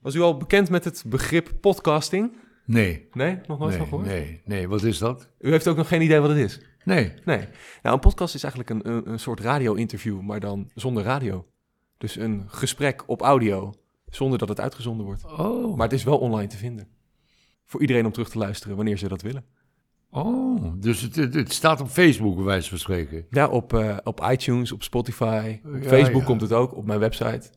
Was 0.00 0.14
u 0.14 0.20
al 0.20 0.36
bekend 0.36 0.70
met 0.70 0.84
het 0.84 1.04
begrip 1.06 1.50
podcasting? 1.60 2.36
Nee. 2.64 3.08
Nee, 3.12 3.38
nog 3.46 3.58
nooit 3.58 3.70
nee, 3.70 3.78
van 3.78 3.88
gehoord? 3.88 4.06
Nee, 4.06 4.40
nee, 4.44 4.68
wat 4.68 4.82
is 4.82 4.98
dat? 4.98 5.30
U 5.38 5.50
heeft 5.50 5.68
ook 5.68 5.76
nog 5.76 5.88
geen 5.88 6.02
idee 6.02 6.20
wat 6.20 6.28
het 6.28 6.38
is? 6.38 6.60
Nee. 6.84 7.12
Nee. 7.24 7.48
Nou, 7.82 7.94
een 7.94 8.00
podcast 8.00 8.34
is 8.34 8.42
eigenlijk 8.42 8.84
een, 8.84 8.92
een, 8.92 9.10
een 9.10 9.18
soort 9.18 9.40
radio-interview, 9.40 10.20
maar 10.20 10.40
dan 10.40 10.70
zonder 10.74 11.02
radio. 11.02 11.46
Dus 11.98 12.16
een 12.16 12.44
gesprek 12.46 13.02
op 13.06 13.20
audio, 13.20 13.74
zonder 14.06 14.38
dat 14.38 14.48
het 14.48 14.60
uitgezonden 14.60 15.06
wordt. 15.06 15.24
Oh. 15.24 15.76
Maar 15.76 15.88
het 15.88 15.96
is 15.96 16.04
wel 16.04 16.18
online 16.18 16.48
te 16.48 16.56
vinden. 16.56 16.88
Voor 17.64 17.80
iedereen 17.80 18.06
om 18.06 18.12
terug 18.12 18.28
te 18.28 18.38
luisteren 18.38 18.76
wanneer 18.76 18.98
ze 18.98 19.08
dat 19.08 19.22
willen. 19.22 19.44
Oh, 20.10 20.72
dus 20.76 21.00
het, 21.00 21.16
het, 21.16 21.34
het 21.34 21.52
staat 21.52 21.80
op 21.80 21.88
Facebook, 21.88 22.34
bij 22.34 22.44
wijze 22.44 22.68
van 22.68 22.78
spreken. 22.78 23.26
Ja, 23.30 23.48
op, 23.48 23.72
eh, 23.72 23.96
op 24.04 24.26
iTunes, 24.30 24.72
op 24.72 24.82
Spotify, 24.82 25.60
op 25.64 25.82
Ja, 25.82 25.88
Facebook 25.88 26.20
ja. 26.20 26.26
komt 26.26 26.40
het 26.40 26.52
ook, 26.52 26.76
op 26.76 26.84
mijn 26.86 26.98
website. 26.98 27.50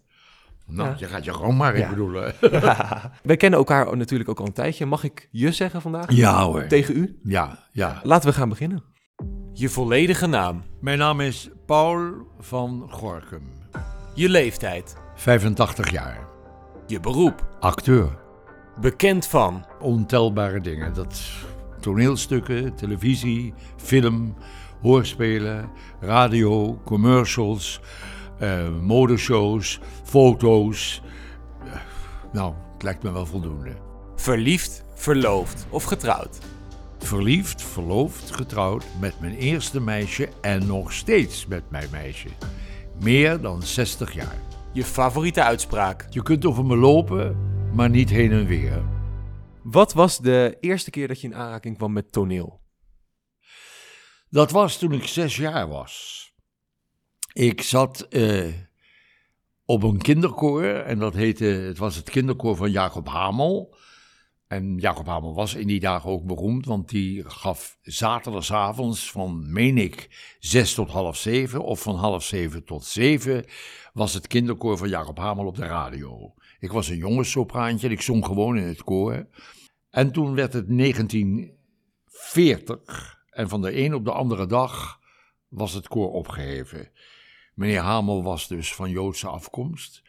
Nou, 0.74 0.90
Ja. 0.90 0.96
je 0.98 1.06
gaat 1.06 1.24
je 1.26 1.34
gewoon 1.34 1.58
maar, 1.58 1.78
Ja. 1.78 1.84
ik 1.84 1.90
bedoel. 1.90 2.24
eh. 2.24 2.34
Wij 3.24 3.38
kennen 3.38 3.60
elkaar 3.60 3.98
natuurlijk 3.98 4.30
ook 4.30 4.40
al 4.40 4.46
een 4.46 4.54
tijdje. 4.54 4.86
Mag 4.86 5.04
ik 5.04 5.28
je 5.32 5.52
zeggen 5.52 5.82
vandaag? 5.82 6.12
Ja 6.12 6.44
hoor. 6.44 6.68
Tegen 6.68 6.98
u? 6.98 7.20
Ja, 7.24 7.60
ja. 7.72 8.00
Laten 8.04 8.30
we 8.30 8.36
gaan 8.36 8.50
beginnen. 8.50 8.84
Je 9.54 9.70
volledige 9.70 10.28
naam, 10.28 10.64
Mijn 10.82 10.98
naam 10.98 11.20
is 11.20 11.50
Paul 11.66 12.12
van 12.40 12.88
Gorkum. 12.90 13.52
je 14.14 14.30
leeftijd, 14.30 14.96
85 15.16 15.92
jaar. 15.92 16.28
je 16.88 17.00
beroep, 17.00 17.48
Acteur. 17.60 18.18
bekend 18.82 19.26
van, 19.28 19.66
Ontelbare 19.80 20.62
dingen. 20.62 20.94
Dat 20.94 21.22
toneelstukken, 21.80 22.76
televisie, 22.76 23.54
film, 23.78 24.36
hoorspelen, 24.82 25.70
radio, 26.00 26.82
commercials, 26.86 27.82
modeshows, 28.82 29.80
foto's. 30.04 31.02
Eh, 31.66 31.74
nou, 32.34 32.54
het 32.74 32.84
lijkt 32.84 33.04
me 33.04 33.12
wel 33.12 33.26
voldoende. 33.26 33.72
verliefd, 34.16 34.84
verloofd 34.96 35.66
of 35.70 35.84
getrouwd. 35.84 36.38
Verliefd, 36.98 37.62
verloofd, 37.62 38.36
getrouwd 38.36 38.86
met 39.00 39.20
mijn 39.20 39.36
eerste 39.36 39.82
meisje 39.82 40.30
en 40.42 40.68
nog 40.68 40.94
steeds 40.94 41.46
met 41.46 41.70
mijn 41.70 41.88
meisje. 41.92 42.28
Meer 43.02 43.42
dan 43.42 43.62
60 43.62 44.14
jaar. 44.14 44.38
Je 44.74 44.84
favoriete 44.84 45.44
uitspraak. 45.44 46.06
Je 46.10 46.24
kunt 46.24 46.46
over 46.46 46.66
me 46.66 46.76
lopen, 46.76 47.38
maar 47.74 47.90
niet 47.90 48.10
heen 48.10 48.32
en 48.32 48.46
weer. 48.46 48.84
Wat 49.64 49.94
was 49.94 50.18
de 50.20 50.58
eerste 50.60 50.90
keer 50.90 51.08
dat 51.08 51.22
je 51.22 51.28
in 51.28 51.36
aanraking 51.36 51.78
kwam 51.78 51.94
met 51.94 52.12
toneel? 52.12 52.62
Dat 54.30 54.52
was 54.52 54.78
toen 54.78 54.92
ik 54.92 55.08
zes 55.08 55.36
jaar 55.38 55.68
was. 55.68 56.24
Ik 57.34 57.62
zat 57.62 58.02
eh, 58.02 58.54
op 59.66 59.84
een 59.84 60.02
kinderkoor 60.02 60.64
en 60.64 61.00
dat 61.00 61.14
heette, 61.14 61.46
het 61.46 61.78
was 61.78 61.96
het 61.96 62.10
kinderkoor 62.10 62.56
van 62.56 62.72
Jacob 62.72 63.08
Hamel. 63.08 63.76
En 64.48 64.78
Jacob 64.78 65.06
Hamel 65.06 65.34
was 65.34 65.54
in 65.54 65.68
die 65.68 65.80
dagen 65.80 66.10
ook 66.10 66.26
beroemd, 66.26 66.66
want 66.66 66.90
die 66.90 67.30
gaf 67.30 67.78
zaterdagavonds 67.82 69.12
van, 69.12 69.52
meen 69.52 69.78
ik, 69.78 70.08
zes 70.40 70.74
tot 70.74 70.90
half 70.90 71.18
zeven 71.18 71.64
of 71.64 71.82
van 71.82 71.96
half 71.96 72.24
zeven 72.24 72.64
tot 72.64 72.86
zeven 72.86 73.46
was 73.94 74.14
het 74.14 74.28
kinderkoor 74.28 74.78
van 74.78 74.90
Jacob 74.90 75.18
Hamel 75.18 75.46
op 75.46 75.56
de 75.56 75.66
radio. 75.66 76.34
Ik 76.60 76.72
was 76.72 76.88
een 76.88 76.98
jongenssopraantje 76.98 77.88
en 77.88 77.94
ik 77.94 78.02
zong 78.02 78.26
gewoon 78.26 78.58
in 78.58 78.68
het 78.68 78.84
koor. 78.84 79.28
En 79.90 80.12
toen 80.12 80.36
werd 80.36 80.54
het 80.54 80.78
1940 80.78 83.22
en 83.30 83.50
van 83.50 83.62
de 83.62 83.78
een 83.78 83.94
op 83.94 84.06
de 84.06 84.12
andere 84.12 84.46
dag 84.46 85.00
was 85.48 85.74
het 85.74 85.88
koor 85.88 86.12
opgeheven. 86.12 86.92
Meneer 87.54 87.80
Hamel 87.80 88.24
was 88.24 88.48
dus 88.48 88.76
van 88.76 88.90
Joodse 88.90 89.28
afkomst 89.28 90.02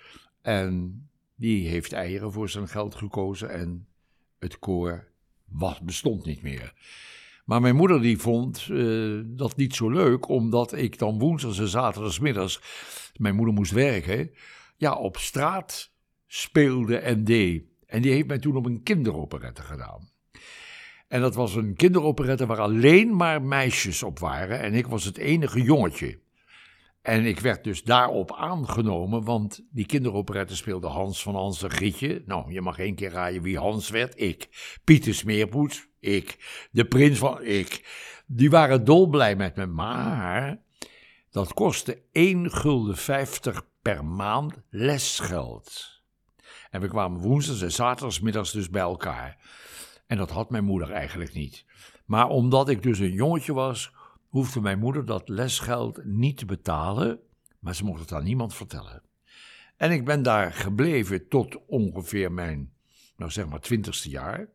en 0.42 1.02
die 1.36 1.68
heeft 1.68 1.92
eieren 1.92 2.32
voor 2.32 2.48
zijn 2.48 2.68
geld 2.68 2.94
gekozen 2.94 3.50
en 3.50 3.86
het 4.38 4.58
koor 4.58 5.08
was, 5.44 5.80
bestond 5.80 6.24
niet 6.24 6.42
meer. 6.42 6.72
Maar 7.44 7.60
mijn 7.60 7.76
moeder 7.76 8.00
die 8.00 8.18
vond 8.18 8.68
eh, 8.70 9.20
dat 9.24 9.56
niet 9.56 9.74
zo 9.74 9.90
leuk, 9.90 10.28
omdat 10.28 10.72
ik 10.72 10.98
dan 10.98 11.18
woensdags 11.18 11.58
en 11.58 11.68
zaterdagsmiddags, 11.68 12.60
mijn 13.16 13.34
moeder 13.34 13.54
moest 13.54 13.72
werken, 13.72 14.30
ja, 14.77 14.94
op 14.94 15.16
straat 15.16 15.92
speelde 16.27 16.98
en 16.98 17.24
deed. 17.24 17.64
En 17.86 18.02
die 18.02 18.12
heeft 18.12 18.27
mij 18.27 18.38
toen 18.38 18.56
op 18.56 18.66
een 18.66 18.83
kinderoperette 18.83 19.62
gedaan. 19.62 20.08
En 21.08 21.20
dat 21.20 21.34
was 21.34 21.54
een 21.54 21.74
kinderoperette 21.74 22.46
waar 22.46 22.60
alleen 22.60 23.16
maar 23.16 23.42
meisjes 23.42 24.02
op 24.02 24.18
waren 24.18 24.60
en 24.60 24.74
ik 24.74 24.86
was 24.86 25.04
het 25.04 25.16
enige 25.16 25.62
jongetje. 25.62 26.18
En 27.04 27.24
ik 27.24 27.40
werd 27.40 27.64
dus 27.64 27.82
daarop 27.82 28.32
aangenomen, 28.32 29.24
want 29.24 29.64
die 29.70 29.86
kinderoperette 29.86 30.56
speelde 30.56 30.86
Hans 30.86 31.22
van 31.22 31.34
Hans 31.34 31.62
en 31.62 31.70
Grietje. 31.70 32.22
Nou, 32.26 32.52
je 32.52 32.60
mag 32.60 32.78
één 32.78 32.94
keer 32.94 33.10
raaien 33.10 33.42
wie 33.42 33.58
Hans 33.58 33.90
werd. 33.90 34.20
Ik. 34.20 34.48
Pieter 34.84 35.14
Smeerpoets. 35.14 35.86
Ik. 36.00 36.36
De 36.70 36.84
prins 36.84 37.18
van... 37.18 37.42
Ik. 37.42 37.84
Die 38.26 38.50
waren 38.50 38.84
dolblij 38.84 39.36
met 39.36 39.56
me, 39.56 39.66
maar 39.66 40.58
dat 41.30 41.54
kostte 41.54 42.02
1 42.12 42.50
gulden 42.50 42.96
50 42.96 43.66
per 43.82 44.04
maand 44.04 44.54
lesgeld. 44.70 46.00
En 46.70 46.80
we 46.80 46.88
kwamen 46.88 47.20
woensdags 47.20 47.62
en 47.62 47.72
zaterdagsmiddags 47.72 48.52
dus 48.52 48.70
bij 48.70 48.82
elkaar. 48.82 49.36
En 50.06 50.16
dat 50.16 50.30
had 50.30 50.50
mijn 50.50 50.64
moeder 50.64 50.90
eigenlijk 50.90 51.34
niet. 51.34 51.64
Maar 52.04 52.28
omdat 52.28 52.68
ik 52.68 52.82
dus 52.82 52.98
een 52.98 53.12
jongetje 53.12 53.52
was, 53.52 53.93
hoefde 54.34 54.61
mijn 54.61 54.78
moeder 54.78 55.05
dat 55.05 55.28
lesgeld 55.28 56.05
niet 56.05 56.36
te 56.36 56.45
betalen, 56.45 57.20
maar 57.58 57.74
ze 57.74 57.84
mocht 57.84 58.00
het 58.00 58.12
aan 58.12 58.24
niemand 58.24 58.55
vertellen. 58.55 59.02
En 59.77 59.90
ik 59.90 60.05
ben 60.05 60.22
daar 60.22 60.52
gebleven 60.52 61.28
tot 61.28 61.67
ongeveer 61.67 62.33
mijn, 62.33 62.72
nou 63.17 63.30
zeg 63.30 63.48
maar, 63.48 63.61
twintigste 63.61 64.08
jaar. 64.08 64.48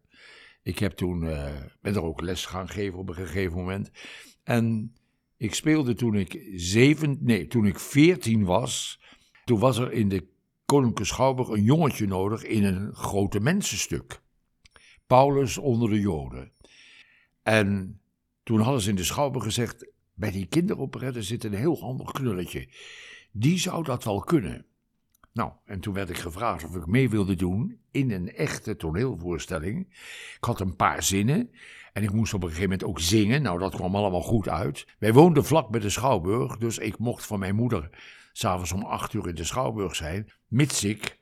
Ik 0.63 0.79
heb 0.79 0.91
toen, 0.91 1.27
eh, 1.27 1.53
ben 1.81 1.95
er 1.95 2.03
ook 2.03 2.21
les 2.21 2.45
gaan 2.45 2.69
geven 2.69 2.99
op 2.99 3.09
een 3.09 3.15
gegeven 3.15 3.57
moment. 3.57 3.91
En 4.43 4.93
ik 5.37 5.53
speelde 5.53 5.93
toen 5.93 6.15
ik 6.15 6.49
zeven, 6.55 7.17
nee, 7.21 7.47
toen 7.47 7.65
ik 7.65 7.79
veertien 7.79 8.43
was. 8.43 9.01
Toen 9.45 9.59
was 9.59 9.77
er 9.77 9.91
in 9.91 10.09
de 10.09 10.27
Koninklijke 10.65 11.13
Schouwburg 11.13 11.47
een 11.49 11.63
jongetje 11.63 12.07
nodig 12.07 12.43
in 12.43 12.63
een 12.63 12.95
grote 12.95 13.39
mensenstuk. 13.39 14.21
Paulus 15.07 15.57
onder 15.57 15.89
de 15.89 15.99
Joden. 15.99 16.51
En 17.43 17.99
toen 18.49 18.61
hadden 18.61 18.81
ze 18.81 18.89
in 18.89 18.95
de 18.95 19.03
Schouwburg 19.03 19.43
gezegd, 19.43 19.91
bij 20.13 20.31
die 20.31 20.45
kinderoperette 20.45 21.23
zit 21.23 21.43
een 21.43 21.53
heel 21.53 21.79
handig 21.79 22.11
knulletje. 22.11 22.69
Die 23.31 23.59
zou 23.59 23.83
dat 23.83 24.03
wel 24.03 24.19
kunnen. 24.19 24.65
Nou, 25.33 25.51
en 25.65 25.79
toen 25.79 25.93
werd 25.93 26.09
ik 26.09 26.17
gevraagd 26.17 26.63
of 26.63 26.75
ik 26.75 26.85
mee 26.85 27.09
wilde 27.09 27.35
doen 27.35 27.79
in 27.91 28.11
een 28.11 28.33
echte 28.35 28.75
toneelvoorstelling. 28.75 29.79
Ik 30.35 30.43
had 30.43 30.59
een 30.59 30.75
paar 30.75 31.03
zinnen 31.03 31.49
en 31.93 32.03
ik 32.03 32.13
moest 32.13 32.33
op 32.33 32.41
een 32.41 32.47
gegeven 32.47 32.69
moment 32.69 32.87
ook 32.87 32.99
zingen. 32.99 33.41
Nou, 33.41 33.59
dat 33.59 33.75
kwam 33.75 33.95
allemaal 33.95 34.21
goed 34.21 34.49
uit. 34.49 34.87
Wij 34.99 35.13
woonden 35.13 35.45
vlak 35.45 35.69
bij 35.69 35.79
de 35.79 35.89
Schouwburg, 35.89 36.57
dus 36.57 36.77
ik 36.77 36.97
mocht 36.97 37.25
van 37.25 37.39
mijn 37.39 37.55
moeder 37.55 37.89
s'avonds 38.31 38.71
om 38.71 38.83
acht 38.83 39.13
uur 39.13 39.27
in 39.27 39.35
de 39.35 39.43
Schouwburg 39.43 39.95
zijn, 39.95 40.31
mits 40.47 40.83
ik 40.83 41.19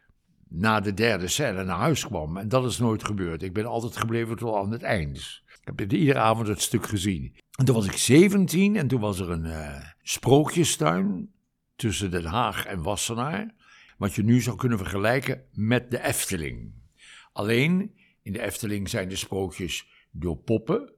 na 0.50 0.80
de 0.80 0.94
derde 0.94 1.28
scène 1.28 1.64
naar 1.64 1.80
huis 1.80 2.06
kwam. 2.06 2.38
En 2.38 2.50
dat 2.50 2.66
is 2.66 2.78
nooit 2.78 3.04
gebeurd. 3.04 3.44
Ik 3.44 3.54
ben 3.54 3.66
altijd 3.66 3.98
gebleven 3.98 4.36
tot 4.36 4.56
aan 4.56 4.72
het 4.72 4.84
eind. 4.84 5.46
Heb 5.68 5.92
iedere 5.92 6.20
avond 6.20 6.48
het 6.48 6.62
stuk 6.62 6.86
gezien. 6.86 7.36
En 7.60 7.66
toen 7.66 7.76
was 7.76 7.86
ik 7.86 7.98
17 7.98 8.76
en 8.76 8.88
toen 8.88 9.00
was 9.00 9.20
er 9.20 9.30
een 9.30 9.46
eh, 9.46 9.84
sprookjestuin 10.02 11.32
tussen 11.76 12.12
Den 12.12 12.26
Haag 12.26 12.66
en 12.66 12.84
Wassenaar. 12.84 13.54
Wat 13.98 14.14
je 14.14 14.24
nu 14.24 14.42
zou 14.42 14.58
kunnen 14.58 14.78
vergelijken 14.78 15.44
met 15.54 15.92
de 15.92 16.04
Efteling. 16.04 16.74
Alleen 17.32 17.96
in 18.22 18.34
de 18.34 18.42
Efteling 18.42 18.90
zijn 18.90 19.10
de 19.10 19.16
sprookjes 19.16 19.88
door 20.12 20.38
poppen. 20.38 20.94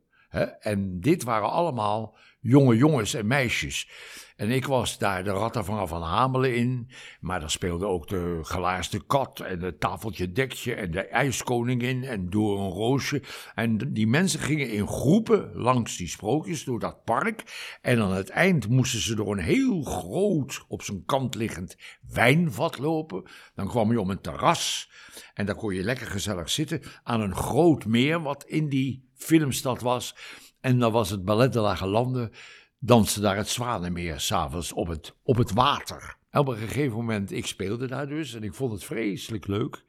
En 0.59 0.99
dit 0.99 1.23
waren 1.23 1.49
allemaal 1.49 2.17
jonge 2.39 2.75
jongens 2.75 3.13
en 3.13 3.27
meisjes. 3.27 3.89
En 4.35 4.49
ik 4.49 4.65
was 4.65 4.97
daar 4.97 5.23
de 5.23 5.31
rattenvanger 5.31 5.87
van 5.87 6.01
Hamelen 6.01 6.55
in. 6.55 6.89
Maar 7.19 7.39
daar 7.39 7.49
speelde 7.49 7.85
ook 7.85 8.07
de 8.07 8.39
gelaarsde 8.41 9.05
kat 9.05 9.39
en 9.39 9.61
het 9.61 9.79
tafeltje 9.79 10.31
dekje 10.31 10.73
en 10.73 10.91
de 10.91 11.01
ijskoningin 11.01 12.03
en 12.03 12.29
door 12.29 12.59
een 12.59 12.71
roosje. 12.71 13.23
En 13.55 13.93
die 13.93 14.07
mensen 14.07 14.39
gingen 14.39 14.71
in 14.71 14.87
groepen 14.87 15.51
langs 15.53 15.97
die 15.97 16.07
sprookjes 16.07 16.63
door 16.63 16.79
dat 16.79 17.03
park. 17.03 17.43
En 17.81 18.01
aan 18.01 18.13
het 18.13 18.29
eind 18.29 18.69
moesten 18.69 18.99
ze 18.99 19.15
door 19.15 19.31
een 19.31 19.43
heel 19.43 19.83
groot, 19.83 20.65
op 20.67 20.81
zijn 20.81 21.05
kant 21.05 21.35
liggend 21.35 21.77
wijnvat 22.13 22.77
lopen. 22.77 23.23
Dan 23.55 23.67
kwam 23.67 23.91
je 23.91 24.01
om 24.01 24.09
een 24.09 24.21
terras 24.21 24.91
en 25.33 25.45
daar 25.45 25.55
kon 25.55 25.73
je 25.73 25.83
lekker 25.83 26.07
gezellig 26.07 26.49
zitten 26.49 26.81
aan 27.03 27.21
een 27.21 27.35
groot 27.35 27.85
meer 27.85 28.21
wat 28.21 28.43
in 28.43 28.69
die 28.69 29.08
filmstad 29.19 29.81
was. 29.81 30.15
En 30.61 30.79
dan 30.79 30.91
was 30.91 31.09
het 31.09 31.25
Ballet 31.25 31.53
de 31.53 31.59
Lage 31.59 31.87
Landen 31.87 32.31
danste 32.79 33.19
daar 33.19 33.35
het 33.35 33.49
Zwanenmeer 33.49 34.19
s'avonds 34.19 34.73
op 34.73 34.87
het, 34.87 35.15
op 35.23 35.37
het 35.37 35.51
water. 35.51 36.17
Op 36.31 36.47
een 36.47 36.57
gegeven 36.57 36.97
moment, 36.97 37.31
ik 37.31 37.45
speelde 37.45 37.87
daar 37.87 38.07
dus 38.07 38.33
en 38.33 38.43
ik 38.43 38.53
vond 38.53 38.71
het 38.71 38.83
vreselijk 38.83 39.47
leuk. 39.47 39.83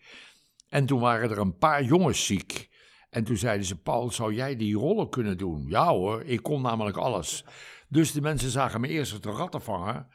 En 0.69 0.87
toen 0.87 1.01
waren 1.01 1.31
er 1.31 1.39
een 1.39 1.57
paar 1.57 1.85
jongens 1.85 2.27
ziek. 2.27 2.69
En 3.11 3.25
toen 3.25 3.37
zeiden 3.37 3.67
ze, 3.67 3.77
Paul, 3.77 4.11
zou 4.11 4.35
jij 4.35 4.57
die 4.57 4.77
rollen 4.77 5.11
kunnen 5.11 5.39
doen? 5.39 5.65
Ja 5.67 5.89
hoor, 5.89 6.23
ik 6.23 6.43
kon 6.43 6.63
namelijk 6.63 6.97
alles. 6.97 7.45
Dus 7.89 8.13
de 8.13 8.21
mensen 8.21 8.51
zagen 8.51 8.81
me 8.81 8.89
eerst 8.89 9.23
de 9.23 9.31
rattenvanger. 9.31 10.07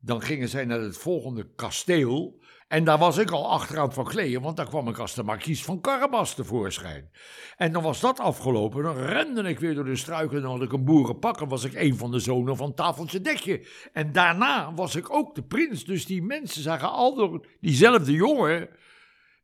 Dan 0.00 0.22
gingen 0.22 0.48
zij 0.48 0.64
naar 0.64 0.80
het 0.80 0.96
volgende 0.96 1.54
kasteel. 1.54 2.38
En 2.68 2.84
daar 2.84 2.98
was 2.98 3.18
ik 3.18 3.30
al 3.30 3.50
achteraan 3.50 3.92
van 3.92 4.04
kleden, 4.04 4.42
want 4.42 4.56
daar 4.56 4.68
kwam 4.68 4.88
ik 4.88 4.98
als 4.98 5.14
de 5.14 5.22
markies 5.22 5.64
van 5.64 5.80
Carabas 5.80 6.34
tevoorschijn. 6.34 7.10
En 7.56 7.72
dan 7.72 7.82
was 7.82 8.00
dat 8.00 8.20
afgelopen, 8.20 8.82
dan 8.82 8.96
rende 8.96 9.42
ik 9.42 9.58
weer 9.58 9.74
door 9.74 9.84
de 9.84 9.96
struiken 9.96 10.36
en 10.36 10.42
dan 10.42 10.50
had 10.52 10.62
ik 10.62 10.72
een 10.72 10.84
boerenpak 10.84 11.40
en 11.40 11.48
was 11.48 11.64
ik 11.64 11.74
een 11.74 11.96
van 11.96 12.10
de 12.10 12.18
zonen 12.18 12.56
van 12.56 12.74
Tafeltje 12.74 13.20
Dekje. 13.20 13.66
En 13.92 14.12
daarna 14.12 14.74
was 14.74 14.94
ik 14.96 15.12
ook 15.12 15.34
de 15.34 15.42
prins, 15.42 15.84
dus 15.84 16.06
die 16.06 16.22
mensen 16.22 16.62
zagen 16.62 16.90
al 16.90 17.44
diezelfde 17.60 18.12
jongen 18.12 18.68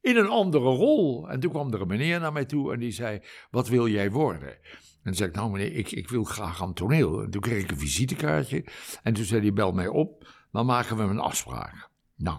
in 0.01 0.17
een 0.17 0.29
andere 0.29 0.69
rol. 0.69 1.29
En 1.29 1.41
toen 1.41 1.51
kwam 1.51 1.73
er 1.73 1.81
een 1.81 1.87
meneer 1.87 2.21
naar 2.21 2.33
mij 2.33 2.45
toe 2.45 2.73
en 2.73 2.79
die 2.79 2.93
zei, 2.93 3.21
wat 3.51 3.69
wil 3.69 3.89
jij 3.89 4.11
worden? 4.11 4.49
En 4.49 5.03
toen 5.03 5.15
zei 5.15 5.29
ik, 5.29 5.35
nou 5.35 5.51
meneer, 5.51 5.73
ik, 5.75 5.93
ik 5.93 6.09
wil 6.09 6.25
graag 6.25 6.63
aan 6.63 6.75
toneel. 6.75 7.23
En 7.23 7.31
toen 7.31 7.41
kreeg 7.41 7.63
ik 7.63 7.71
een 7.71 7.79
visitekaartje 7.79 8.65
en 9.03 9.15
toen 9.15 9.25
zei 9.25 9.41
hij, 9.41 9.53
bel 9.53 9.73
mij 9.73 9.89
op, 9.89 10.29
dan 10.57 10.67
maken 10.67 10.97
we 10.97 11.03
een 11.03 11.19
afspraak. 11.19 11.89
Nou, 12.15 12.39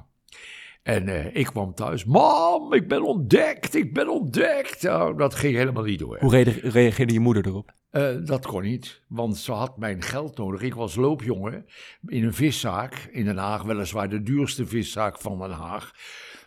en 0.83 1.07
eh, 1.07 1.35
ik 1.35 1.45
kwam 1.45 1.73
thuis. 1.73 2.05
Mam, 2.05 2.73
ik 2.73 2.87
ben 2.87 3.03
ontdekt, 3.03 3.75
ik 3.75 3.93
ben 3.93 4.09
ontdekt. 4.09 4.81
Nou, 4.81 5.17
dat 5.17 5.35
ging 5.35 5.55
helemaal 5.55 5.83
niet 5.83 5.99
door. 5.99 6.17
Hoe 6.19 6.43
re- 6.43 6.69
reageerde 6.69 7.13
je 7.13 7.19
moeder 7.19 7.47
erop? 7.47 7.73
Eh, 7.89 8.15
dat 8.25 8.45
kon 8.45 8.61
niet, 8.61 9.01
want 9.07 9.37
ze 9.37 9.51
had 9.51 9.77
mijn 9.77 10.01
geld 10.01 10.37
nodig. 10.37 10.61
Ik 10.61 10.73
was 10.73 10.95
loopjongen 10.95 11.65
in 12.05 12.23
een 12.23 12.33
viszaak 12.33 13.09
in 13.11 13.25
Den 13.25 13.37
Haag, 13.37 13.63
weliswaar 13.63 14.09
de 14.09 14.23
duurste 14.23 14.67
viszaak 14.67 15.21
van 15.21 15.39
Den 15.39 15.51
Haag. 15.51 15.91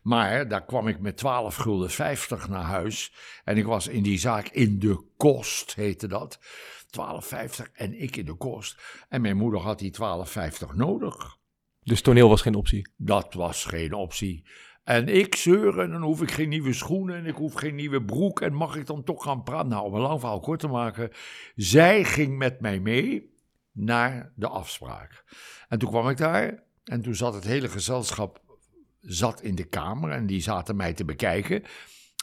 Maar 0.03 0.49
daar 0.49 0.65
kwam 0.65 0.89
ik 0.89 1.01
met 1.01 1.17
12 1.17 1.57
gulden 1.57 1.91
50 1.91 2.49
naar 2.49 2.63
huis. 2.65 3.15
En 3.45 3.57
ik 3.57 3.65
was 3.65 3.89
in 3.89 4.03
die 4.03 4.19
zaak 4.19 4.49
in 4.49 4.79
de 4.79 5.05
kost, 5.17 5.75
heette 5.75 6.09
dat. 6.09 6.39
12,50 6.91 7.73
en 7.73 8.03
ik 8.03 8.17
in 8.17 8.25
de 8.25 8.35
kost. 8.35 8.81
En 9.09 9.21
mijn 9.21 9.37
moeder 9.37 9.61
had 9.61 9.79
die 9.79 9.95
12,50 10.01 10.75
nodig. 10.75 11.39
Dus 11.83 12.03
toneel 12.03 12.29
was 12.29 12.43
geen 12.43 12.55
optie. 12.55 12.91
Dat 12.97 13.35
was 13.35 13.65
geen 13.65 13.93
optie. 13.93 14.45
En 14.85 15.09
ik 15.09 15.35
zeuren, 15.35 15.85
en 15.85 15.91
dan 15.91 16.03
hoef 16.03 16.23
ik 16.23 16.31
geen 16.31 16.49
nieuwe 16.49 16.73
schoenen 16.73 17.17
en 17.17 17.27
ik 17.27 17.35
hoef 17.35 17.55
geen 17.55 17.75
nieuwe 17.75 18.03
broek. 18.03 18.41
En 18.41 18.55
mag 18.55 18.77
ik 18.77 18.87
dan 18.87 19.05
toch 19.05 19.23
gaan 19.23 19.43
praten? 19.43 19.69
Nou, 19.69 19.85
om 19.85 19.95
een 19.95 20.01
lang 20.01 20.21
verhaal 20.21 20.41
kort 20.41 20.61
te 20.61 20.69
maken. 20.69 21.11
Zij 21.55 22.05
ging 22.05 22.39
met 22.39 22.61
mij 22.61 22.81
mee 22.81 23.35
naar 23.73 24.33
de 24.37 24.49
afspraak. 24.49 25.25
En 25.69 25.79
toen 25.79 25.91
kwam 25.91 26.09
ik 26.09 26.17
daar 26.17 26.63
en 26.85 27.03
toen 27.03 27.15
zat 27.15 27.35
het 27.35 27.45
hele 27.45 27.69
gezelschap 27.69 28.43
zat 29.01 29.43
in 29.43 29.55
de 29.55 29.65
kamer 29.65 30.11
en 30.11 30.27
die 30.27 30.41
zaten 30.41 30.77
mij 30.77 30.93
te 30.93 31.05
bekijken. 31.05 31.63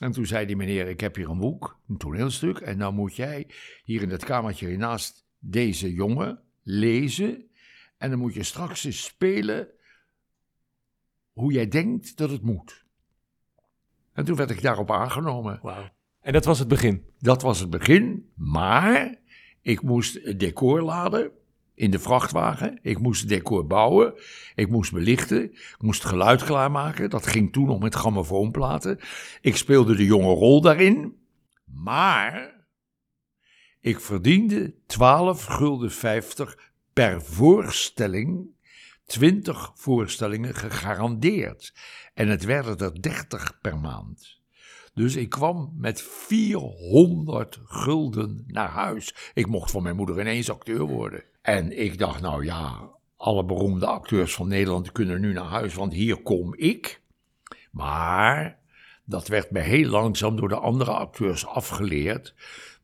En 0.01 0.11
toen 0.11 0.25
zei 0.25 0.45
die 0.45 0.55
meneer, 0.55 0.87
ik 0.87 0.99
heb 0.99 1.15
hier 1.15 1.29
een 1.29 1.39
boek, 1.39 1.79
een 1.87 1.97
toneelstuk. 1.97 2.57
En 2.57 2.77
nou 2.77 2.93
moet 2.93 3.15
jij 3.15 3.47
hier 3.83 4.01
in 4.01 4.09
het 4.09 4.23
kamertje 4.23 4.77
naast 4.77 5.25
deze 5.39 5.93
jongen 5.93 6.39
lezen. 6.63 7.46
En 7.97 8.09
dan 8.09 8.19
moet 8.19 8.33
je 8.33 8.43
straks 8.43 8.83
eens 8.83 9.03
spelen 9.03 9.67
hoe 11.33 11.51
jij 11.51 11.67
denkt 11.67 12.17
dat 12.17 12.29
het 12.29 12.41
moet. 12.41 12.85
En 14.13 14.25
toen 14.25 14.35
werd 14.35 14.49
ik 14.49 14.61
daarop 14.61 14.91
aangenomen. 14.91 15.59
Wauw. 15.61 15.89
En 16.21 16.33
dat 16.33 16.45
was 16.45 16.59
het 16.59 16.67
begin. 16.67 17.05
Dat 17.19 17.41
was 17.41 17.59
het 17.59 17.69
begin, 17.69 18.31
maar 18.35 19.15
ik 19.61 19.81
moest 19.81 20.19
het 20.23 20.39
decor 20.39 20.81
laden 20.81 21.31
in 21.73 21.91
de 21.91 21.99
vrachtwagen. 21.99 22.79
Ik 22.81 22.99
moest 22.99 23.19
het 23.19 23.29
decor 23.29 23.67
bouwen. 23.67 24.13
Ik 24.55 24.69
moest 24.69 24.93
belichten. 24.93 25.43
Ik 25.53 25.81
moest 25.81 26.01
het 26.01 26.11
geluid 26.11 26.43
klaarmaken. 26.43 27.09
Dat 27.09 27.27
ging 27.27 27.53
toen 27.53 27.65
nog 27.65 27.79
met 27.79 27.95
grammofoonplaten. 27.95 28.99
Ik 29.41 29.55
speelde 29.55 29.95
de 29.95 30.05
jonge 30.05 30.33
rol 30.33 30.61
daarin. 30.61 31.17
Maar 31.65 32.65
ik 33.79 33.99
verdiende 33.99 34.75
12 34.85 35.43
gulden 35.43 35.91
50 35.91 36.71
per 36.97 37.21
voorstelling 37.21 38.47
20 39.05 39.71
voorstellingen 39.75 40.55
gegarandeerd. 40.55 41.73
En 42.13 42.27
het 42.27 42.43
werden 42.43 42.77
er 42.77 43.01
30 43.01 43.57
per 43.61 43.77
maand. 43.77 44.41
Dus 44.93 45.15
ik 45.15 45.29
kwam 45.29 45.73
met 45.75 46.01
400 46.01 47.59
gulden 47.63 48.43
naar 48.47 48.69
huis. 48.69 49.31
Ik 49.33 49.47
mocht 49.47 49.71
van 49.71 49.83
mijn 49.83 49.95
moeder 49.95 50.19
ineens 50.19 50.49
acteur 50.49 50.85
worden. 50.85 51.23
En 51.41 51.79
ik 51.79 51.97
dacht, 51.97 52.21
nou 52.21 52.45
ja, 52.45 52.89
alle 53.17 53.45
beroemde 53.45 53.85
acteurs 53.85 54.33
van 54.33 54.47
Nederland 54.47 54.91
kunnen 54.91 55.21
nu 55.21 55.33
naar 55.33 55.49
huis, 55.49 55.73
want 55.73 55.93
hier 55.93 56.21
kom 56.21 56.55
ik. 56.55 57.01
Maar 57.71 58.59
dat 59.05 59.27
werd 59.27 59.51
me 59.51 59.59
heel 59.59 59.89
langzaam 59.89 60.35
door 60.35 60.49
de 60.49 60.59
andere 60.59 60.91
acteurs 60.91 61.45
afgeleerd. 61.45 62.35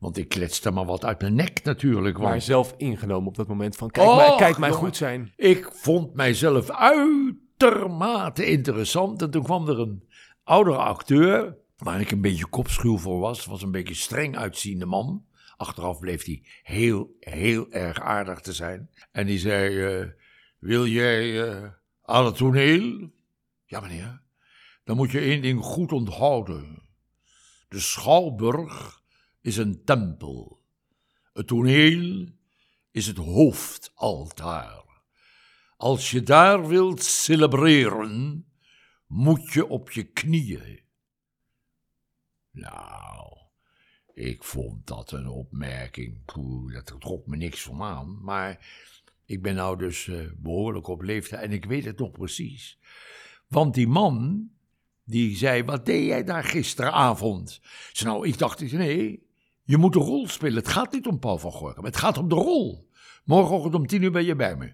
Want 0.03 0.17
ik 0.17 0.29
kletste 0.29 0.71
maar 0.71 0.85
wat 0.85 1.05
uit 1.05 1.21
mijn 1.21 1.35
nek 1.35 1.63
natuurlijk. 1.63 2.17
Want 2.17 2.29
Maar 2.29 2.41
zelf 2.41 2.73
ingenomen 2.77 3.27
op 3.27 3.35
dat 3.35 3.47
moment 3.47 3.75
van 3.75 3.89
kijk, 3.89 4.15
mij, 4.15 4.35
kijk 4.37 4.57
mij 4.57 4.69
jongen. 4.69 4.83
goed 4.83 4.97
zijn. 4.97 5.33
Ik 5.35 5.69
vond 5.73 6.13
mijzelf 6.13 6.69
uitermate 6.69 8.45
interessant. 8.45 9.21
En 9.21 9.31
toen 9.31 9.43
kwam 9.43 9.67
er 9.67 9.79
een 9.79 10.03
oudere 10.43 10.77
acteur, 10.77 11.57
waar 11.77 12.01
ik 12.01 12.11
een 12.11 12.21
beetje 12.21 12.45
kopschuw 12.47 12.97
voor 12.97 13.19
was. 13.19 13.45
Was 13.45 13.61
een 13.61 13.71
beetje 13.71 13.93
streng 13.93 14.37
uitziende 14.37 14.85
man. 14.85 15.25
Achteraf 15.57 15.99
bleef 15.99 16.25
hij 16.25 16.43
heel, 16.63 17.15
heel 17.19 17.71
erg 17.71 18.01
aardig 18.01 18.39
te 18.39 18.53
zijn. 18.53 18.89
En 19.11 19.25
die 19.25 19.39
zei, 19.39 19.83
eh, 19.83 20.07
wil 20.59 20.85
jij 20.85 21.47
eh, 21.49 21.69
aan 22.03 22.25
het 22.25 22.35
toneel? 22.35 23.09
Ja 23.65 23.79
meneer, 23.79 24.21
dan 24.83 24.95
moet 24.95 25.11
je 25.11 25.19
één 25.19 25.41
ding 25.41 25.61
goed 25.63 25.91
onthouden. 25.91 26.81
De 27.67 27.79
Schouwburg 27.79 29.01
is 29.43 29.57
een 29.57 29.83
tempel. 29.83 30.61
Het 31.33 31.47
toneel 31.47 32.27
is 32.91 33.07
het 33.07 33.17
hoofdaltaar. 33.17 34.83
Als 35.77 36.11
je 36.11 36.21
daar 36.21 36.67
wilt 36.67 37.03
celebreren, 37.03 38.45
moet 39.07 39.53
je 39.53 39.67
op 39.67 39.91
je 39.91 40.03
knieën. 40.03 40.79
Nou, 42.51 43.37
ik 44.13 44.43
vond 44.43 44.87
dat 44.87 45.11
een 45.11 45.27
opmerking. 45.27 46.25
Poeh, 46.25 46.73
dat 46.73 46.95
trok 46.99 47.27
me 47.27 47.35
niks 47.35 47.61
van 47.61 47.81
aan. 47.81 48.23
Maar 48.23 48.67
ik 49.25 49.41
ben 49.41 49.55
nou 49.55 49.77
dus 49.77 50.07
eh, 50.07 50.19
behoorlijk 50.37 50.87
op 50.87 51.01
leeftijd 51.01 51.41
en 51.41 51.51
ik 51.51 51.65
weet 51.65 51.85
het 51.85 51.99
nog 51.99 52.11
precies. 52.11 52.79
Want 53.47 53.73
die 53.73 53.87
man, 53.87 54.49
die 55.03 55.35
zei, 55.37 55.63
wat 55.63 55.85
deed 55.85 56.05
jij 56.05 56.23
daar 56.23 56.43
gisteravond? 56.43 57.61
Nou, 58.03 58.27
ik 58.27 58.37
dacht, 58.37 58.71
nee, 58.71 59.27
je 59.63 59.77
moet 59.77 59.93
de 59.93 59.99
rol 59.99 60.27
spelen. 60.27 60.57
Het 60.57 60.67
gaat 60.67 60.91
niet 60.91 61.07
om 61.07 61.19
Paul 61.19 61.37
van 61.37 61.51
Gorkum, 61.51 61.85
het 61.85 61.97
gaat 61.97 62.17
om 62.17 62.29
de 62.29 62.35
rol. 62.35 62.89
Morgenochtend 63.23 63.75
om 63.75 63.87
tien 63.87 64.01
uur 64.01 64.11
ben 64.11 64.25
je 64.25 64.35
bij 64.35 64.55
me. 64.55 64.65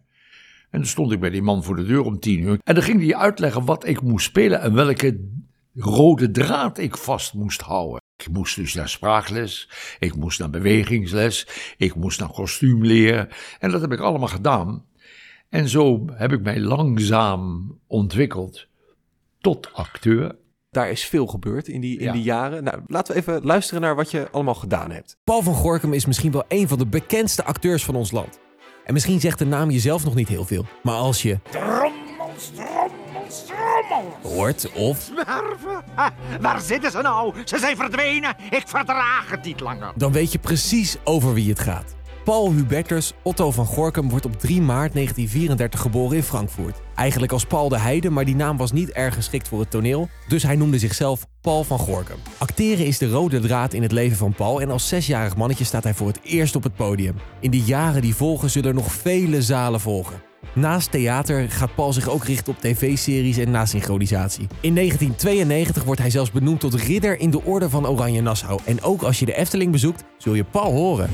En 0.69 0.79
dan 0.79 0.85
stond 0.85 1.11
ik 1.11 1.19
bij 1.19 1.29
die 1.29 1.41
man 1.41 1.63
voor 1.63 1.75
de 1.75 1.85
deur 1.85 2.01
om 2.01 2.19
tien 2.19 2.39
uur. 2.39 2.59
En 2.63 2.73
dan 2.73 2.83
ging 2.83 3.01
hij 3.01 3.15
uitleggen 3.15 3.65
wat 3.65 3.87
ik 3.87 4.01
moest 4.01 4.25
spelen 4.25 4.61
en 4.61 4.73
welke 4.73 5.29
rode 5.73 6.31
draad 6.31 6.77
ik 6.77 6.97
vast 6.97 7.33
moest 7.33 7.61
houden. 7.61 8.01
Ik 8.17 8.29
moest 8.29 8.55
dus 8.55 8.73
naar 8.73 8.89
spraakles, 8.89 9.69
ik 9.99 10.15
moest 10.15 10.39
naar 10.39 10.49
bewegingsles, 10.49 11.47
ik 11.77 11.95
moest 11.95 12.19
naar 12.19 12.31
kostuumleer. 12.31 13.37
En 13.59 13.71
dat 13.71 13.81
heb 13.81 13.91
ik 13.91 13.99
allemaal 13.99 14.27
gedaan. 14.27 14.85
En 15.49 15.69
zo 15.69 16.05
heb 16.11 16.31
ik 16.31 16.41
mij 16.41 16.59
langzaam 16.59 17.75
ontwikkeld 17.87 18.67
tot 19.41 19.73
acteur. 19.73 20.35
Daar 20.71 20.89
is 20.89 21.05
veel 21.05 21.27
gebeurd 21.27 21.67
in 21.67 21.81
die, 21.81 21.97
in 21.97 22.05
Ja. 22.05 22.11
die 22.11 22.21
jaren. 22.23 22.63
Nou, 22.63 22.81
laten 22.87 23.13
we 23.13 23.19
even 23.19 23.41
luisteren 23.45 23.81
naar 23.81 23.95
wat 23.95 24.11
je 24.11 24.27
allemaal 24.31 24.55
gedaan 24.55 24.91
hebt. 24.91 25.17
Paul 25.23 25.41
van 25.41 25.53
Gorkum 25.53 25.93
is 25.93 26.05
misschien 26.05 26.31
wel 26.31 26.43
een 26.47 26.67
van 26.67 26.77
de 26.77 26.85
bekendste 26.87 27.43
acteurs 27.43 27.85
van 27.85 27.95
ons 27.95 28.11
land. 28.11 28.39
En 28.85 28.93
misschien 28.93 29.19
zegt 29.19 29.39
de 29.39 29.45
naam 29.45 29.69
jezelf 29.71 30.03
nog 30.03 30.15
niet 30.15 30.27
heel 30.27 30.45
veel. 30.45 30.65
Maar 30.83 30.95
als 30.95 31.21
je 31.21 31.39
Trommels, 31.49 32.51
trommels, 32.55 33.45
trommels. 33.45 34.35
hoort 34.35 34.71
of 34.73 34.99
Zwerven? 34.99 35.83
Ha, 35.95 36.13
waar 36.41 36.61
zitten 36.61 36.91
ze 36.91 37.01
nou? 37.01 37.33
Ze 37.45 37.57
zijn 37.57 37.75
verdwenen. 37.75 38.35
Ik 38.49 38.63
verdraag 38.67 39.29
het 39.31 39.43
niet 39.43 39.59
langer. 39.59 39.91
dan 39.95 40.11
weet 40.11 40.31
je 40.31 40.39
precies 40.39 40.97
over 41.03 41.33
wie 41.33 41.49
het 41.49 41.59
gaat. 41.59 41.95
Paul 42.23 42.51
Hubertus 42.51 43.13
Otto 43.23 43.51
van 43.51 43.65
Gorkum 43.65 44.09
wordt 44.09 44.25
op 44.25 44.39
3 44.39 44.61
maart 44.61 44.93
1934 44.93 45.79
geboren 45.79 46.17
in 46.17 46.23
Frankfurt. 46.23 46.81
Eigenlijk 46.95 47.31
als 47.31 47.45
Paul 47.45 47.69
de 47.69 47.79
Heide, 47.79 48.09
maar 48.09 48.25
die 48.25 48.35
naam 48.35 48.57
was 48.57 48.71
niet 48.71 48.89
erg 48.89 49.13
geschikt 49.13 49.47
voor 49.47 49.59
het 49.59 49.71
toneel, 49.71 50.09
dus 50.27 50.43
hij 50.43 50.55
noemde 50.55 50.79
zichzelf 50.79 51.25
Paul 51.41 51.63
van 51.63 51.79
Gorkum. 51.79 52.17
Acteren 52.37 52.85
is 52.85 52.97
de 52.97 53.09
rode 53.09 53.39
draad 53.39 53.73
in 53.73 53.81
het 53.81 53.91
leven 53.91 54.17
van 54.17 54.33
Paul 54.33 54.61
en 54.61 54.71
als 54.71 54.87
zesjarig 54.87 55.35
mannetje 55.35 55.63
staat 55.63 55.83
hij 55.83 55.93
voor 55.93 56.07
het 56.07 56.19
eerst 56.23 56.55
op 56.55 56.63
het 56.63 56.75
podium. 56.75 57.15
In 57.39 57.51
de 57.51 57.61
jaren 57.61 58.01
die 58.01 58.15
volgen 58.15 58.49
zullen 58.49 58.69
er 58.69 58.75
nog 58.75 58.91
vele 58.91 59.41
zalen 59.41 59.79
volgen. 59.79 60.28
Naast 60.53 60.91
theater 60.91 61.49
gaat 61.49 61.75
Paul 61.75 61.93
zich 61.93 62.09
ook 62.09 62.23
richten 62.23 62.53
op 62.53 62.59
tv-series 62.59 63.37
en 63.37 63.51
nasynchronisatie. 63.51 64.47
In 64.61 64.75
1992 64.75 65.83
wordt 65.83 66.01
hij 66.01 66.09
zelfs 66.09 66.31
benoemd 66.31 66.59
tot 66.59 66.73
ridder 66.73 67.19
in 67.19 67.29
de 67.29 67.43
Orde 67.43 67.69
van 67.69 67.87
Oranje 67.87 68.21
Nassau. 68.21 68.59
En 68.65 68.81
ook 68.81 69.01
als 69.01 69.19
je 69.19 69.25
de 69.25 69.35
Efteling 69.35 69.71
bezoekt, 69.71 70.03
zul 70.17 70.33
je 70.33 70.43
Paul 70.43 70.71
horen. 70.71 71.09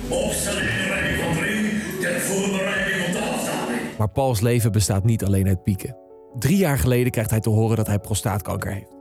Maar 3.98 4.10
Pauls 4.10 4.40
leven 4.40 4.72
bestaat 4.72 5.04
niet 5.04 5.26
alleen 5.26 5.48
uit 5.48 5.64
pieken. 5.64 5.98
Drie 6.40 6.58
jaar 6.58 6.78
geleden 6.78 7.12
krijgt 7.12 7.30
hij 7.30 7.40
te 7.40 7.50
horen 7.50 7.76
dat 7.76 7.88
hij 7.88 8.00
prostaatkanker 8.00 8.74
heeft. 8.74 8.96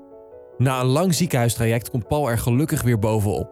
Na 0.59 0.81
een 0.81 0.87
lang 0.87 1.15
ziekenhuistraject 1.15 1.91
komt 1.91 2.09
Paul 2.09 2.31
er 2.31 2.39
gelukkig 2.39 2.83
weer 2.83 2.99
bovenop. 2.99 3.51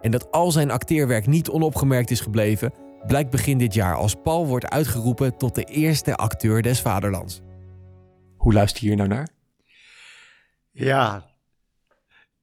En 0.00 0.10
dat 0.10 0.30
al 0.30 0.50
zijn 0.50 0.70
acteerwerk 0.70 1.26
niet 1.26 1.48
onopgemerkt 1.48 2.10
is 2.10 2.20
gebleven, 2.20 2.72
blijkt 3.06 3.30
begin 3.30 3.58
dit 3.58 3.74
jaar 3.74 3.94
als 3.94 4.14
Paul 4.14 4.46
wordt 4.46 4.68
uitgeroepen 4.68 5.36
tot 5.36 5.54
de 5.54 5.64
eerste 5.64 6.16
acteur 6.16 6.62
des 6.62 6.80
vaderlands. 6.80 7.40
Hoe 8.36 8.52
luister 8.52 8.82
je 8.82 8.88
hier 8.88 8.96
nou 8.96 9.08
naar? 9.08 9.28
Ja, 10.70 11.30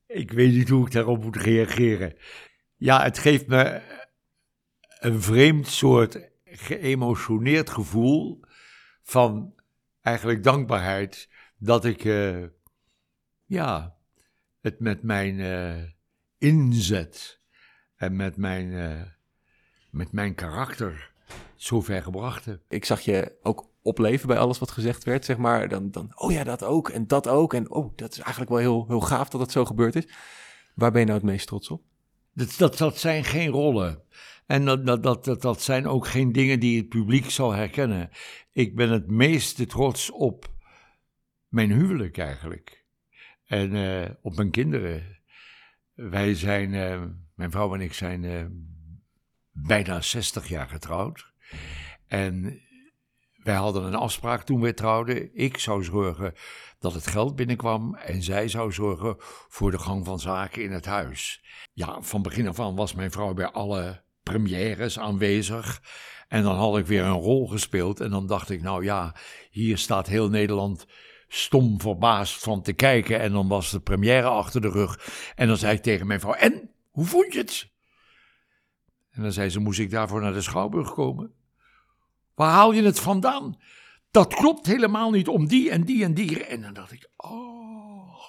ik 0.07 0.31
weet 0.31 0.53
niet 0.53 0.69
hoe 0.69 0.85
ik 0.85 0.91
daarop 0.91 1.23
moet 1.23 1.35
reageren. 1.35 2.15
Ja, 2.75 3.03
het 3.03 3.17
geeft 3.17 3.47
me 3.47 3.81
een 4.99 5.21
vreemd 5.21 5.67
soort 5.67 6.29
geëmotioneerd 6.45 7.69
gevoel 7.69 8.39
van 9.03 9.53
eigenlijk 10.01 10.43
dankbaarheid 10.43 11.29
dat 11.57 11.85
ik 11.85 12.05
eh, 12.05 12.43
ja, 13.45 13.97
het 14.61 14.79
met 14.79 15.03
mijn 15.03 15.39
eh, 15.39 15.83
inzet 16.37 17.41
en 17.95 18.15
met 18.15 18.37
mijn, 18.37 18.73
eh, 18.73 19.01
met 19.95 20.11
mijn 20.11 20.35
karakter 20.35 21.11
zover 21.55 22.01
gebracht 22.01 22.45
heb. 22.45 22.61
Ik 22.69 22.85
zag 22.85 23.01
je 23.01 23.35
ook 23.41 23.69
opleven 23.81 24.27
bij 24.27 24.37
alles 24.37 24.59
wat 24.59 24.71
gezegd 24.71 25.03
werd, 25.03 25.25
zeg 25.25 25.37
maar. 25.37 25.69
Dan, 25.69 25.91
dan 25.91 26.11
oh 26.15 26.31
ja, 26.31 26.43
dat 26.43 26.63
ook 26.63 26.89
en 26.89 27.07
dat 27.07 27.27
ook. 27.27 27.53
En 27.53 27.71
oh, 27.71 27.93
dat 27.95 28.11
is 28.11 28.19
eigenlijk 28.19 28.49
wel 28.51 28.59
heel, 28.59 28.85
heel 28.87 29.01
gaaf 29.01 29.29
dat 29.29 29.41
het 29.41 29.51
zo 29.51 29.65
gebeurd 29.65 29.95
is. 29.95 30.07
Waar 30.73 30.91
ben 30.91 30.99
je 30.99 31.07
nou 31.07 31.19
het 31.19 31.27
meest 31.27 31.47
trots 31.47 31.69
op? 31.69 31.83
Dat, 32.33 32.55
dat, 32.57 32.77
dat 32.77 32.97
zijn 32.97 33.23
geen 33.23 33.49
rollen. 33.49 34.01
En 34.45 34.65
dat, 34.65 34.85
dat, 34.85 35.03
dat, 35.03 35.25
dat, 35.25 35.41
dat 35.41 35.61
zijn 35.61 35.87
ook 35.87 36.07
geen 36.07 36.31
dingen 36.31 36.59
die 36.59 36.77
het 36.77 36.89
publiek 36.89 37.29
zal 37.29 37.51
herkennen. 37.51 38.09
Ik 38.51 38.75
ben 38.75 38.89
het 38.89 39.07
meeste 39.07 39.65
trots 39.65 40.11
op 40.11 40.53
mijn 41.47 41.71
huwelijk 41.71 42.17
eigenlijk. 42.17 42.85
En 43.45 43.75
eh, 43.75 44.09
op 44.21 44.35
mijn 44.35 44.51
kinderen. 44.51 45.19
Wij 45.93 46.35
zijn, 46.35 46.73
eh, 46.73 47.03
mijn 47.33 47.51
vrouw 47.51 47.73
en 47.73 47.81
ik 47.81 47.93
zijn 47.93 48.23
eh, 48.23 48.45
bijna 49.55 50.01
60 50.01 50.47
jaar 50.47 50.67
getrouwd. 50.67 51.31
En 52.07 52.61
wij 53.43 53.55
hadden 53.55 53.83
een 53.83 53.95
afspraak 53.95 54.43
toen 54.43 54.61
we 54.61 54.73
trouwden. 54.73 55.29
Ik 55.33 55.57
zou 55.57 55.83
zorgen 55.83 56.33
dat 56.79 56.93
het 56.93 57.07
geld 57.07 57.35
binnenkwam 57.35 57.95
en 57.95 58.23
zij 58.23 58.47
zou 58.47 58.71
zorgen 58.71 59.15
voor 59.47 59.71
de 59.71 59.79
gang 59.79 60.05
van 60.05 60.19
zaken 60.19 60.63
in 60.63 60.71
het 60.71 60.85
huis. 60.85 61.43
Ja, 61.73 62.01
van 62.01 62.21
begin 62.21 62.47
af 62.47 62.59
aan 62.59 62.75
was 62.75 62.93
mijn 62.93 63.11
vrouw 63.11 63.33
bij 63.33 63.47
alle 63.47 64.03
premières 64.23 64.99
aanwezig. 64.99 65.81
En 66.27 66.43
dan 66.43 66.55
had 66.55 66.77
ik 66.77 66.85
weer 66.85 67.03
een 67.03 67.11
rol 67.11 67.47
gespeeld 67.47 67.99
en 67.99 68.09
dan 68.09 68.27
dacht 68.27 68.49
ik, 68.49 68.61
nou 68.61 68.83
ja, 68.83 69.15
hier 69.49 69.77
staat 69.77 70.07
heel 70.07 70.29
Nederland 70.29 70.85
stom 71.27 71.81
verbaasd 71.81 72.43
van 72.43 72.61
te 72.61 72.73
kijken. 72.73 73.19
En 73.19 73.31
dan 73.31 73.47
was 73.47 73.71
de 73.71 73.79
première 73.79 74.27
achter 74.27 74.61
de 74.61 74.69
rug. 74.69 75.09
En 75.35 75.47
dan 75.47 75.57
zei 75.57 75.75
ik 75.75 75.83
tegen 75.83 76.07
mijn 76.07 76.19
vrouw, 76.19 76.33
en, 76.33 76.69
hoe 76.91 77.05
vond 77.05 77.33
je 77.33 77.39
het? 77.39 77.73
En 79.15 79.21
dan 79.21 79.31
zei 79.31 79.49
ze, 79.49 79.59
moest 79.59 79.79
ik 79.79 79.89
daarvoor 79.89 80.21
naar 80.21 80.33
de 80.33 80.41
Schouwburg 80.41 80.93
komen? 80.93 81.31
Waar 82.33 82.51
haal 82.51 82.71
je 82.71 82.83
het 82.83 82.99
vandaan? 82.99 83.59
Dat 84.11 84.33
klopt 84.33 84.65
helemaal 84.65 85.11
niet 85.11 85.27
om 85.27 85.47
die 85.47 85.69
en 85.69 85.83
die 85.83 86.03
en 86.03 86.13
die. 86.13 86.43
En 86.43 86.61
dan 86.61 86.73
dacht 86.73 86.91
ik, 86.91 87.09
oh, 87.17 88.19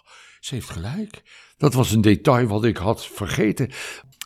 ze 0.40 0.55
heeft 0.55 0.71
gelijk. 0.71 1.23
Dat 1.57 1.75
was 1.75 1.93
een 1.93 2.00
detail 2.00 2.47
wat 2.47 2.64
ik 2.64 2.76
had 2.76 3.07
vergeten. 3.07 3.71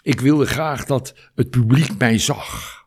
Ik 0.02 0.20
wilde 0.20 0.46
graag 0.46 0.84
dat 0.84 1.14
het 1.34 1.50
publiek 1.50 1.98
mij 1.98 2.18
zag. 2.18 2.78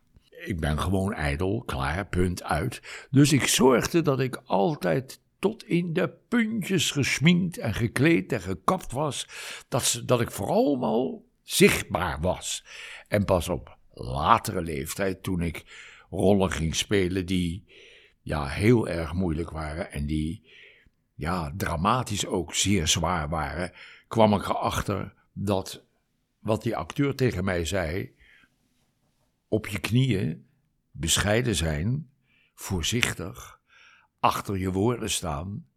Ik 0.46 0.60
ben 0.60 0.80
gewoon 0.80 1.13
ijdel, 1.13 1.63
klaar, 1.65 2.08
punt 2.08 2.44
uit. 2.44 3.08
Dus 3.12 3.34
ik 3.34 3.48
zorgde 3.48 4.01
dat 4.01 4.20
ik 4.20 4.42
altijd 4.46 5.22
tot 5.39 5.63
in 5.63 5.94
de 5.94 6.13
puntjes 6.27 6.92
gesminkt 6.92 7.58
en 7.58 7.74
gekleed 7.74 8.32
en 8.32 8.42
gekapt 8.42 8.92
was. 8.92 9.27
Dat, 9.68 9.84
ze, 9.84 10.06
dat 10.06 10.22
ik 10.22 10.32
vooral 10.32 10.77
zichtbaar 11.44 12.22
was. 12.22 12.66
En 13.08 13.26
pas 13.26 13.50
op 13.50 13.78
latere 13.94 14.62
leeftijd, 14.62 15.24
toen 15.24 15.42
ik 15.42 15.66
rollen 16.10 16.52
ging 16.52 16.76
spelen 16.76 17.26
die 17.26 17.66
ja, 18.22 18.48
heel 18.48 18.88
erg 18.88 19.14
moeilijk 19.14 19.50
waren 19.50 19.92
en 19.92 20.06
die 20.06 20.52
ja, 21.14 21.54
dramatisch 21.58 22.26
ook 22.26 22.54
zeer 22.54 22.88
zwaar 22.88 23.30
waren, 23.30 23.72
kwam 24.08 24.34
ik 24.34 24.50
erachter 24.50 25.14
dat 25.34 25.84
wat 26.40 26.64
die 26.64 26.76
acteur 26.76 27.16
tegen 27.16 27.44
mij 27.44 27.66
zei, 27.66 28.16
op 29.48 29.68
je 29.68 29.80
knieën, 29.80 30.46
bescheiden 30.92 31.56
zijn, 31.56 32.10
voorzichtig, 32.56 33.62
achter 34.20 34.58
je 34.58 34.72
woorden 34.72 35.10
staan, 35.10 35.68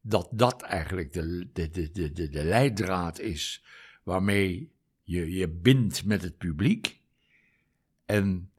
dat 0.00 0.28
dat 0.32 0.62
eigenlijk 0.62 1.12
de, 1.12 1.50
de, 1.52 1.70
de, 1.70 1.90
de, 1.90 2.28
de, 2.28 2.44
leidraad 2.44 3.18
is 3.18 3.64
waarmee 4.02 4.72
je 5.08 5.32
je 5.32 5.48
bindt 5.48 6.04
met 6.04 6.22
het 6.22 6.36
publiek. 6.36 7.00
En 8.06 8.50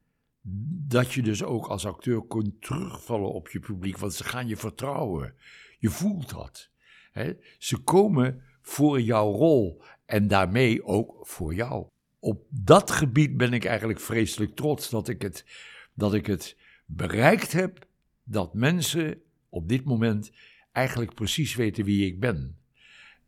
dat 0.87 1.13
je 1.13 1.21
dus 1.21 1.43
ook 1.43 1.67
als 1.67 1.85
acteur 1.85 2.27
kunt 2.27 2.61
terugvallen 2.61 3.33
op 3.33 3.49
je 3.49 3.59
publiek, 3.59 3.97
want 3.97 4.13
ze 4.13 4.23
gaan 4.23 4.47
je 4.47 4.57
vertrouwen. 4.57 5.33
Je 5.79 5.89
voelt 5.89 6.29
dat. 6.29 6.69
Hè? 7.11 7.33
Ze 7.57 7.77
komen 7.77 8.43
voor 8.61 9.01
jouw 9.01 9.31
rol 9.31 9.81
en 10.05 10.27
daarmee 10.27 10.85
ook 10.85 11.27
voor 11.27 11.53
jou. 11.53 11.87
Op 12.19 12.45
dat 12.49 12.91
gebied 12.91 13.37
ben 13.37 13.53
ik 13.53 13.65
eigenlijk 13.65 13.99
vreselijk 13.99 14.55
trots 14.55 14.89
dat 14.89 15.07
ik 15.07 15.21
het, 15.21 15.45
dat 15.93 16.13
ik 16.13 16.25
het 16.25 16.57
bereikt 16.85 17.51
heb 17.51 17.87
dat 18.23 18.53
mensen 18.53 19.21
op 19.49 19.69
dit 19.69 19.83
moment 19.83 20.31
eigenlijk 20.71 21.13
precies 21.13 21.55
weten 21.55 21.83
wie 21.83 22.05
ik 22.05 22.19
ben. 22.19 22.57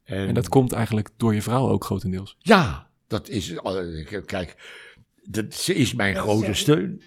En, 0.03 0.27
en 0.27 0.33
dat 0.33 0.49
komt 0.49 0.71
eigenlijk 0.71 1.09
door 1.17 1.33
je 1.33 1.41
vrouw 1.41 1.69
ook 1.69 1.83
grotendeels. 1.83 2.37
Ja, 2.39 2.90
dat 3.11 3.29
is. 3.29 3.53
Kijk, 4.25 4.55
dat, 5.23 5.53
ze 5.53 5.73
is 5.73 5.93
mijn 5.93 6.15
grote 6.15 6.53
steun. 6.53 7.01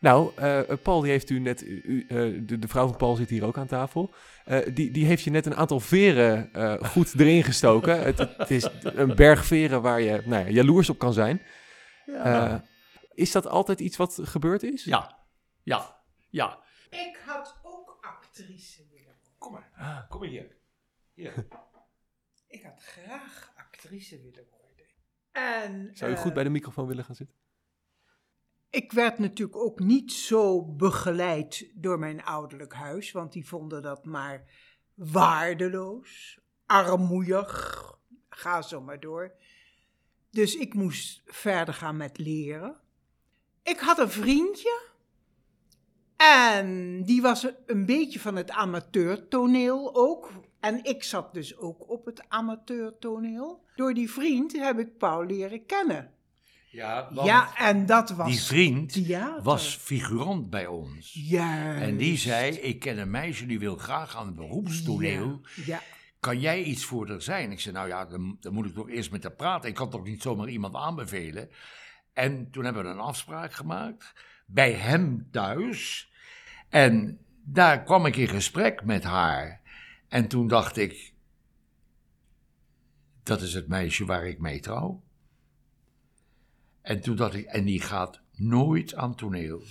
Nou, 0.00 0.32
uh, 0.38 0.60
Paul 0.82 1.00
die 1.00 1.10
heeft 1.10 1.30
u 1.30 1.38
net, 1.38 1.62
u, 1.62 2.06
uh, 2.08 2.46
de, 2.46 2.58
de, 2.58 2.68
vrouw 2.68 2.86
van 2.88 2.96
Paul 2.96 3.14
zit 3.14 3.30
hier 3.30 3.44
ook 3.44 3.58
aan 3.58 3.66
tafel. 3.66 4.14
Uh, 4.46 4.58
die, 4.74 4.90
die 4.90 5.04
heeft 5.04 5.22
je 5.22 5.30
net 5.30 5.46
een 5.46 5.54
aantal 5.54 5.80
veren 5.80 6.50
goed 6.86 7.20
erin 7.20 7.44
gestoken. 7.44 8.02
het, 8.02 8.18
het, 8.18 8.50
is 8.50 8.68
een 8.82 9.14
berg 9.14 9.44
veren 9.44 9.82
waar 9.82 10.00
je 10.00 10.22
nou 10.24 10.44
ja, 10.44 10.50
jaloers 10.50 10.90
op 10.90 10.98
kan 10.98 11.12
zijn. 11.12 11.42
Ja. 12.06 12.64
is 13.14 13.32
dat 13.32 13.46
altijd 13.46 13.80
iets 13.80 13.96
wat 13.96 14.18
gebeurd 14.22 14.62
is? 14.62 14.84
Ja, 14.84 15.18
ja, 15.62 16.02
ja. 16.30 16.58
Ik 16.90 17.20
had 17.26 17.58
ook 17.62 17.98
actrice 18.00 18.86
willen 18.90 19.04
worden. 19.04 19.32
Kom 19.38 19.52
maar, 19.52 19.70
ah. 19.76 20.10
kom 20.10 20.20
maar 20.20 20.28
hier. 20.28 20.56
hier. 21.14 21.46
Ik 22.48 22.62
had 22.62 22.82
graag 22.82 23.52
actrice 23.56 24.16
willen 24.16 24.46
worden. 24.50 24.55
En, 25.36 25.90
Zou 25.92 26.10
je 26.10 26.16
goed 26.16 26.34
bij 26.34 26.44
de 26.44 26.50
microfoon 26.50 26.86
willen 26.86 27.04
gaan 27.04 27.14
zitten? 27.14 27.36
Ik 28.70 28.92
werd 28.92 29.18
natuurlijk 29.18 29.58
ook 29.58 29.78
niet 29.78 30.12
zo 30.12 30.64
begeleid 30.64 31.70
door 31.74 31.98
mijn 31.98 32.24
ouderlijk 32.24 32.74
huis, 32.74 33.12
want 33.12 33.32
die 33.32 33.46
vonden 33.46 33.82
dat 33.82 34.04
maar 34.04 34.44
waardeloos, 34.94 36.38
armoeig, 36.66 37.98
ga 38.28 38.62
zo 38.62 38.80
maar 38.80 39.00
door. 39.00 39.32
Dus 40.30 40.56
ik 40.56 40.74
moest 40.74 41.22
verder 41.26 41.74
gaan 41.74 41.96
met 41.96 42.18
leren. 42.18 42.80
Ik 43.62 43.78
had 43.78 43.98
een 43.98 44.10
vriendje 44.10 44.80
en 46.16 47.02
die 47.04 47.22
was 47.22 47.46
een 47.66 47.86
beetje 47.86 48.20
van 48.20 48.36
het 48.36 48.50
amateurtoneel 48.50 49.94
ook. 49.94 50.30
En 50.60 50.84
ik 50.84 51.02
zat 51.02 51.34
dus 51.34 51.56
ook 51.56 51.90
op 51.90 52.04
het 52.04 52.24
amateurtoneel. 52.28 53.64
Door 53.74 53.94
die 53.94 54.10
vriend 54.10 54.52
heb 54.52 54.78
ik 54.78 54.98
Paul 54.98 55.24
leren 55.24 55.66
kennen. 55.66 56.10
Ja, 56.70 57.08
ja, 57.24 57.56
en 57.56 57.86
dat 57.86 58.10
was. 58.10 58.30
Die 58.30 58.40
vriend 58.40 58.92
theater. 58.92 59.42
was 59.42 59.76
figurant 59.76 60.50
bij 60.50 60.66
ons. 60.66 61.12
Ja. 61.28 61.74
En 61.74 61.96
die 61.96 62.16
zei: 62.16 62.50
Ik 62.50 62.78
ken 62.78 62.98
een 62.98 63.10
meisje 63.10 63.46
die 63.46 63.58
wil 63.58 63.76
graag 63.76 64.16
aan 64.16 64.26
het 64.26 64.36
beroepstoneel. 64.36 65.40
Ja. 65.54 65.62
ja. 65.66 65.82
Kan 66.20 66.40
jij 66.40 66.62
iets 66.62 66.84
voor 66.84 67.08
haar 67.08 67.22
zijn? 67.22 67.52
Ik 67.52 67.60
zei: 67.60 67.74
Nou 67.74 67.88
ja, 67.88 68.04
dan, 68.04 68.36
dan 68.40 68.52
moet 68.52 68.66
ik 68.66 68.74
toch 68.74 68.88
eerst 68.88 69.10
met 69.10 69.22
haar 69.22 69.32
praten. 69.32 69.68
Ik 69.68 69.74
kan 69.74 69.90
toch 69.90 70.04
niet 70.04 70.22
zomaar 70.22 70.48
iemand 70.48 70.74
aanbevelen. 70.74 71.50
En 72.12 72.50
toen 72.50 72.64
hebben 72.64 72.82
we 72.84 72.88
een 72.88 72.98
afspraak 72.98 73.52
gemaakt 73.52 74.12
bij 74.46 74.72
hem 74.72 75.28
thuis. 75.30 76.10
En 76.68 77.18
daar 77.44 77.82
kwam 77.82 78.06
ik 78.06 78.16
in 78.16 78.28
gesprek 78.28 78.84
met 78.84 79.04
haar. 79.04 79.60
En 80.16 80.28
toen 80.28 80.48
dacht 80.48 80.76
ik: 80.76 81.12
Dat 83.22 83.42
is 83.42 83.54
het 83.54 83.68
meisje 83.68 84.04
waar 84.04 84.26
ik 84.26 84.38
mee 84.38 84.60
trouw. 84.60 85.02
En 86.80 87.00
toen 87.00 87.16
dacht 87.16 87.34
ik, 87.34 87.44
en 87.44 87.64
die 87.64 87.80
gaat 87.80 88.20
nooit 88.34 88.94
aan 88.94 89.14
toneel. 89.14 89.62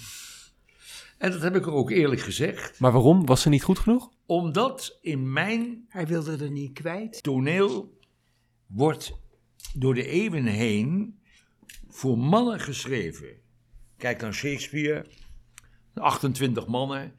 En 1.18 1.32
dat 1.32 1.42
heb 1.42 1.56
ik 1.56 1.68
ook 1.68 1.92
eerlijk 1.92 2.22
gezegd. 2.22 2.80
Maar 2.80 2.92
waarom? 2.92 3.26
Was 3.26 3.42
ze 3.42 3.50
niet 3.50 3.64
goed 3.64 3.80
genoeg? 3.80 4.10
Omdat 4.26 4.98
in 5.02 5.34
mijn. 5.34 5.86
Hij 5.88 6.08
wilde 6.08 6.44
er 6.44 6.52
niet 6.52 6.74
kwijt. 6.74 7.24
Toneel 7.24 7.98
wordt 8.66 9.18
door 9.74 9.94
de 9.94 10.08
eeuwen 10.08 10.46
heen 10.46 11.20
voor 11.88 12.18
mannen 12.18 12.60
geschreven. 12.60 13.42
Kijk 13.98 14.22
naar 14.22 14.34
Shakespeare: 14.34 15.06
28 15.94 16.68
mannen, 16.68 17.16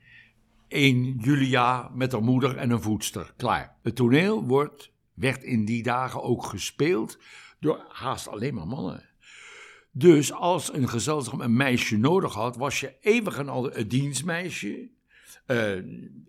één 0.69 1.17
Julia 1.21 1.91
met 1.95 2.13
haar 2.13 2.23
moeder 2.23 2.57
en 2.57 2.71
een 2.71 2.83
voedster. 2.83 3.33
Klaar. 3.37 3.77
Het 3.83 3.97
toneel 3.97 4.45
wordt, 4.45 4.93
werd 5.15 5.43
in 5.43 5.65
die 5.65 5.83
dagen 5.83 6.23
ook 6.23 6.45
gespeeld 6.45 7.19
door 7.61 7.85
haast 7.89 8.29
alleen 8.29 8.55
maar 8.55 8.67
mannen. 8.67 9.05
Dus 9.91 10.33
als 10.33 10.73
een 10.75 10.89
gezelschap 10.89 11.41
een 11.41 11.57
meisje 11.57 11.97
nodig 11.97 12.35
had, 12.35 12.57
was 12.57 12.81
je 12.81 12.95
eeuwig 13.01 13.39
een, 13.39 13.79
een 13.79 13.89
dienstmeisje. 13.89 14.91
eh, 15.47 15.75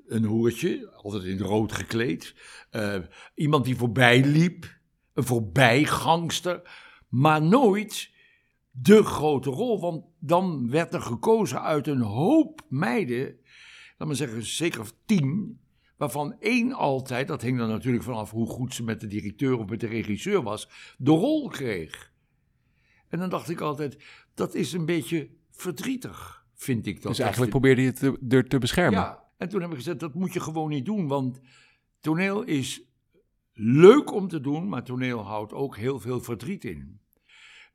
een 0.08 0.24
hoertje, 0.24 0.92
altijd 0.92 1.24
in 1.24 1.40
rood 1.40 1.72
gekleed. 1.72 2.36
eh, 2.70 2.96
iemand 3.36 3.66
die 3.66 3.76
voorbij 3.76 4.24
liep, 4.26 4.78
een 5.14 5.24
voorbijgangster. 5.24 6.62
Maar 7.08 7.42
nooit 7.42 8.12
de 8.72 9.04
grote 9.04 9.50
rol, 9.50 9.80
want 9.80 10.06
dan 10.20 10.70
werd 10.70 10.94
er 10.94 11.02
gekozen 11.02 11.62
uit 11.62 11.88
een 11.88 12.02
hoop 12.02 12.62
meiden, 12.70 13.40
laat 13.98 14.08
maar 14.08 14.18
zeggen 14.18 14.46
zeker 14.46 14.86
tien, 15.06 15.60
waarvan 15.98 16.36
één 16.40 16.74
altijd, 16.74 17.28
dat 17.28 17.42
hing 17.42 17.60
er 17.60 17.68
natuurlijk 17.68 18.04
vanaf 18.04 18.32
hoe 18.32 18.48
goed 18.48 18.74
ze 18.74 18.84
met 18.84 19.00
de 19.00 19.08
directeur 19.08 19.58
of 19.58 19.70
met 19.70 19.80
de 19.80 19.88
regisseur 19.88 20.44
was, 20.44 20.70
de 20.98 21.12
rol 21.12 21.48
kreeg. 21.48 22.12
En 23.08 23.20
dan 23.20 23.30
dacht 23.30 23.50
ik 23.50 23.62
altijd, 23.62 24.04
dat 24.34 24.56
is 24.56 24.74
een 24.74 24.86
beetje 24.86 25.30
verdrietig, 25.52 26.46
vind 26.54 26.86
ik 26.86 27.02
dat. 27.02 27.12
Dus 27.12 27.20
eigenlijk 27.20 27.52
probeerde 27.52 27.82
je 27.82 27.88
het 27.88 28.00
te, 28.00 28.20
er 28.30 28.48
te 28.48 28.58
beschermen. 28.58 29.00
ja, 29.00 29.24
en 29.38 29.50
toen 29.50 29.62
heb 29.62 29.70
ik 29.70 29.78
gezegd, 29.78 30.00
dat 30.00 30.14
moet 30.14 30.34
je 30.34 30.40
gewoon 30.40 30.70
niet 30.70 30.86
doen, 30.86 31.08
want 31.08 31.40
toneel 32.00 32.44
is 32.44 32.82
leuk 33.54 34.14
om 34.14 34.28
te 34.28 34.42
doen, 34.42 34.70
maar 34.70 34.84
toneel 34.84 35.20
houdt 35.20 35.54
ook 35.54 35.78
heel 35.78 36.00
veel 36.00 36.22
verdriet 36.22 36.66
in. 36.66 37.00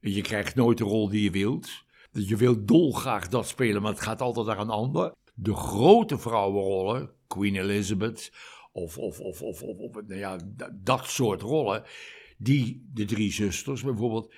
Je 0.00 0.20
krijgt 0.20 0.54
nooit 0.54 0.78
de 0.78 0.84
rol 0.84 1.08
die 1.08 1.22
je 1.22 1.30
wilt. 1.30 1.84
Je 2.10 2.36
wilt 2.36 2.68
dolgraag 2.68 3.28
dat 3.28 3.48
spelen, 3.48 3.82
maar 3.82 3.90
het 3.90 4.00
gaat 4.00 4.20
altijd 4.20 4.46
naar 4.46 4.58
een 4.58 4.68
ander. 4.68 5.14
De 5.34 5.54
grote 5.54 6.18
vrouwenrollen, 6.18 7.10
Queen 7.26 7.56
Elizabeth 7.56 8.32
of, 8.72 8.98
of, 8.98 9.20
of, 9.20 9.42
of, 9.42 9.62
of, 9.62 9.78
of 9.78 9.94
nou 9.94 10.18
ja, 10.18 10.38
dat 10.72 11.06
soort 11.06 11.42
rollen, 11.42 11.84
die, 12.38 12.90
de 12.94 13.04
drie 13.04 13.32
zusters 13.32 13.82
bijvoorbeeld, 13.82 14.32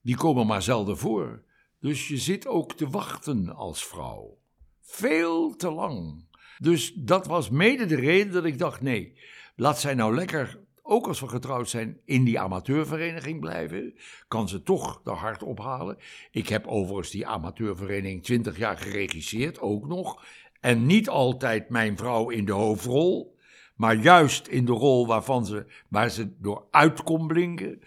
die 0.00 0.16
komen 0.16 0.46
maar 0.46 0.62
zelden 0.62 0.98
voor. 0.98 1.42
Dus 1.80 2.08
je 2.08 2.16
zit 2.16 2.46
ook 2.46 2.72
te 2.74 2.88
wachten 2.88 3.54
als 3.54 3.84
vrouw. 3.84 4.38
Veel 4.80 5.56
te 5.56 5.70
lang. 5.70 6.26
Dus 6.58 6.92
dat 6.94 7.26
was 7.26 7.50
mede 7.50 7.86
de 7.86 7.96
reden 7.96 8.32
dat 8.32 8.44
ik 8.44 8.58
dacht: 8.58 8.80
nee, 8.80 9.18
laat 9.56 9.80
zij 9.80 9.94
nou 9.94 10.14
lekker, 10.14 10.60
ook 10.88 11.06
als 11.06 11.20
we 11.20 11.28
getrouwd 11.28 11.68
zijn, 11.68 11.98
in 12.04 12.24
die 12.24 12.40
amateurvereniging 12.40 13.40
blijven. 13.40 13.94
Kan 14.28 14.48
ze 14.48 14.62
toch 14.62 15.00
de 15.04 15.10
hart 15.10 15.42
ophalen. 15.42 15.96
Ik 16.30 16.48
heb 16.48 16.66
overigens 16.66 17.10
die 17.10 17.26
amateurvereniging 17.26 18.22
20 18.22 18.58
jaar 18.58 18.76
geregisseerd, 18.76 19.60
ook 19.60 19.86
nog. 19.86 20.24
En 20.60 20.86
niet 20.86 21.08
altijd 21.08 21.68
mijn 21.68 21.96
vrouw 21.96 22.28
in 22.30 22.44
de 22.44 22.52
hoofdrol, 22.52 23.36
maar 23.76 23.94
juist 23.96 24.46
in 24.46 24.64
de 24.64 24.72
rol 24.72 25.06
waarvan 25.06 25.46
ze, 25.46 25.66
waar 25.88 26.10
ze 26.10 26.32
door 26.38 26.64
uit 26.70 27.02
kon 27.02 27.26
blinken. 27.26 27.80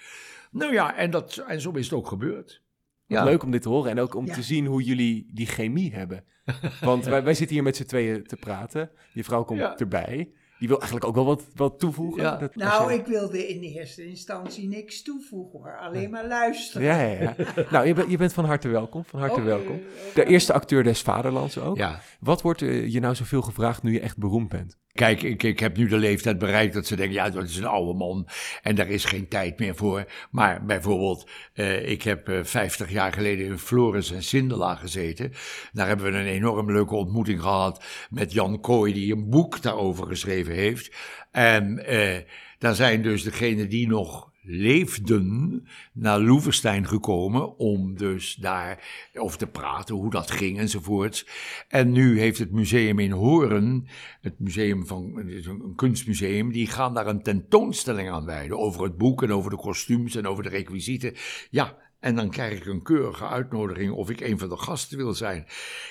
Nou 0.52 0.74
ja, 0.74 0.96
en, 0.96 1.12
dat, 1.12 1.38
en 1.48 1.62
zo 1.62 1.72
is 1.72 1.86
het 1.86 1.94
ook 1.94 2.08
gebeurd. 2.08 2.62
Leuk 3.08 3.44
om 3.44 3.52
dit 3.52 3.62
te 3.62 3.70
horen 3.70 3.92
en 3.92 4.00
ook 4.00 4.16
om 4.16 4.26
Ja. 4.26 4.34
te 4.34 4.44
zien 4.44 4.66
hoe 4.66 4.84
jullie 4.84 5.30
die 5.34 5.46
chemie 5.48 5.94
hebben. 5.94 6.24
Want 6.82 7.06
wij, 7.06 7.24
wij 7.24 7.34
zitten 7.34 7.56
hier 7.56 7.64
met 7.66 7.76
z'n 7.76 7.86
tweeën 7.86 8.24
te 8.24 8.36
praten. 8.36 8.92
Je 9.14 9.24
vrouw 9.24 9.44
komt 9.44 9.60
Ja. 9.60 9.78
erbij. 9.78 10.32
Die 10.62 10.70
wil 10.70 10.80
eigenlijk 10.80 11.10
ook 11.10 11.16
wel 11.16 11.26
wat, 11.26 11.44
wat 11.56 11.80
toevoegen. 11.80 12.22
Ja. 12.22 12.38
Dat- 12.38 12.56
Nou, 12.56 12.92
je- 12.92 12.98
ik 13.00 13.06
wilde 13.06 13.48
in 13.48 13.62
eerste 13.62 14.08
instantie 14.08 14.68
niks 14.68 15.02
toevoegen 15.02 15.60
hoor. 15.60 15.78
Alleen 15.80 16.10
maar 16.10 16.28
luisteren. 16.28 16.88
Ja, 16.88 17.02
ja, 17.02 17.20
ja. 17.22 17.36
nou, 17.72 17.88
je, 17.88 17.94
bent- 17.94 18.10
je 18.10 18.18
bent 18.18 18.34
van 18.34 18.46
harte 18.46 18.68
welkom. 18.68 19.06
Van 19.06 19.20
harte 19.20 19.42
welkom. 19.42 19.80
De 20.14 20.26
eerste 20.26 20.54
acteur 20.54 20.84
des 20.84 21.02
vaderlands 21.02 21.58
ook. 21.60 21.78
Ja. 21.78 22.02
Wat 22.20 22.42
wordt 22.42 22.62
eh, 22.62 22.88
je 22.88 23.00
nou 23.00 23.16
zoveel 23.16 23.42
gevraagd 23.42 23.84
nu 23.84 23.94
je 23.94 24.00
echt 24.00 24.18
beroemd 24.18 24.50
bent? 24.50 24.78
Kijk, 24.94 25.22
ik, 25.22 25.44
ik 25.44 25.60
heb 25.60 25.78
nu 25.78 25.88
de 25.88 25.98
leeftijd 25.98 26.38
bereikt 26.38 26.74
dat 26.74 26.88
ze 26.88 26.96
denken, 26.96 27.16
ja, 27.16 27.30
dat 27.30 27.44
is 27.44 27.58
een 27.58 27.66
oude 27.66 27.94
man 27.94 28.28
en 28.62 28.76
daar 28.76 28.90
is 28.90 29.06
geen 29.06 29.28
tijd 29.28 29.60
meer 29.60 29.76
voor. 29.76 30.06
Maar 30.32 30.66
bijvoorbeeld, 30.66 31.30
eh, 31.54 31.90
ik 31.90 32.02
heb 32.02 32.30
eh, 32.30 32.40
50 32.44 32.92
jaar 32.92 33.14
geleden 33.14 33.46
in 33.46 33.58
Floris 33.58 34.12
en 34.12 34.24
Sindela 34.24 34.76
gezeten. 34.76 35.32
Daar 35.72 35.88
hebben 35.88 36.12
we 36.12 36.18
een 36.18 36.26
enorm 36.26 36.72
leuke 36.72 36.96
ontmoeting 36.96 37.42
gehad 37.42 37.84
met 38.10 38.34
Jan 38.34 38.60
Kooi, 38.60 38.94
die 38.94 39.14
een 39.14 39.30
boek 39.30 39.62
daarover 39.62 40.08
geschreven 40.08 40.54
heeft. 40.54 40.96
En 41.32 41.86
eh, 41.86 42.18
daar 42.58 42.76
zijn 42.76 43.02
dus 43.02 43.24
degenen 43.24 43.70
die 43.70 43.88
nog 43.88 44.31
leefden 44.44 45.68
naar 45.94 46.20
Loevestein 46.20 46.88
gekomen 46.88 47.58
om 47.58 47.98
dus 47.98 48.36
daar 48.36 49.10
over 49.14 49.38
te 49.38 49.48
praten, 49.48 49.96
hoe 49.96 50.10
dat 50.10 50.32
ging 50.32 50.60
enzovoorts. 50.60 51.28
En 51.68 51.92
nu 51.92 52.20
heeft 52.20 52.40
het 52.40 52.52
museum 52.52 53.00
in 53.00 53.12
Horen, 53.12 53.88
het 54.22 54.40
museum 54.40 54.88
van, 54.88 55.18
een 55.18 55.74
kunstmuseum, 55.76 56.52
die 56.52 56.68
gaan 56.68 56.94
daar 56.94 57.08
een 57.08 57.24
tentoonstelling 57.24 58.10
aan 58.10 58.26
wijden 58.26 58.60
over 58.60 58.84
het 58.84 58.98
boek 58.98 59.24
en 59.24 59.34
over 59.34 59.50
de 59.50 59.58
kostuums 59.58 60.16
en 60.16 60.28
over 60.28 60.44
de 60.44 60.50
requisieten. 60.50 61.14
Ja, 61.50 61.78
en 62.00 62.16
dan 62.16 62.30
krijg 62.30 62.58
ik 62.58 62.66
een 62.66 62.84
keurige 62.84 63.28
uitnodiging 63.28 63.92
of 63.92 64.10
ik 64.10 64.22
een 64.22 64.40
van 64.40 64.50
de 64.50 64.58
gasten 64.58 64.98
wil 64.98 65.14
zijn. 65.14 65.46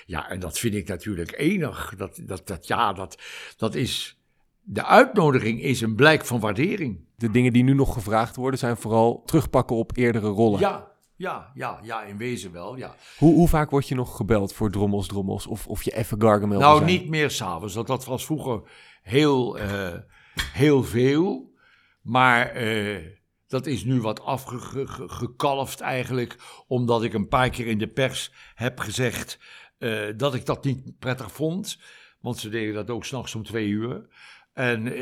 Ja, 0.06 0.28
en 0.28 0.40
dat 0.40 0.58
vind 0.58 0.74
ik 0.74 0.88
natuurlijk 0.88 1.38
enig. 1.38 1.94
Dat, 1.96 2.20
dat, 2.22 2.46
dat, 2.46 2.66
ja, 2.66 2.92
dat, 2.92 3.22
dat 3.56 3.74
is, 3.74 4.18
de 4.62 4.84
uitnodiging 4.84 5.62
is 5.62 5.80
een 5.80 5.94
blijk 5.94 6.24
van 6.24 6.40
waardering. 6.40 7.08
De 7.20 7.30
dingen 7.30 7.52
die 7.52 7.62
nu 7.62 7.74
nog 7.74 7.92
gevraagd 7.92 8.37
worden 8.37 8.59
zijn 8.59 8.76
vooral 8.76 9.22
terugpakken 9.24 9.76
op 9.76 9.96
eerdere 9.96 10.28
rollen. 10.28 10.61
Ja, 10.61 10.90
ja, 11.16 11.50
ja, 11.54 11.78
ja, 11.83 12.02
in 12.02 12.16
wezen 12.16 12.52
wel, 12.52 12.76
ja. 12.76 12.94
Hoe, 13.18 13.35
hoe 13.35 13.48
vaak 13.48 13.70
word 13.70 13.88
je 13.88 13.94
nog 13.94 14.16
gebeld 14.16 14.52
voor 14.52 14.70
drommels, 14.70 15.06
drommels? 15.06 15.46
Of, 15.46 15.66
of 15.66 15.83
je 15.83 15.96
even 15.96 16.20
Gargamel 16.20 16.59
Nou, 16.59 16.76
zijn? 16.76 16.90
niet 16.90 17.09
meer 17.09 17.30
s'avonds. 17.30 17.74
Dat, 17.74 17.87
dat 17.87 18.04
was 18.04 18.24
vroeger 18.24 18.62
heel, 19.02 19.59
eh, 19.59 19.94
heel 20.52 20.85
veel. 20.85 21.54
Maar 22.02 22.46
eh, 22.46 23.06
dat 23.46 23.66
is 23.66 23.85
nu 23.85 24.00
wat 24.00 24.22
afgekalfd 24.22 25.80
eigenlijk. 25.80 26.37
Omdat 26.66 27.02
ik 27.02 27.14
een 27.14 27.28
paar 27.28 27.50
keer 27.50 27.66
in 27.66 27.78
de 27.78 27.88
pers 27.88 28.33
heb 28.54 28.78
gezegd 28.78 29.38
eh, 29.78 30.02
dat 30.16 30.35
ik 30.35 30.46
dat 30.46 30.64
niet 30.64 30.98
prettig 30.98 31.33
vond. 31.33 31.78
Want 32.20 32.38
ze 32.38 32.48
deden 32.48 32.74
dat 32.74 32.90
ook 32.90 33.04
s'nachts 33.04 33.35
om 33.35 33.42
twee 33.42 33.66
uur. 33.66 34.09
En... 34.52 34.92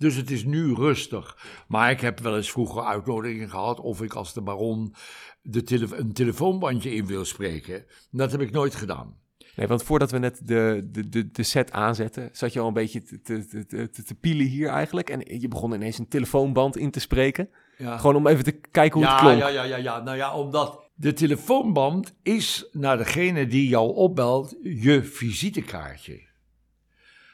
dus 0.00 0.16
het 0.16 0.30
is 0.30 0.44
nu 0.44 0.74
rustig. 0.74 1.36
Maar 1.68 1.90
ik 1.90 2.00
heb 2.00 2.20
wel 2.20 2.36
eens 2.36 2.50
vroeger 2.50 2.84
uitnodigingen 2.84 3.50
gehad 3.50 3.80
of 3.80 4.02
ik 4.02 4.14
als 4.14 4.32
de 4.32 4.40
baron 4.40 4.94
de 5.42 5.62
tele 5.62 5.96
een 5.96 6.12
telefoonbandje 6.12 6.94
in 6.94 7.06
wil 7.06 7.24
spreken. 7.24 7.84
Dat 8.10 8.32
heb 8.32 8.40
ik 8.40 8.50
nooit 8.50 8.74
gedaan. 8.74 9.16
Nee, 9.56 9.66
want 9.66 9.82
voordat 9.82 10.10
we 10.10 10.18
net 10.18 10.40
de, 10.44 10.88
de, 10.90 11.08
de, 11.08 11.30
de 11.30 11.42
set 11.42 11.72
aanzetten, 11.72 12.28
zat 12.32 12.52
je 12.52 12.60
al 12.60 12.66
een 12.66 12.72
beetje 12.72 13.02
te, 13.02 13.20
te, 13.20 13.46
te, 13.66 13.90
te, 13.90 14.02
te 14.02 14.14
pielen 14.14 14.46
hier 14.46 14.68
eigenlijk. 14.68 15.10
En 15.10 15.40
je 15.40 15.48
begon 15.48 15.72
ineens 15.72 15.98
een 15.98 16.08
telefoonband 16.08 16.76
in 16.76 16.90
te 16.90 17.00
spreken. 17.00 17.48
Ja. 17.78 17.98
Gewoon 17.98 18.16
om 18.16 18.26
even 18.26 18.44
te 18.44 18.60
kijken 18.70 18.98
hoe 18.98 19.08
ja, 19.08 19.12
het 19.12 19.20
klonk. 19.20 19.38
Ja, 19.38 19.48
ja, 19.48 19.62
ja, 19.62 19.76
ja. 19.76 20.02
Nou 20.02 20.16
ja, 20.16 20.34
omdat 20.34 20.90
de 20.94 21.12
telefoonband 21.12 22.14
is 22.22 22.68
naar 22.72 22.96
degene 22.96 23.46
die 23.46 23.68
jou 23.68 23.94
opbelt 23.94 24.56
je 24.62 25.02
visitekaartje. 25.04 26.28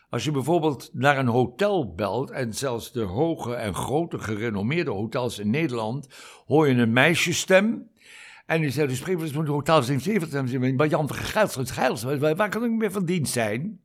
Als 0.09 0.25
je 0.25 0.31
bijvoorbeeld 0.31 0.91
naar 0.93 1.19
een 1.19 1.27
hotel 1.27 1.95
belt, 1.95 2.31
en 2.31 2.55
zelfs 2.55 2.93
de 2.93 3.03
hoge 3.03 3.55
en 3.55 3.75
grote 3.75 4.19
gerenommeerde 4.19 4.91
hotels 4.91 5.39
in 5.39 5.51
Nederland, 5.51 6.09
hoor 6.47 6.69
je 6.69 6.75
een 6.75 6.93
meisjesstem. 6.93 7.91
En 8.47 8.61
die 8.61 8.71
zegt, 8.71 9.05
wel 9.05 9.21
eens 9.21 9.33
met 9.33 9.41
het 9.41 9.49
hotel 9.49 9.83
77, 9.83 10.77
bij 10.77 10.89
Jan 10.89 11.09
van 11.09 11.67
Geils, 11.67 12.03
waar 12.03 12.37
waar 12.37 12.49
kan 12.49 12.65
ik 12.65 12.71
meer 12.71 12.93
van 12.93 13.05
dienst 13.05 13.33
zijn? 13.33 13.81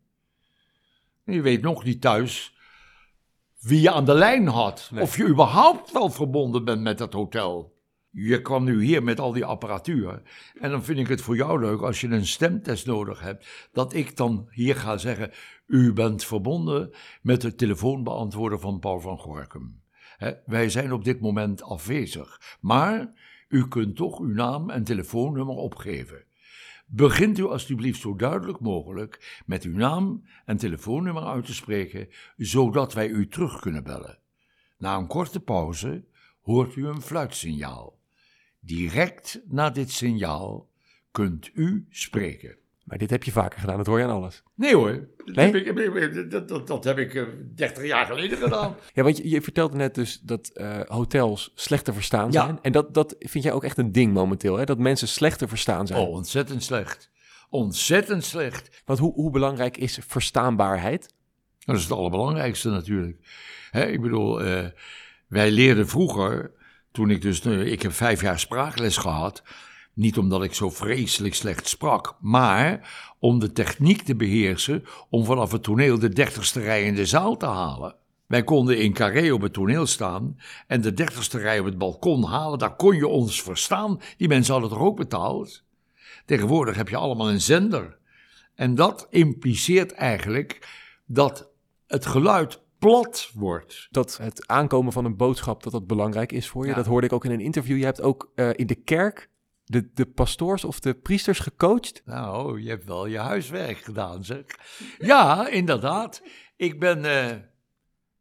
En 1.26 1.34
je 1.34 1.42
weet 1.42 1.62
nog 1.62 1.84
niet 1.84 2.02
thuis 2.02 2.56
wie 3.62 3.82
je 3.82 3.92
aan 3.92 4.06
de 4.06 4.14
lijn 4.14 4.48
had. 4.48 4.90
Nee. 4.92 5.04
Of 5.04 5.18
je 5.18 5.28
überhaupt 5.28 5.92
wel 5.92 6.10
verbonden 6.10 6.66
bent 6.66 6.82
met 6.82 6.98
dat 6.98 7.14
hotel. 7.14 7.80
Je 8.12 8.42
kwam 8.42 8.64
nu 8.64 8.84
hier 8.84 9.04
met 9.04 9.20
al 9.20 9.32
die 9.32 9.46
apparatuur. 9.46 10.22
En 10.60 10.70
dan 10.70 10.84
vind 10.84 11.00
ik 11.00 11.08
het 11.08 11.22
voor 11.22 11.36
jou 11.36 11.60
leuk 11.60 11.82
als 11.82 12.02
je 12.02 12.08
een 12.08 12.26
stemtest 12.26 12.86
nodig 12.86 13.22
hebt. 13.22 13.70
Dat 13.72 13.94
ik 13.94 14.18
dan 14.18 14.48
hier 14.50 14.76
ga 14.76 14.98
zeggen: 14.98 15.32
U 15.68 15.94
bent 15.94 16.26
verbonden 16.26 16.94
met 17.22 17.42
de 17.42 17.56
telefoonbeantwoorder 17.56 18.60
van 18.60 18.80
Paul 18.80 19.00
van 19.00 19.18
Gorkum. 19.18 19.82
Wij 20.46 20.70
zijn 20.70 20.94
op 20.94 21.04
dit 21.04 21.22
moment 21.22 21.62
afwezig. 21.64 22.58
Maar 22.60 23.14
u 23.50 23.68
kunt 23.68 23.96
toch 23.96 24.20
uw 24.20 24.34
naam 24.34 24.70
en 24.70 24.84
telefoonnummer 24.84 25.56
opgeven. 25.56 26.24
Begint 26.86 27.38
u 27.38 27.44
alstublieft 27.44 28.02
zo 28.02 28.16
duidelijk 28.16 28.60
mogelijk 28.60 29.42
met 29.46 29.64
uw 29.64 29.76
naam 29.76 30.24
en 30.46 30.58
telefoonnummer 30.58 31.24
uit 31.24 31.46
te 31.46 31.54
spreken, 31.54 32.08
zodat 32.38 32.94
wij 32.94 33.08
u 33.08 33.28
terug 33.28 33.60
kunnen 33.60 33.84
bellen. 33.84 34.20
Na 34.78 34.96
een 34.96 35.08
korte 35.08 35.40
pauze 35.40 36.06
hoort 36.42 36.76
u 36.76 36.88
een 36.88 37.02
fluitsignaal. 37.02 38.00
Direct 38.66 39.42
na 39.48 39.70
dit 39.70 39.92
signaal 39.92 40.70
kunt 41.12 41.50
u 41.54 41.86
spreken. 41.90 42.56
Maar 42.84 42.98
dit 42.98 43.10
heb 43.10 43.24
je 43.24 43.32
vaker 43.32 43.60
gedaan, 43.60 43.78
dat 43.78 43.86
hoor 43.86 43.98
je 43.98 44.04
aan 44.04 44.12
alles. 44.12 44.44
Nee 44.56 44.76
hoor, 44.76 45.08
dat? 45.26 45.36
Heb, 45.36 45.56
ik, 45.56 46.32
dat, 46.32 46.48
dat, 46.48 46.68
dat 46.68 46.84
heb 46.84 46.98
ik 46.98 47.14
eh, 47.16 47.24
30 47.56 47.86
jaar 47.86 48.06
geleden 48.06 48.38
gedaan. 48.38 48.76
Ja, 48.94 49.04
want 49.04 49.18
je, 49.18 49.30
je 49.30 49.42
vertelde 49.42 49.76
net 49.78 49.96
dus 49.96 50.20
dat 50.20 50.48
eh, 50.48 50.80
hotels 50.88 51.52
slecht 51.56 51.86
te 51.86 51.94
verstaan 51.94 52.32
Ja. 52.32 52.44
zijn. 52.44 52.60
En 52.62 52.72
dat, 52.72 52.94
dat 52.94 53.16
vind 53.20 53.44
jij 53.44 53.54
ook 53.54 53.64
echt 53.64 53.78
een 53.78 53.92
ding 53.92 54.14
momenteel, 54.14 54.58
hè? 54.58 54.66
Dat 54.66 54.78
mensen 54.78 55.08
slecht 55.08 55.40
te 55.40 55.48
verstaan 55.48 55.88
zijn. 55.88 56.00
Oh, 56.00 56.10
ontzettend 56.10 56.64
slecht. 56.64 57.10
Ontzettend 57.50 58.24
slecht. 58.24 58.82
Want 58.86 59.00
hoe, 59.00 59.14
hoe 59.14 59.32
belangrijk 59.32 59.78
is 59.78 60.00
verstaanbaarheid? 60.08 61.14
Dat 61.60 61.76
is 61.76 61.84
het 61.84 61.92
allerbelangrijkste 61.92 62.70
natuurlijk. 62.70 63.18
Hè, 63.72 63.86
ik 63.86 64.02
bedoel, 64.02 64.42
eh, 64.44 64.66
wij 65.28 65.52
leerden 65.52 65.88
vroeger, 65.88 66.52
toen 66.92 67.10
ik 67.10 67.22
dus, 67.22 67.42
eh, 67.42 67.72
ik 67.72 67.82
heb 67.82 67.92
vijf 67.92 68.22
jaar 68.22 68.40
spraakles 68.40 68.98
gehad, 68.98 69.44
Niet 69.94 70.18
omdat 70.18 70.44
ik 70.44 70.54
zo 70.54 70.70
vreselijk 70.70 71.36
slecht 71.36 71.68
sprak, 71.68 72.16
maar 72.20 72.94
om 73.20 73.40
de 73.40 73.52
techniek 73.52 74.02
te 74.02 74.16
beheersen 74.16 74.86
om 75.10 75.26
vanaf 75.26 75.52
het 75.52 75.64
toneel 75.64 76.00
de 76.00 76.10
dertigste 76.10 76.60
rij 76.60 76.84
in 76.84 76.96
de 76.96 77.06
zaal 77.06 77.38
te 77.38 77.46
halen. 77.46 77.96
Wij 78.28 78.44
konden 78.44 78.78
in 78.78 78.94
carré 78.94 79.32
op 79.32 79.42
het 79.42 79.54
toneel 79.54 79.86
staan 79.86 80.38
en 80.68 80.82
de 80.82 80.94
dertigste 80.94 81.38
rij 81.38 81.60
op 81.60 81.66
het 81.66 81.78
balkon 81.78 82.24
halen, 82.24 82.60
daar 82.60 82.76
kon 82.76 82.96
je 82.96 83.08
ons 83.08 83.42
verstaan. 83.42 84.00
Die 84.18 84.28
mensen 84.28 84.54
hadden 84.54 84.72
toch 84.72 84.82
ook 84.82 84.98
betaald? 84.98 85.64
Tegenwoordig 86.26 86.76
heb 86.76 86.90
je 86.90 86.96
allemaal 86.96 87.30
een 87.30 87.42
zender. 87.42 87.98
En 88.56 88.76
dat 88.76 89.08
impliceert 89.10 89.92
eigenlijk 89.92 90.68
dat 91.06 91.50
het 91.88 92.06
geluid 92.06 92.62
plat 92.82 93.32
wordt. 93.34 93.88
Dat 93.90 94.18
het 94.18 94.48
aankomen 94.48 94.94
van 94.94 95.06
een 95.06 95.18
boodschap, 95.18 95.64
dat 95.64 95.72
dat 95.72 95.88
belangrijk 95.88 96.32
is 96.32 96.48
voor 96.48 96.64
je. 96.64 96.70
Ja. 96.70 96.76
Dat 96.76 96.86
hoorde 96.86 97.08
ik 97.08 97.14
ook 97.14 97.26
in 97.26 97.32
een 97.32 97.40
interview. 97.40 97.78
Je 97.78 97.86
hebt 97.86 98.02
ook 98.02 98.32
eh, 98.36 98.50
in 98.56 98.68
de 98.68 98.76
kerk 98.76 99.30
de, 99.66 99.90
de 99.94 100.06
pastoors 100.06 100.64
of 100.64 100.80
de 100.80 100.94
priesters 100.94 101.40
gecoacht. 101.40 102.02
Nou, 102.06 102.62
je 102.62 102.70
hebt 102.70 102.86
wel 102.86 103.06
je 103.06 103.18
huiswerk 103.18 103.78
gedaan, 103.78 104.24
zeg. 104.24 104.46
Ja, 105.00 105.48
inderdaad. 105.48 106.24
Ik 106.56 106.80
ben 106.80 107.06
eh, 107.06 107.38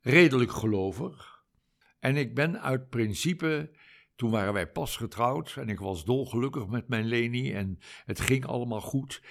redelijk 0.01 0.53
gelovig. 0.53 1.45
En 1.99 2.17
ik 2.17 2.35
ben 2.35 2.61
uit 2.61 2.89
principe, 2.89 3.71
toen 4.17 4.31
waren 4.31 4.53
wij 4.53 4.71
pas 4.71 4.97
getrouwd 4.97 5.55
en 5.57 5.69
ik 5.69 5.79
was 5.79 6.05
dolgelukkig 6.05 6.67
met 6.67 6.89
mijn 6.89 7.05
Leni 7.05 7.53
en 7.53 7.79
het 8.05 8.21
ging 8.21 8.47
allemaal 8.47 8.81
goed. 8.81 9.23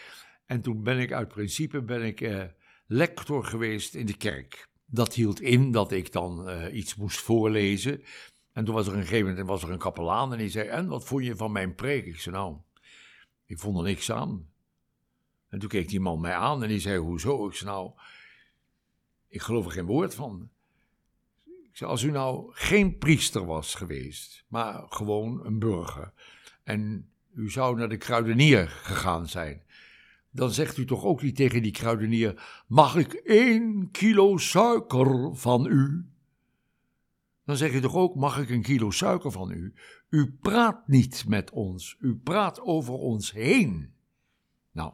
En 0.45 0.61
toen 0.61 0.83
ben 0.83 0.99
ik 0.99 1.11
uit 1.11 1.27
principe 1.27 1.81
ben 1.81 2.03
ik, 2.03 2.21
eh, 2.21 2.43
lector 2.87 3.43
geweest 3.43 3.95
in 3.95 4.05
de 4.05 4.17
kerk. 4.17 4.69
Dat 4.91 5.13
hield 5.13 5.41
in 5.41 5.71
dat 5.71 5.91
ik 5.91 6.11
dan 6.11 6.49
eh, 6.49 6.75
iets 6.75 6.95
moest 6.95 7.19
voorlezen. 7.19 8.03
En 8.51 8.65
toen 8.65 8.75
was 8.75 8.87
er 8.87 8.93
een 8.93 9.01
gegeven 9.01 9.29
moment 9.29 9.47
was 9.47 9.63
er 9.63 9.71
een 9.71 9.77
kapelaan 9.77 10.31
en 10.31 10.37
die 10.37 10.49
zei, 10.49 10.67
en 10.67 10.87
wat 10.87 11.05
vond 11.05 11.25
je 11.25 11.35
van 11.35 11.51
mijn 11.51 11.75
preek? 11.75 12.05
Ik 12.05 12.19
zei, 12.19 12.35
nou, 12.35 12.57
ik 13.45 13.59
vond 13.59 13.77
er 13.77 13.83
niks 13.83 14.11
aan. 14.11 14.47
En 15.49 15.59
toen 15.59 15.69
keek 15.69 15.89
die 15.89 15.99
man 15.99 16.21
mij 16.21 16.33
aan 16.33 16.63
en 16.63 16.69
die 16.69 16.79
zei, 16.79 16.97
hoezo? 16.97 17.47
Ik 17.47 17.53
zei, 17.53 17.69
nou, 17.69 17.91
ik 19.27 19.41
geloof 19.41 19.65
er 19.65 19.71
geen 19.71 19.85
woord 19.85 20.15
van. 20.15 20.49
Ik 21.45 21.77
zei, 21.77 21.89
als 21.89 22.03
u 22.03 22.11
nou 22.11 22.49
geen 22.51 22.97
priester 22.97 23.45
was 23.45 23.75
geweest, 23.75 24.45
maar 24.47 24.85
gewoon 24.89 25.45
een 25.45 25.59
burger, 25.59 26.13
en 26.63 27.09
u 27.33 27.51
zou 27.51 27.77
naar 27.77 27.89
de 27.89 27.97
kruidenier 27.97 28.67
gegaan 28.67 29.27
zijn, 29.27 29.63
dan 30.31 30.51
zegt 30.51 30.77
u 30.77 30.85
toch 30.85 31.03
ook 31.03 31.21
niet 31.21 31.35
tegen 31.35 31.61
die 31.61 31.71
kruidenier, 31.71 32.63
mag 32.67 32.95
ik 32.95 33.13
één 33.13 33.91
kilo 33.91 34.37
suiker 34.37 35.35
van 35.35 35.65
u? 35.65 36.05
Dan 37.45 37.57
zeg 37.57 37.73
je 37.73 37.79
toch 37.79 37.95
ook, 37.95 38.15
mag 38.15 38.39
ik 38.39 38.49
een 38.49 38.61
kilo 38.61 38.91
suiker 38.91 39.31
van 39.31 39.51
u? 39.51 39.73
U 40.09 40.37
praat 40.41 40.87
niet 40.87 41.25
met 41.27 41.51
ons, 41.51 41.95
u 41.99 42.15
praat 42.15 42.61
over 42.61 42.93
ons 42.93 43.31
heen. 43.31 43.93
Nou, 44.71 44.93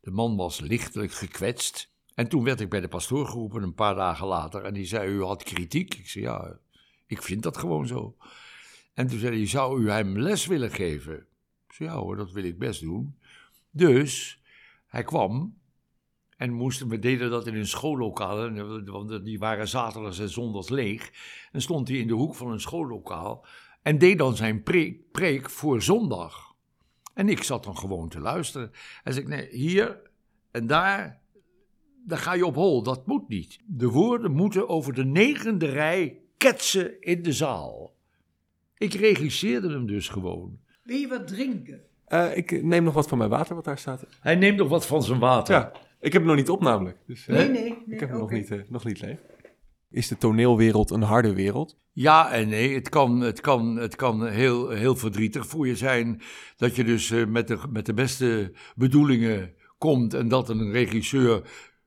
de 0.00 0.10
man 0.10 0.36
was 0.36 0.60
lichtelijk 0.60 1.12
gekwetst. 1.12 1.92
En 2.14 2.28
toen 2.28 2.44
werd 2.44 2.60
ik 2.60 2.70
bij 2.70 2.80
de 2.80 2.88
pastoor 2.88 3.26
geroepen 3.26 3.62
een 3.62 3.74
paar 3.74 3.94
dagen 3.94 4.26
later. 4.26 4.64
En 4.64 4.74
die 4.74 4.84
zei, 4.84 5.10
u 5.10 5.22
had 5.22 5.42
kritiek. 5.42 5.94
Ik 5.94 6.08
zei, 6.08 6.24
ja, 6.24 6.58
ik 7.06 7.22
vind 7.22 7.42
dat 7.42 7.56
gewoon 7.56 7.86
zo. 7.86 8.16
En 8.94 9.06
toen 9.06 9.18
zei 9.18 9.36
hij, 9.36 9.46
zou 9.46 9.82
u 9.82 9.90
hem 9.90 10.18
les 10.18 10.46
willen 10.46 10.70
geven? 10.70 11.26
Ik 11.66 11.72
zei, 11.72 11.88
ja 11.88 11.96
hoor, 11.96 12.16
dat 12.16 12.32
wil 12.32 12.44
ik 12.44 12.58
best 12.58 12.80
doen. 12.80 13.18
Dus 13.70 14.42
hij 14.94 15.04
kwam 15.04 15.58
en 16.36 16.52
moesten, 16.52 16.88
we 16.88 16.98
deden 16.98 17.30
dat 17.30 17.46
in 17.46 17.54
een 17.54 17.66
schoollokaal, 17.66 18.50
want 18.84 19.24
die 19.24 19.38
waren 19.38 19.68
zaterdags 19.68 20.18
en 20.18 20.30
zondags 20.30 20.68
leeg. 20.68 21.12
En 21.52 21.62
stond 21.62 21.88
hij 21.88 21.96
in 21.96 22.06
de 22.06 22.12
hoek 22.12 22.34
van 22.34 22.50
een 22.50 22.60
schoollokaal 22.60 23.46
en 23.82 23.98
deed 23.98 24.18
dan 24.18 24.36
zijn 24.36 24.62
preek, 24.62 25.10
preek 25.10 25.50
voor 25.50 25.82
zondag. 25.82 26.54
En 27.14 27.28
ik 27.28 27.42
zat 27.42 27.64
dan 27.64 27.76
gewoon 27.76 28.08
te 28.08 28.20
luisteren. 28.20 28.70
En 29.04 29.12
zei 29.12 29.24
ik, 29.24 29.30
nee, 29.30 29.48
hier 29.50 30.10
en 30.50 30.66
daar, 30.66 31.20
daar 32.06 32.18
ga 32.18 32.34
je 32.34 32.46
op 32.46 32.54
hol, 32.54 32.82
dat 32.82 33.06
moet 33.06 33.28
niet. 33.28 33.58
De 33.66 33.88
woorden 33.88 34.32
moeten 34.32 34.68
over 34.68 34.94
de 34.94 35.04
negende 35.04 35.66
rij 35.66 36.20
ketsen 36.36 37.00
in 37.00 37.22
de 37.22 37.32
zaal. 37.32 37.94
Ik 38.76 38.92
regisseerde 38.92 39.70
hem 39.70 39.86
dus 39.86 40.08
gewoon. 40.08 40.58
Wil 40.82 40.96
je 40.96 41.08
wat 41.08 41.26
drinken? 41.26 41.82
Eh, 42.06 42.36
ik 42.36 42.62
neem 42.62 42.84
nog 42.84 42.94
wat 42.94 43.08
van 43.08 43.18
mijn 43.18 43.30
water 43.30 43.54
wat 43.54 43.64
daar 43.64 43.78
staat. 43.78 44.06
Hij 44.20 44.34
neemt 44.34 44.58
nog 44.58 44.68
wat 44.68 44.86
van 44.86 45.02
zijn 45.02 45.18
water. 45.18 45.54
Ja, 45.54 45.72
ik 46.00 46.12
heb 46.12 46.22
hem 46.22 46.30
nog 46.30 46.36
niet 46.36 46.50
op 46.50 46.62
namelijk. 46.62 46.96
Dus, 47.06 47.26
eh, 47.26 47.36
Nee, 47.36 47.48
nee. 47.48 47.62
nee 47.62 47.94
ik 47.94 48.00
heb 48.00 48.08
hem 48.08 48.18
nog, 48.18 48.30
niet, 48.30 48.50
eh, 48.50 48.58
nog 48.68 48.84
niet 48.84 49.00
leeg. 49.00 49.18
Is 49.90 50.08
de 50.08 50.18
toneelwereld 50.18 50.90
een 50.90 51.02
harde 51.02 51.34
wereld? 51.34 51.78
Ja 51.92 52.32
en 52.32 52.48
nee, 52.48 52.74
het 52.74 52.88
kan, 52.88 53.20
het 53.20 53.40
kan, 53.40 53.76
het 53.76 53.96
kan 53.96 54.26
heel, 54.26 54.68
heel 54.68 54.96
verdrietig 54.96 55.46
voor 55.46 55.66
je 55.66 55.76
zijn 55.76 56.20
dat 56.56 56.76
je 56.76 56.84
dus 56.84 57.10
eh, 57.10 57.26
met 57.26 57.48
de, 57.48 57.58
met 57.70 57.86
de 57.86 57.94
beste 57.94 58.52
bedoelingen 58.76 59.54
komt 59.78 60.14
en 60.14 60.28
dat 60.28 60.48
een 60.48 60.72
regisseur 60.72 61.42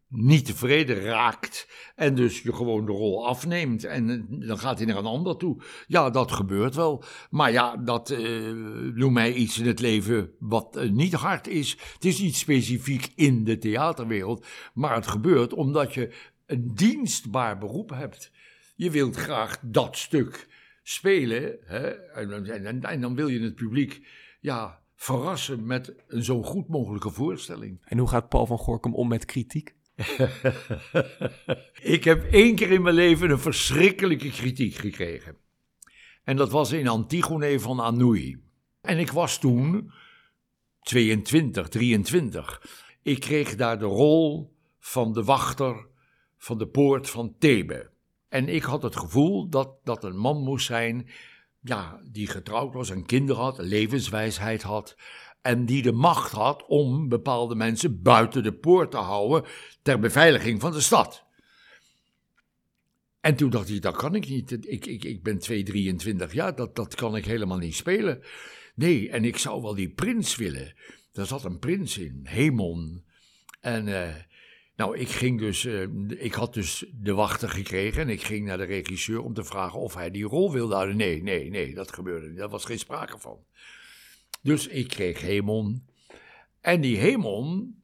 niet 0.10 0.46
tevreden 0.46 1.00
raakt 1.00 1.67
en 1.96 2.15
dus 2.15 2.41
je 2.41 2.54
gewoon 2.54 2.86
de 2.86 2.91
rol 2.91 3.28
afneemt 3.28 3.84
en 3.84 4.10
eh, 4.10 4.48
dan 4.48 4.60
gaat 4.60 4.78
hij 4.78 4.88
naar 4.88 4.98
een 4.98 5.06
ander 5.06 5.38
toe. 5.38 5.62
Ja, 5.88 6.10
dat 6.10 6.32
gebeurt 6.32 6.76
wel. 6.76 7.04
Maar 7.30 7.52
ja, 7.52 7.78
dat 7.78 8.10
eh 8.10 8.52
noem 8.93 9.13
mij 9.13 9.34
iets 9.34 9.60
in 9.60 9.67
het 9.67 9.80
leven 9.80 10.32
wat 10.39 10.76
eh, 10.76 10.89
niet 10.89 11.13
hard 11.13 11.48
is. 11.48 11.78
Het 11.93 12.06
is 12.06 12.20
niet 12.20 12.36
specifiek 12.36 13.12
in 13.15 13.43
de 13.43 13.58
theaterwereld, 13.58 14.46
maar 14.74 14.96
het 14.96 15.08
gebeurt 15.08 15.54
omdat 15.54 15.93
je 15.93 16.13
een 16.46 16.72
dienstbaar 16.76 17.58
beroep 17.58 17.89
hebt. 17.89 18.32
Je 18.76 18.91
wilt 18.91 19.15
graag 19.15 19.60
dat 19.62 19.98
stuk 19.98 20.48
spelen. 20.84 21.58
Hè? 21.65 21.88
En, 21.89 22.30
dan- 22.30 22.46
en, 22.46 22.65
en, 22.65 22.82
en 22.82 23.02
dan 23.02 23.15
wil 23.15 23.28
je 23.28 23.39
het 23.41 23.56
publiek 23.56 24.08
ja, 24.39 24.82
verrassen 24.96 25.65
met 25.65 25.93
een 26.08 26.24
zo 26.24 26.43
goed 26.43 26.67
mogelijke 26.67 27.10
voorstelling. 27.12 27.82
En 27.86 27.98
hoe 27.98 28.08
gaat 28.08 28.30
Paul 28.30 28.46
van 28.46 28.58
Gorkum 28.58 28.96
om 28.96 29.08
met 29.08 29.26
kritiek? 29.26 29.76
Ik 31.95 32.03
heb 32.03 32.31
één 32.31 32.55
keer 32.55 32.71
in 32.71 32.81
mijn 32.81 32.95
leven 32.95 33.29
een 33.29 33.39
verschrikkelijke 33.39 34.29
kritiek 34.29 34.75
gekregen. 34.75 35.38
En 36.23 36.36
dat 36.36 36.51
was 36.51 36.71
in 36.71 36.88
Antigone 36.88 37.60
van 37.60 37.81
Anouilh. 37.81 38.38
En 38.81 38.99
ik 38.99 39.12
was 39.12 39.39
toen 39.39 39.91
22, 40.81 41.67
23. 41.67 42.62
Ik 43.01 43.19
kreeg 43.19 43.55
daar 43.55 43.79
de 43.79 43.86
rol 43.86 44.55
van 44.79 45.13
de 45.13 45.23
wachter 45.23 45.88
van 46.38 46.57
de 46.57 46.67
poort 46.67 47.10
van 47.10 47.36
Thebe. 47.39 47.89
En 48.29 48.49
ik 48.49 48.63
had 48.63 48.83
het 48.83 48.95
gevoel 48.95 49.49
dat 49.49 49.69
dat 49.83 50.03
een 50.03 50.17
man 50.17 50.43
moest 50.43 50.65
zijn 50.65 51.10
ja, 51.62 51.99
die 52.12 52.27
getrouwd 52.27 52.73
was, 52.73 52.89
een 52.89 53.05
kinderen 53.05 53.41
had, 53.41 53.57
levenswijsheid 53.57 54.62
had. 54.62 54.95
En 55.41 55.65
die 55.65 55.82
de 55.82 55.91
macht 55.91 56.32
had 56.32 56.65
om 56.67 57.10
bepaalde 57.10 57.56
mensen 57.56 58.02
buiten 58.02 58.43
de 58.43 58.54
poort 58.54 58.91
te 58.91 58.97
houden 58.97 59.50
ter 59.82 60.00
beveiliging 60.00 60.62
van 60.62 60.71
de 60.71 60.82
stad. 60.82 61.26
En 63.21 63.36
toen 63.36 63.50
dacht 63.50 63.69
ik, 63.69 63.82
dat 63.82 63.95
kan 63.95 64.15
ik 64.15 64.30
niet. 64.30 64.52
Ik, 64.52 64.86
ik, 64.86 65.04
ik 65.04 65.23
ben 65.23 65.39
223 65.39 66.34
jaar, 66.34 66.56
dat, 66.56 66.76
dat 66.76 66.95
kan 66.95 67.15
ik 67.15 67.26
helemaal 67.26 67.58
niet 67.58 67.76
spelen. 67.76 68.23
Nee, 68.76 69.10
en 69.10 69.26
ik 69.26 69.38
zou 69.38 69.62
wel 69.62 69.76
die 69.76 69.89
prins 69.89 70.36
willen. 70.36 70.73
Daar 71.12 71.26
zat 71.26 71.43
een 71.43 71.60
prins 71.60 71.97
in, 71.97 72.19
Hemon. 72.23 73.04
En 73.62 73.88
eh, 73.88 74.15
nou, 74.76 74.97
ik 74.97 75.10
ging 75.10 75.39
dus, 75.39 75.65
eh, 75.65 75.82
ik 76.08 76.34
had 76.34 76.54
dus 76.54 76.86
de 76.93 77.13
wachter 77.13 77.50
gekregen 77.50 78.02
en 78.02 78.10
ik 78.10 78.23
ging 78.23 78.45
naar 78.45 78.58
de 78.58 78.63
regisseur 78.63 79.21
om 79.21 79.34
te 79.34 79.43
vragen 79.43 79.80
of 79.80 79.93
hij 79.93 80.12
die 80.12 80.26
rol 80.26 80.52
wilde 80.52 80.73
houden. 80.73 80.97
Nee, 80.97 81.23
nee, 81.23 81.50
nee, 81.50 81.73
dat 81.73 81.93
gebeurde 81.93 82.28
niet. 82.28 82.38
Daar 82.38 82.50
was 82.50 82.65
geen 82.65 82.80
sprake 82.80 83.19
van. 83.19 83.45
Dus 84.47 84.67
ik 84.67 84.88
kreeg 84.88 85.21
Hemon. 85.21 85.88
En 86.62 86.81
die 86.81 86.97
Hemon, 86.97 87.81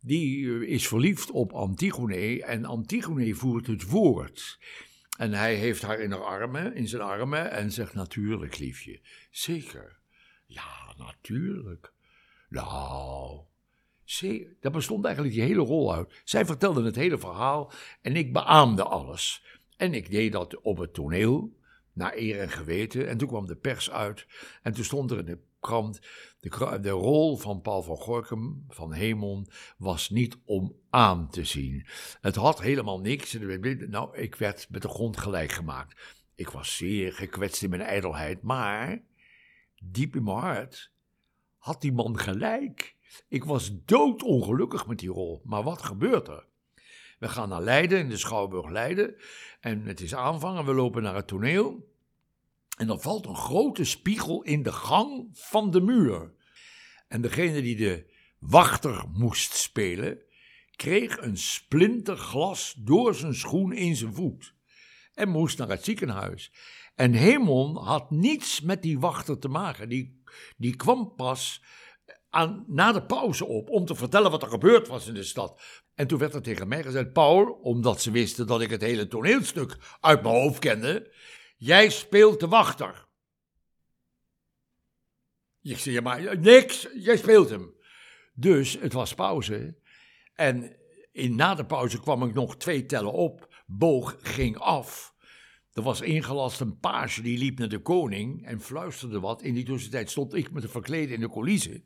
die 0.00 0.48
eh, 0.48 0.68
is 0.72 0.88
verliefd 0.88 1.30
op 1.30 1.52
Antigone 1.52 2.44
en 2.44 2.64
Antigone 2.64 3.34
voert 3.34 3.66
het 3.66 3.88
woord. 3.88 4.58
En 5.18 5.32
hij 5.32 5.54
heeft 5.54 5.82
haar 5.82 6.00
in, 6.00 6.10
haar 6.10 6.24
armen, 6.24 6.74
in 6.74 6.88
zijn 6.88 7.02
armen 7.02 7.50
en 7.50 7.72
zegt 7.72 7.94
natuurlijk, 7.94 8.58
liefje. 8.58 9.00
Zeker. 9.30 9.98
Ja, 10.46 10.94
natuurlijk. 10.96 11.92
Nou, 12.48 13.40
daar 14.60 14.72
bestond 14.72 15.04
eigenlijk 15.04 15.34
die 15.34 15.44
hele 15.44 15.62
rol 15.62 15.94
uit. 15.94 16.20
Zij 16.24 16.46
vertelde 16.46 16.84
het 16.84 16.96
hele 16.96 17.18
verhaal 17.18 17.72
en 18.00 18.16
ik 18.16 18.32
beaamde 18.32 18.84
alles. 18.84 19.44
En 19.76 19.94
ik 19.94 20.10
deed 20.10 20.32
dat 20.32 20.60
op 20.60 20.78
het 20.78 20.94
toneel, 20.94 21.56
naar 21.92 22.16
eer 22.16 22.40
en 22.40 22.50
geweten. 22.50 23.08
En 23.08 23.18
toen 23.18 23.28
kwam 23.28 23.46
de 23.46 23.56
pers 23.56 23.90
uit 23.90 24.26
en 24.62 24.72
toen 24.72 24.84
stond 24.84 25.10
er 25.10 25.24
de 25.24 25.38
De, 26.40 26.78
de 26.80 26.90
rol 26.90 27.36
van 27.36 27.60
Paul 27.60 27.82
van 27.82 27.96
Gorkum, 27.96 28.64
van 28.68 28.92
Hemon, 28.92 29.48
was 29.78 30.10
niet 30.10 30.36
om 30.44 30.76
aan 30.90 31.30
te 31.30 31.44
zien. 31.44 31.86
Het 32.20 32.34
had 32.34 32.60
helemaal 32.60 33.00
niks. 33.00 33.38
Nou, 33.78 34.16
ik 34.16 34.34
werd 34.34 34.66
met 34.70 34.82
de 34.82 34.88
grond 34.88 35.16
gelijk 35.16 35.52
gemaakt. 35.52 36.00
Ik 36.34 36.48
was 36.48 36.76
zeer 36.76 37.12
gekwetst 37.12 37.62
in 37.62 37.70
mijn 37.70 37.82
ijdelheid, 37.82 38.42
maar 38.42 39.02
diep 39.82 40.16
in 40.16 40.24
mijn 40.24 40.36
hart 40.36 40.92
had 41.56 41.80
die 41.80 41.92
man 41.92 42.18
gelijk. 42.18 42.96
Ik 43.28 43.44
was 43.44 43.72
doodongelukkig 43.84 44.86
met 44.86 44.98
die 44.98 45.10
rol. 45.10 45.40
Maar 45.44 45.62
wat 45.62 45.82
gebeurt 45.82 46.28
er? 46.28 46.46
We 47.18 47.28
gaan 47.28 47.48
naar 47.48 47.62
Leiden, 47.62 47.98
in 47.98 48.08
de 48.08 48.16
Schouwburg 48.16 48.70
Leiden. 48.70 49.14
En 49.60 49.86
het 49.86 50.00
is 50.00 50.14
aanvangen, 50.14 50.64
we 50.64 50.74
lopen 50.74 51.02
naar 51.02 51.14
het 51.14 51.26
toneel. 51.26 51.93
En 52.76 52.86
dan 52.86 53.00
valt 53.00 53.26
een 53.26 53.36
grote 53.36 53.84
spiegel 53.84 54.42
in 54.42 54.62
de 54.62 54.72
gang 54.72 55.28
van 55.32 55.70
de 55.70 55.80
muur. 55.80 56.32
En 57.08 57.20
degene 57.20 57.62
die 57.62 57.76
de 57.76 58.12
wachter 58.38 59.04
moest 59.12 59.54
spelen, 59.54 60.22
kreeg 60.76 61.20
een 61.20 61.36
splinterglas 61.36 62.74
door 62.78 63.14
zijn 63.14 63.34
schoen 63.34 63.72
in 63.72 63.96
zijn 63.96 64.14
voet 64.14 64.54
en 65.14 65.28
moest 65.28 65.58
naar 65.58 65.68
het 65.68 65.84
ziekenhuis. 65.84 66.52
En 66.94 67.12
Hemon 67.12 67.76
had 67.76 68.10
niets 68.10 68.60
met 68.60 68.82
die 68.82 68.98
wachter 68.98 69.38
te 69.38 69.48
maken. 69.48 69.88
Die, 69.88 70.22
die 70.56 70.76
kwam 70.76 71.14
pas 71.16 71.62
aan, 72.30 72.64
na 72.66 72.92
de 72.92 73.04
pauze 73.04 73.44
op 73.44 73.70
om 73.70 73.84
te 73.84 73.94
vertellen 73.94 74.30
wat 74.30 74.42
er 74.42 74.48
gebeurd 74.48 74.88
was 74.88 75.06
in 75.06 75.14
de 75.14 75.22
stad. 75.22 75.60
En 75.94 76.06
toen 76.06 76.18
werd 76.18 76.34
er 76.34 76.42
tegen 76.42 76.68
mij 76.68 76.82
gezegd: 76.82 77.12
Paul, 77.12 77.44
omdat 77.44 78.02
ze 78.02 78.10
wisten 78.10 78.46
dat 78.46 78.60
ik 78.60 78.70
het 78.70 78.80
hele 78.80 79.08
toneelstuk 79.08 79.76
uit 80.00 80.22
mijn 80.22 80.34
hoofd 80.34 80.58
kende, 80.58 81.12
jij 81.56 81.90
speelt 81.90 82.40
de 82.40 82.48
wachter. 82.48 83.06
Ik 85.62 85.78
zei: 85.78 85.94
ja, 85.94 86.00
maar 86.00 86.38
niks, 86.38 86.88
jij 86.94 87.16
speelt 87.16 87.50
hem. 87.50 87.74
Dus 88.34 88.78
het 88.80 88.92
was 88.92 89.14
pauze. 89.14 89.76
En 90.34 90.76
in, 91.12 91.34
na 91.34 91.54
de 91.54 91.66
pauze 91.66 92.00
kwam 92.00 92.22
ik 92.22 92.34
nog 92.34 92.56
twee 92.56 92.86
tellen 92.86 93.12
op. 93.12 93.62
Boog 93.66 94.16
ging 94.20 94.58
af. 94.58 95.14
Er 95.72 95.82
was 95.82 96.00
ingelast 96.00 96.60
een 96.60 96.78
page 96.78 97.22
die 97.22 97.38
liep 97.38 97.58
naar 97.58 97.68
de 97.68 97.82
koning 97.82 98.46
en 98.46 98.60
fluisterde 98.60 99.20
wat. 99.20 99.42
In 99.42 99.54
die 99.54 99.64
tussentijd 99.64 100.10
stond 100.10 100.34
ik 100.34 100.50
met 100.50 100.62
een 100.62 100.68
verkleden 100.68 101.14
in 101.14 101.20
de 101.20 101.30
coulissen. 101.30 101.84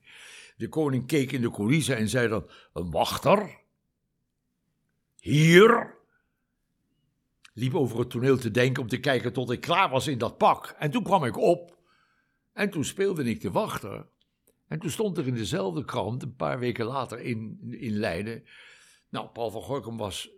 De 0.57 0.69
koning 0.69 1.07
keek 1.07 1.33
in 1.33 1.41
de 1.41 1.51
coulissen 1.51 1.97
en 1.97 2.09
zei 2.09 2.29
dan: 2.29 2.51
Een 2.73 2.91
wachter? 2.91 3.61
Hier? 5.17 5.98
Liep 7.59 7.75
over 7.75 7.99
het 7.99 8.11
toneel 8.11 8.37
te 8.37 8.51
denken 8.51 8.83
om 8.83 8.89
te 8.89 9.01
kijken 9.01 9.33
tot 9.33 9.51
ik 9.51 9.61
klaar 9.61 9.91
was 9.91 10.07
in 10.07 10.19
dat 10.19 10.39
pak. 10.39 10.75
En 10.79 10.91
toen 10.91 11.03
kwam 11.03 11.25
ik 11.25 11.37
op. 11.37 11.79
En 12.53 12.71
toen 12.71 12.85
speelde 12.85 13.25
ik 13.25 13.41
de 13.41 13.51
wachter. 13.51 14.07
En 14.69 14.79
toen 14.79 14.91
stond 14.91 15.19
er 15.19 15.27
in 15.27 15.35
dezelfde 15.35 15.85
krant, 15.85 16.23
een 16.23 16.37
paar 16.37 16.59
weken 16.59 16.85
later 16.85 17.21
in, 17.21 17.59
in 17.71 17.93
Leiden. 17.93 18.45
Nou, 19.09 19.29
Paul 19.29 19.51
van 19.51 19.63
Gorkum 19.63 19.97
was 19.97 20.31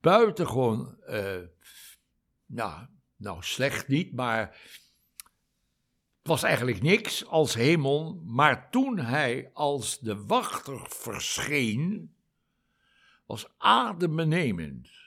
buitengewoon. 0.00 0.96
Uh, 1.08 1.36
nou, 2.46 2.86
nou, 3.16 3.42
slecht 3.42 3.88
niet, 3.88 4.12
maar. 4.12 4.40
Het 6.18 6.34
was 6.34 6.42
eigenlijk 6.42 6.82
niks 6.82 7.26
als 7.26 7.54
hemel. 7.54 8.20
Maar 8.24 8.70
toen 8.70 8.98
hij 8.98 9.50
als 9.52 9.98
de 9.98 10.24
wachter 10.24 10.80
verscheen. 10.88 12.14
was 13.26 13.46
adembenemend. 13.58 15.05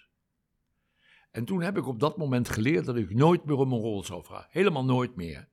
En 1.32 1.46
toen 1.46 1.62
heb 1.62 1.78
ik 1.78 1.88
op 1.88 2.00
dat 2.00 2.18
moment 2.18 2.50
geleerd 2.50 2.86
dat 2.86 2.96
ik 2.96 3.15
nooit 3.15 3.46
meer 3.46 3.58
om 3.58 3.72
een 3.72 3.80
rol 3.80 4.04
zou 4.04 4.24
vragen. 4.24 4.48
Helemaal 4.50 4.86
nooit 4.86 5.15
meer. 5.15 5.48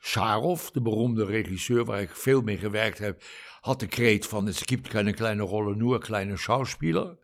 Sharov, 0.00 0.68
de 0.68 0.80
beroemde 0.80 1.24
regisseur 1.24 1.84
waar 1.84 2.00
ik 2.00 2.10
veel 2.10 2.42
mee 2.42 2.56
gewerkt 2.56 2.98
heb, 2.98 3.22
had 3.60 3.80
de 3.80 3.86
kreet 3.86 4.26
van 4.26 4.46
het 4.46 4.62
gibt 4.64 4.88
keine 4.88 5.12
kleine 5.12 5.42
rollen, 5.42 5.78
nur 5.78 5.98
kleine 5.98 6.36
schauspieler. 6.36 7.18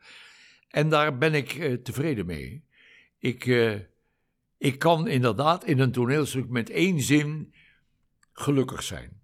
En 0.68 0.88
daar 0.88 1.18
ben 1.18 1.34
ik 1.34 1.54
uh, 1.54 1.74
tevreden 1.74 2.26
mee. 2.26 2.64
Ik, 3.18 3.46
uh, 3.46 3.78
ik 4.58 4.78
kan 4.78 5.08
inderdaad 5.08 5.64
in 5.64 5.78
een 5.78 5.92
toneelstuk 5.92 6.48
met 6.48 6.70
één 6.70 7.00
zin 7.00 7.54
gelukkig 8.32 8.82
zijn. 8.82 9.20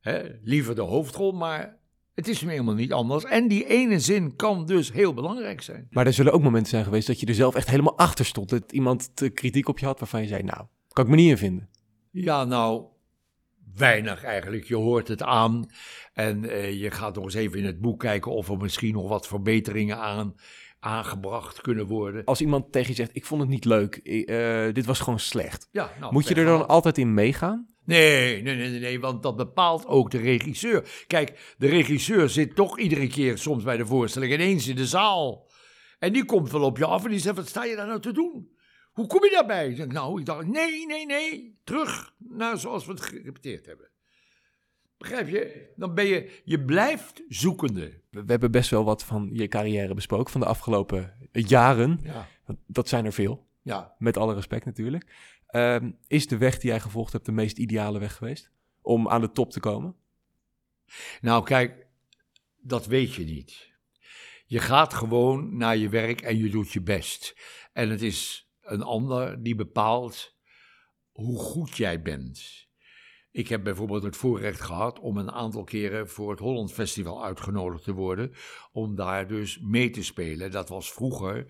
Hè, 0.00 0.28
liever 0.42 0.74
de 0.74 0.80
hoofdrol, 0.80 1.32
maar 1.32 1.78
het 2.14 2.28
is 2.28 2.42
me 2.42 2.50
helemaal 2.50 2.74
niet 2.74 2.92
anders. 2.92 3.24
En 3.24 3.48
die 3.48 3.66
ene 3.66 4.00
zin 4.00 4.36
kan 4.36 4.66
dus 4.66 4.92
heel 4.92 5.14
belangrijk 5.14 5.62
zijn. 5.62 5.86
Maar 5.90 6.06
er 6.06 6.12
zullen 6.12 6.32
ook 6.32 6.42
momenten 6.42 6.70
zijn 6.70 6.84
geweest 6.84 7.06
dat 7.06 7.20
je 7.20 7.26
er 7.26 7.34
zelf 7.34 7.54
echt 7.54 7.70
helemaal 7.70 7.98
achter 7.98 8.24
stond. 8.24 8.48
Dat 8.48 8.72
iemand 8.72 9.16
te 9.16 9.28
kritiek 9.28 9.68
op 9.68 9.78
je 9.78 9.86
had 9.86 9.98
waarvan 9.98 10.22
je 10.22 10.28
zei, 10.28 10.42
nou, 10.42 10.66
kan 10.88 11.04
ik 11.04 11.10
me 11.10 11.16
niet 11.16 11.30
in 11.30 11.38
vinden. 11.38 11.68
Ja, 12.10 12.44
nou, 12.44 12.84
weinig 13.74 14.24
eigenlijk. 14.24 14.64
Je 14.64 14.76
hoort 14.76 15.08
het 15.08 15.22
aan 15.22 15.70
en 16.12 16.44
uh, 16.44 16.80
je 16.80 16.90
gaat 16.90 17.14
nog 17.14 17.24
eens 17.24 17.34
even 17.34 17.58
in 17.58 17.64
het 17.64 17.80
boek 17.80 17.98
kijken 17.98 18.32
of 18.32 18.48
er 18.48 18.56
misschien 18.56 18.92
nog 18.92 19.08
wat 19.08 19.26
verbeteringen 19.26 19.98
aan 19.98 20.34
aangebracht 20.82 21.60
kunnen 21.60 21.86
worden. 21.86 22.24
Als 22.24 22.40
iemand 22.40 22.72
tegen 22.72 22.88
je 22.88 22.94
zegt, 22.94 23.10
ik 23.16 23.26
vond 23.26 23.40
het 23.40 23.50
niet 23.50 23.64
leuk, 23.64 24.00
uh, 24.02 24.72
dit 24.72 24.86
was 24.86 25.00
gewoon 25.00 25.18
slecht. 25.18 25.68
Ja, 25.70 25.92
nou, 26.00 26.12
Moet 26.12 26.28
je 26.28 26.34
er 26.34 26.44
dan 26.44 26.68
altijd 26.68 26.98
in 26.98 27.14
meegaan? 27.14 27.66
Nee, 27.84 28.42
nee, 28.42 28.56
nee, 28.56 28.80
nee, 28.80 29.00
want 29.00 29.22
dat 29.22 29.36
bepaalt 29.36 29.86
ook 29.86 30.10
de 30.10 30.18
regisseur. 30.18 31.04
Kijk, 31.06 31.54
de 31.58 31.68
regisseur 31.68 32.28
zit 32.28 32.54
toch 32.54 32.78
iedere 32.78 33.06
keer 33.06 33.38
soms 33.38 33.64
bij 33.64 33.76
de 33.76 33.86
voorstelling 33.86 34.32
ineens 34.32 34.68
in 34.68 34.76
de 34.76 34.86
zaal. 34.86 35.50
En 35.98 36.12
die 36.12 36.24
komt 36.24 36.50
wel 36.50 36.62
op 36.62 36.78
je 36.78 36.84
af 36.84 37.04
en 37.04 37.10
die 37.10 37.18
zegt, 37.18 37.36
wat 37.36 37.48
sta 37.48 37.64
je 37.64 37.76
daar 37.76 37.86
nou 37.86 38.00
te 38.00 38.12
doen? 38.12 38.50
Hoe 38.92 39.06
kom 39.06 39.24
je 39.24 39.30
daarbij? 39.30 39.68
Ik 39.68 39.92
nou, 39.92 40.20
ik 40.20 40.26
dacht, 40.26 40.46
nee, 40.46 40.86
nee, 40.86 41.06
nee, 41.06 41.58
terug 41.64 42.14
naar 42.18 42.58
zoals 42.58 42.86
we 42.86 42.92
het 42.92 43.00
gerepeteerd 43.00 43.66
hebben. 43.66 43.91
Begrijp 45.02 45.28
je? 45.28 45.72
Dan 45.76 45.94
ben 45.94 46.04
je, 46.04 46.40
je 46.44 46.64
blijft 46.64 47.22
zoekende. 47.28 48.00
We, 48.10 48.22
hebben 48.26 48.50
best 48.50 48.70
wel 48.70 48.84
wat 48.84 49.04
van 49.04 49.30
je 49.32 49.48
carrière 49.48 49.94
besproken 49.94 50.32
van 50.32 50.40
de 50.40 50.46
afgelopen 50.46 51.14
jaren. 51.32 52.00
Ja. 52.02 52.28
Dat 52.66 52.88
zijn 52.88 53.04
er 53.04 53.12
veel. 53.12 53.46
Ja. 53.62 53.94
Met 53.98 54.16
alle 54.16 54.34
respect 54.34 54.64
natuurlijk. 54.64 55.06
Um, 55.50 55.98
is 56.06 56.26
de 56.26 56.36
weg 56.36 56.58
die 56.58 56.70
jij 56.70 56.80
gevolgd 56.80 57.12
hebt 57.12 57.26
de 57.26 57.32
meest 57.32 57.58
ideale 57.58 57.98
weg 57.98 58.16
geweest? 58.16 58.50
Om 58.82 59.08
aan 59.08 59.20
de 59.20 59.32
top 59.32 59.50
te 59.50 59.60
komen? 59.60 59.94
Nou, 61.20 61.44
kijk, 61.44 61.86
dat 62.56 62.86
weet 62.86 63.14
je 63.14 63.24
niet. 63.24 63.72
Je 64.46 64.58
gaat 64.58 64.94
gewoon 64.94 65.56
naar 65.56 65.76
je 65.76 65.88
werk 65.88 66.20
en 66.20 66.36
je 66.36 66.50
doet 66.50 66.72
je 66.72 66.82
best. 66.82 67.36
En 67.72 67.90
het 67.90 68.02
is 68.02 68.50
een 68.62 68.82
ander 68.82 69.42
die 69.42 69.54
bepaalt 69.54 70.36
hoe 71.12 71.38
goed 71.38 71.76
jij 71.76 72.02
bent. 72.02 72.61
Ik 73.32 73.48
heb 73.48 73.64
bijvoorbeeld 73.64 74.02
het 74.02 74.16
voorrecht 74.16 74.60
gehad 74.60 74.98
om 74.98 75.16
een 75.16 75.30
aantal 75.30 75.64
keren 75.64 76.08
voor 76.08 76.30
het 76.30 76.38
Holland 76.38 76.72
Festival 76.72 77.24
uitgenodigd 77.24 77.84
te 77.84 77.92
worden. 77.92 78.32
Om 78.72 78.94
daar 78.94 79.28
dus 79.28 79.58
mee 79.60 79.90
te 79.90 80.04
spelen. 80.04 80.50
Dat 80.50 80.68
was 80.68 80.92
vroeger, 80.92 81.46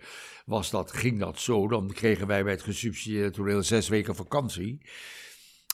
was 0.46 0.70
dat, 0.70 0.92
ging 0.92 1.18
dat 1.18 1.38
zo. 1.38 1.68
Dan 1.68 1.92
kregen 1.92 2.26
wij 2.26 2.42
bij 2.42 2.52
het 2.52 2.62
gesubsidieerde 2.62 3.30
toneel 3.30 3.62
zes 3.62 3.88
weken 3.88 4.14
vakantie. 4.14 4.86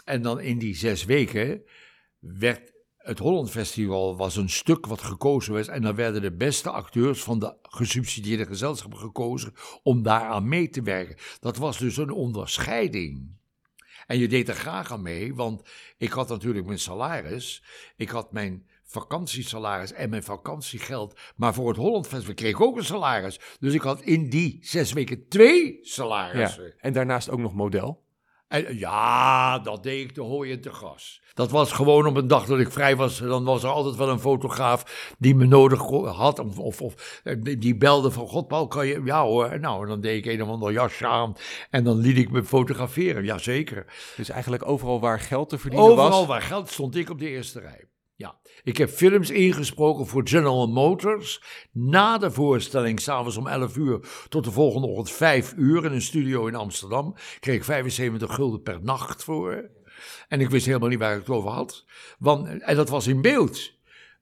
En 0.05 0.23
dan 0.23 0.40
in 0.40 0.59
die 0.59 0.75
zes 0.75 1.05
weken 1.05 1.62
werd 2.18 2.73
het 2.97 3.18
Holland 3.18 3.51
Festival 3.51 4.16
was 4.16 4.37
een 4.37 4.51
stuk 4.51 4.87
wat 4.87 5.03
gekozen 5.03 5.53
werd. 5.53 5.68
En 5.68 5.83
dan 5.83 5.94
werden 5.94 6.23
de 6.23 6.37
beste 6.37 6.71
acteurs 6.71 7.23
van 7.23 7.38
de 7.38 7.57
gesubsidieerde 7.62 8.47
gezelschappen 8.47 8.99
gekozen 8.99 9.53
om 9.83 10.03
daaraan 10.03 10.49
mee 10.49 10.68
te 10.68 10.83
werken. 10.83 11.16
Dat 11.40 11.57
was 11.57 11.79
dus 11.79 11.97
een 11.97 12.11
onderscheiding. 12.11 13.38
En 14.09 14.18
je 14.18 14.29
deed 14.29 14.49
er 14.49 14.55
graag 14.55 14.92
aan 14.92 15.03
mee, 15.03 15.35
want 15.35 15.62
ik 15.97 16.11
had 16.11 16.29
natuurlijk 16.29 16.66
mijn 16.66 16.79
salaris. 16.79 17.62
Ik 17.97 18.09
had 18.09 18.33
mijn 18.33 18.66
vakantiesalaris 18.83 19.92
en 19.92 20.11
mijn 20.11 20.23
vakantiegeld. 20.23 21.21
Maar 21.37 21.55
voor 21.55 21.68
het 21.68 21.77
Holland 21.77 22.07
Festival 22.07 22.35
kreeg 22.35 22.51
ik 22.51 22.61
ook 22.61 22.77
een 22.77 22.85
salaris. 22.85 23.40
Dus 23.61 23.75
ik 23.75 23.81
had 23.81 24.01
in 24.01 24.31
die 24.31 24.59
zes 24.61 24.92
weken 24.92 25.29
twee 25.29 25.79
salarissen. 25.83 26.75
En 26.79 26.92
daarnaast 26.92 27.31
ook 27.31 27.38
nog 27.38 27.55
model. 27.55 28.07
En, 28.48 28.78
ja, 28.78 29.58
dat 29.58 29.82
deed 29.82 30.04
ik 30.04 30.12
te 30.12 30.22
hooi 30.22 30.52
en 30.52 30.61
te 30.61 30.72
gas. 30.72 31.22
Dat 31.34 31.50
was 31.50 31.72
gewoon 31.72 32.06
op 32.06 32.16
een 32.16 32.28
dag 32.28 32.46
dat 32.46 32.58
ik 32.58 32.72
vrij 32.72 32.96
was. 32.96 33.18
Dan 33.18 33.44
was 33.44 33.62
er 33.62 33.68
altijd 33.68 33.96
wel 33.96 34.08
een 34.08 34.20
fotograaf 34.20 35.12
die 35.18 35.34
me 35.34 35.46
nodig 35.46 35.80
had. 36.16 36.38
Of, 36.38 36.58
of, 36.58 36.80
of 36.80 37.20
die 37.58 37.76
belde 37.76 38.11
van, 38.11 38.28
god 38.28 38.48
Paul, 38.48 38.66
kan 38.66 38.87
je... 38.87 39.00
Ja 39.04 39.22
hoor, 39.22 39.61
nou, 39.61 39.87
dan 39.87 40.00
deed 40.00 40.26
ik 40.26 40.32
een 40.32 40.42
of 40.42 40.48
ander 40.48 40.72
jasje 40.72 41.06
aan. 41.06 41.34
En 41.70 41.84
dan 41.84 41.96
liet 41.96 42.18
ik 42.18 42.30
me 42.30 42.44
fotograferen, 42.44 43.24
jazeker. 43.24 43.87
Dus 44.16 44.28
eigenlijk 44.28 44.68
overal 44.68 45.00
waar 45.00 45.20
geld 45.20 45.48
te 45.48 45.58
verdienen 45.58 45.88
overal 45.88 46.08
was... 46.08 46.18
Overal 46.18 46.37
waar 46.37 46.46
geld 46.46 46.70
stond 46.70 46.96
ik 46.96 47.11
op 47.11 47.18
de 47.18 47.28
eerste 47.28 47.61
rij. 47.61 47.88
Ja, 48.18 48.38
ik 48.62 48.76
heb 48.76 48.90
films 48.90 49.31
ingesproken 49.31 50.07
voor 50.07 50.28
General 50.28 50.68
Motors. 50.68 51.42
Na 51.72 52.18
de 52.18 52.31
voorstelling, 52.31 53.00
s'avonds 53.00 53.37
om 53.37 53.46
11 53.46 53.76
uur 53.76 54.09
tot 54.28 54.44
de 54.44 54.50
volgende 54.50 54.87
ochtend 54.87 55.11
5 55.11 55.54
uur 55.57 55.85
in 55.85 55.92
een 55.92 56.02
studio 56.02 56.46
in 56.46 56.54
Amsterdam. 56.54 57.14
Kreeg 57.40 57.57
ik 57.57 57.64
75 57.64 58.35
gulden 58.35 58.62
per 58.62 58.83
nacht 58.83 59.24
voor. 59.24 59.70
En 60.28 60.40
ik 60.40 60.50
wist 60.50 60.66
helemaal 60.66 60.88
niet 60.88 60.98
waar 60.98 61.12
ik 61.12 61.20
het 61.20 61.37
over 61.37 61.50
had. 61.50 61.85
Want, 62.18 62.62
en 62.62 62.76
dat 62.76 62.88
was 62.88 63.07
in 63.07 63.22
beeld. 63.22 63.72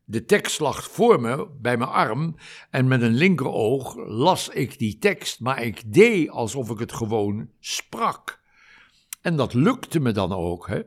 De 0.05 0.25
tekst 0.25 0.61
lag 0.61 0.91
voor 0.91 1.21
me, 1.21 1.49
bij 1.61 1.77
mijn 1.77 1.91
arm. 1.91 2.37
En 2.71 2.89
met 2.89 3.03
een 3.03 3.15
linkeroog 3.15 3.95
las 3.97 4.49
ik 4.49 4.79
die 4.79 4.99
tekst. 4.99 5.41
Maar 5.41 5.63
ik 5.63 5.93
deed 5.93 6.31
alsof 6.31 6.71
ik 6.71 6.79
het 6.79 6.93
gewoon 6.93 7.51
sprak. 7.61 8.41
En 9.27 9.37
dat 9.37 9.55
lukte 9.55 10.01
me 10.01 10.13
dan 10.13 10.33
ook. 10.33 10.69
Hè? 10.69 10.81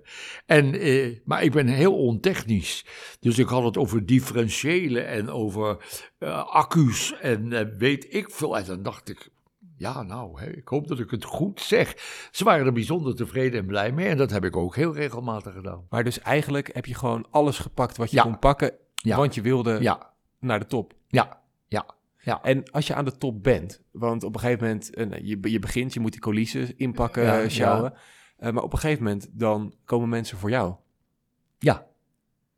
En, 0.45 0.73
eh, 0.73 1.19
maar 1.25 1.43
ik 1.43 1.51
ben 1.51 1.67
heel 1.67 1.97
ontechnisch. 1.97 2.85
Dus 3.19 3.37
ik 3.37 3.47
had 3.47 3.63
het 3.63 3.77
over 3.77 4.05
differentiële 4.05 4.99
en 4.99 5.29
over 5.29 5.77
uh, 6.19 6.45
accu's 6.45 7.19
en 7.21 7.51
uh, 7.51 7.59
weet 7.77 8.13
ik 8.13 8.31
veel. 8.31 8.57
En 8.57 8.65
dan 8.65 8.83
dacht 8.83 9.09
ik, 9.09 9.29
ja 9.77 10.03
nou, 10.03 10.41
hè, 10.41 10.49
ik 10.49 10.67
hoop 10.67 10.87
dat 10.87 10.99
ik 10.99 11.11
het 11.11 11.23
goed 11.23 11.61
zeg. 11.61 11.93
Ze 12.31 12.43
waren 12.43 12.65
er 12.65 12.73
bijzonder 12.73 13.15
tevreden 13.15 13.59
en 13.59 13.65
blij 13.65 13.91
mee. 13.91 14.07
En 14.07 14.17
dat 14.17 14.31
heb 14.31 14.45
ik 14.45 14.55
ook 14.55 14.75
heel 14.75 14.93
regelmatig 14.93 15.53
gedaan. 15.53 15.85
Maar 15.89 16.03
dus 16.03 16.19
eigenlijk 16.19 16.69
heb 16.73 16.85
je 16.85 16.95
gewoon 16.95 17.27
alles 17.31 17.59
gepakt 17.59 17.97
wat 17.97 18.09
je 18.09 18.15
ja. 18.15 18.23
kon 18.23 18.39
pakken. 18.39 18.73
Ja. 18.95 19.17
Want 19.17 19.35
je 19.35 19.41
wilde 19.41 19.77
ja. 19.81 20.13
naar 20.39 20.59
de 20.59 20.65
top. 20.65 20.93
Ja, 21.07 21.41
ja. 21.67 21.85
Ja. 22.17 22.41
En 22.43 22.71
als 22.71 22.87
je 22.87 22.93
aan 22.93 23.05
de 23.05 23.17
top 23.17 23.43
bent, 23.43 23.81
want 23.91 24.23
op 24.23 24.33
een 24.33 24.39
gegeven 24.39 24.67
moment, 24.67 24.97
uh, 24.97 25.27
je, 25.27 25.37
je 25.41 25.59
begint, 25.59 25.93
je 25.93 25.99
moet 25.99 26.11
die 26.11 26.21
coulissen 26.21 26.77
inpakken, 26.77 27.23
Ja, 27.23 27.49
sjouwen. 27.49 27.93
Uh, 28.41 28.49
maar 28.51 28.63
op 28.63 28.73
een 28.73 28.79
gegeven 28.79 29.03
moment, 29.03 29.29
dan 29.31 29.73
komen 29.85 30.09
mensen 30.09 30.37
voor 30.37 30.49
jou. 30.49 30.75
Ja. 31.59 31.87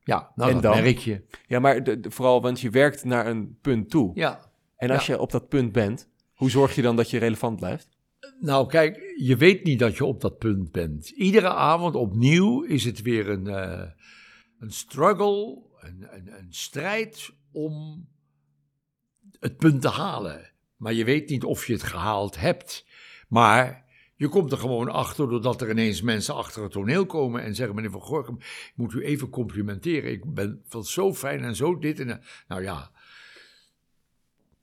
Ja, 0.04 0.32
nou, 0.36 0.50
En 0.50 0.62
dat 0.62 0.74
dan? 0.74 0.84
merk 0.84 0.98
je. 0.98 1.24
Ja, 1.48 1.60
maar 1.60 1.84
de, 1.84 2.00
de- 2.00 2.12
vooral, 2.12 2.42
want 2.42 2.60
je 2.62 2.70
werkt 2.70 3.04
naar 3.04 3.28
een 3.28 3.58
punt 3.62 3.90
toe. 3.90 4.12
Ja. 4.14 4.52
En 4.76 4.90
als 4.90 5.06
Ja. 5.06 5.14
je 5.14 5.20
op 5.20 5.32
dat 5.32 5.48
punt 5.48 5.72
bent, 5.72 6.10
hoe 6.34 6.50
zorg 6.50 6.76
je 6.76 6.82
dan 6.82 6.96
dat 6.96 7.10
je 7.10 7.18
relevant 7.18 7.56
blijft? 7.60 7.90
Nou, 8.40 8.68
kijk, 8.68 9.14
je 9.18 9.38
weet 9.38 9.64
niet 9.64 9.80
dat 9.80 9.98
je 9.98 10.06
op 10.06 10.22
dat 10.22 10.38
punt 10.38 10.72
bent. 10.72 11.10
Iedere 11.10 11.50
avond 11.50 11.96
opnieuw 11.96 12.62
is 12.64 12.84
het 12.86 13.02
weer 13.02 13.30
een, 13.30 13.48
eh, 13.48 13.90
een 14.60 14.72
struggle, 14.72 15.62
een, 15.80 16.08
een, 16.16 16.38
een 16.38 16.54
strijd 16.54 17.32
om 17.52 18.08
het 19.40 19.58
punt 19.58 19.82
te 19.82 19.90
halen. 19.90 20.52
Maar 20.76 20.94
je 20.94 21.04
weet 21.04 21.30
niet 21.30 21.44
of 21.44 21.68
je 21.68 21.74
het 21.74 21.84
gehaald 21.84 22.40
hebt. 22.40 22.86
Maar 23.28 23.86
je 24.22 24.30
komt 24.30 24.52
er 24.52 24.58
gewoon 24.58 24.90
achter 24.90 25.30
doordat 25.30 25.62
er 25.62 25.70
ineens 25.70 26.02
mensen 26.02 26.36
achter 26.36 26.64
het 26.64 26.72
toneel 26.72 27.06
komen 27.06 27.44
en 27.44 27.56
zeggen: 27.56 27.76
Meneer 27.76 27.92
Van 27.92 28.02
Gorkum, 28.02 28.38
ik 28.40 28.74
moet 28.76 28.94
u 28.94 29.04
even 29.04 29.30
complimenteren. 29.30 30.12
Ik 30.12 30.34
ben 30.34 30.62
van 30.68 30.84
zo 30.84 31.14
fijn 31.14 31.44
en 31.44 31.56
zo 31.56 31.80
dit 31.80 32.00
en 32.00 32.08
dat. 32.08 32.20
Nou 32.48 32.64
ja, 32.64 32.92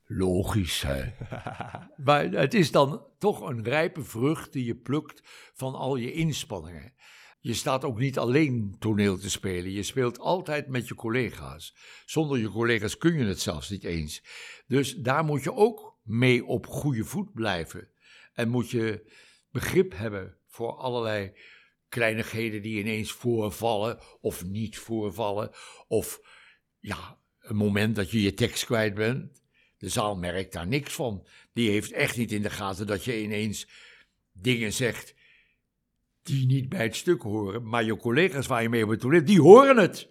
logisch 0.05 0.83
hè. 0.83 1.13
Maar 2.05 2.25
het 2.25 2.55
is 2.55 2.71
dan 2.71 3.03
toch 3.19 3.49
een 3.49 3.65
rijpe 3.65 4.03
vrucht 4.03 4.53
die 4.53 4.65
je 4.65 4.75
plukt 4.75 5.23
van 5.55 5.75
al 5.75 5.97
je 5.97 6.13
inspanningen. 6.13 6.93
Je 7.41 7.55
staat 7.55 7.85
ook 7.85 7.99
niet 7.99 8.19
alleen 8.19 8.77
toneel 8.79 9.19
te 9.19 9.31
spelen. 9.31 9.71
Je 9.71 9.83
speelt 9.83 10.19
altijd 10.19 10.69
met 10.69 10.89
je 10.89 10.95
collega's. 10.95 11.77
Zonder 12.07 12.39
je 12.39 12.51
collega's 12.51 12.99
kun 12.99 13.19
je 13.19 13.25
het 13.25 13.41
zelfs 13.41 13.71
niet 13.71 13.85
eens. 13.85 14.23
Dus 14.67 14.97
daar 14.97 15.25
moet 15.25 15.43
je 15.43 15.53
ook 15.55 15.99
mee 16.03 16.45
op 16.45 16.67
goede 16.67 17.05
voet 17.05 17.33
blijven. 17.33 17.89
En 18.33 18.49
moet 18.49 18.71
je 18.71 19.17
begrip 19.51 19.97
hebben 19.97 20.37
voor 20.47 20.73
allerlei 20.73 21.33
kleinigheden 21.89 22.63
die 22.63 22.79
ineens 22.79 23.13
voorvallen 23.13 23.99
of 24.21 24.45
niet 24.45 24.79
voorvallen. 24.79 25.51
Of 25.87 26.21
ja, 26.79 27.19
een 27.41 27.57
moment 27.57 27.97
dat 27.97 28.11
je 28.11 28.23
je 28.23 28.35
tekst 28.35 28.65
kwijt 28.65 28.95
bent. 28.95 29.43
De 29.77 29.89
zaal 29.89 30.17
merkt 30.17 30.53
daar 30.53 30.67
niks 30.67 30.93
van. 30.93 31.27
Die 31.53 31.71
heeft 31.71 31.93
echt 31.93 32.17
niet 32.17 32.33
in 32.33 32.43
de 32.43 32.51
gaten 32.51 32.87
dat 32.87 33.05
je 33.05 33.23
ineens 33.23 33.69
dingen 34.33 34.73
zegt 34.73 35.15
die 36.23 36.47
niet 36.47 36.69
bij 36.69 36.83
het 36.83 36.97
stuk 36.97 37.23
horen. 37.23 37.69
Maar 37.69 37.85
je 37.85 37.97
collega's 37.97 38.47
waar 38.47 38.63
je 38.63 38.69
mee 38.69 38.85
op 38.85 38.91
het 38.91 39.01
toilet, 39.01 39.27
die 39.27 39.41
horen 39.41 39.77
het. 39.77 40.09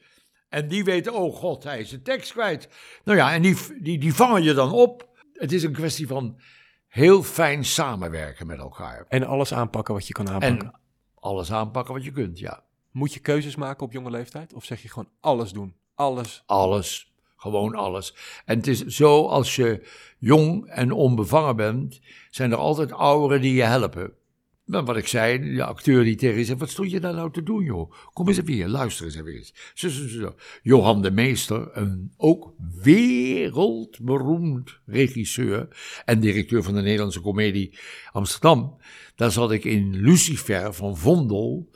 En 0.50 0.67
die 0.67 0.84
weten, 0.84 1.13
oh 1.13 1.36
god, 1.36 1.63
hij 1.63 1.80
is 1.80 1.89
de 1.89 2.02
tekst 2.02 2.32
kwijt. 2.32 2.69
Nou 3.04 3.17
ja, 3.17 3.34
en 3.34 3.41
die, 3.41 3.56
die, 3.82 4.00
die 4.00 4.13
vangen 4.13 4.43
je 4.43 4.54
dan 4.54 4.71
op. 4.71 5.10
Het 5.34 5.52
is 5.52 5.63
een 5.63 5.73
kwestie 5.73 6.08
van 6.08 6.39
heel 6.98 7.24
fijn 7.24 7.66
samenwerken 7.66 8.48
met 8.48 8.58
elkaar. 8.58 9.06
En 9.08 9.24
alles 9.24 9.54
aanpakken 9.54 9.94
wat 9.94 10.08
je 10.08 10.14
kan 10.14 10.30
aanpakken. 10.30 10.68
En 10.68 10.80
alles 11.20 11.52
aanpakken 11.52 11.94
wat 11.94 12.04
je 12.04 12.12
kunt, 12.12 12.40
ja. 12.40 12.64
Moet 12.92 13.14
je 13.14 13.20
keuzes 13.20 13.56
maken 13.56 13.86
op 13.86 13.92
jonge 13.92 14.10
leeftijd? 14.10 14.54
Of 14.54 14.64
zeg 14.64 14.82
je 14.82 14.90
gewoon 14.90 15.10
alles 15.20 15.52
doen? 15.52 15.76
Alles. 15.96 16.44
Alles. 16.46 17.14
Gewoon 17.36 17.76
alles. 17.76 18.16
En 18.46 18.58
het 18.58 18.68
is 18.68 18.86
zo, 18.86 19.28
als 19.28 19.56
je 19.56 19.88
jong 20.18 20.68
en 20.68 20.92
onbevangen 20.92 21.56
bent, 21.56 22.00
zijn 22.30 22.52
er 22.52 22.58
altijd 22.58 22.92
ouderen 22.92 23.42
die 23.42 23.54
je 23.54 23.64
helpen. 23.64 24.14
Maar 24.68 24.86
wat 24.86 24.98
ik 24.98 25.08
zei, 25.08 25.54
de 25.56 25.64
acteur 25.64 26.04
die 26.04 26.16
tegen 26.16 26.46
zegt, 26.46 26.60
wat 26.60 26.70
stond 26.70 26.92
je 26.92 27.00
daar 27.00 27.14
nou 27.14 27.32
te 27.32 27.44
doen, 27.44 27.64
joh? 27.64 27.92
Kom 28.14 28.28
eens 28.28 28.38
even 28.38 28.54
hier, 28.54 28.68
luister 28.68 29.06
eens 29.06 29.16
even 29.16 29.34
eens. 29.34 29.54
Zo, 29.74 29.90
zo, 29.90 30.08
zo. 30.08 30.36
Johan 30.62 31.02
de 31.02 31.12
Meester, 31.12 31.70
een 31.78 32.14
ook 32.18 32.54
wereldberoemd 32.82 34.80
regisseur 34.86 35.68
en 36.06 36.20
directeur 36.20 36.64
van 36.64 36.74
de 36.74 36.82
Nederlandse 36.82 37.22
Comedie 37.22 37.78
Amsterdam. 38.12 38.78
Daar 39.16 39.32
zat 39.32 39.52
ik 39.52 39.64
in 39.64 39.96
Lucifer 39.96 40.74
van 40.74 40.98
Vondel 40.98 41.70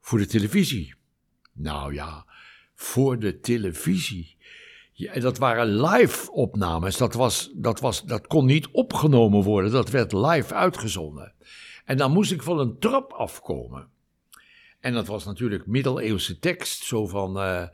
voor 0.00 0.18
de 0.18 0.26
televisie. 0.26 0.94
Nou 1.52 1.94
ja, 1.94 2.26
voor 2.74 3.18
de 3.18 3.40
televisie. 3.40 4.36
En 4.94 5.20
dat 5.20 5.38
waren 5.38 5.80
live 5.80 6.32
opnames. 6.32 6.96
Dat, 6.96 7.14
was, 7.14 7.50
dat, 7.54 7.80
was, 7.80 8.04
dat 8.04 8.26
kon 8.26 8.46
niet 8.46 8.68
opgenomen 8.72 9.42
worden. 9.42 9.70
Dat 9.70 9.90
werd 9.90 10.12
live 10.12 10.54
uitgezonden. 10.54 11.34
En 11.88 11.96
dan 11.96 12.12
moest 12.12 12.32
ik 12.32 12.42
van 12.42 12.58
een 12.58 12.78
trap 12.78 13.12
afkomen. 13.12 13.90
En 14.80 14.92
dat 14.92 15.06
was 15.06 15.24
natuurlijk 15.24 15.66
middeleeuwse 15.66 16.38
tekst. 16.38 16.84
Zo 16.84 17.06
van. 17.06 17.38
eh, 17.38 17.68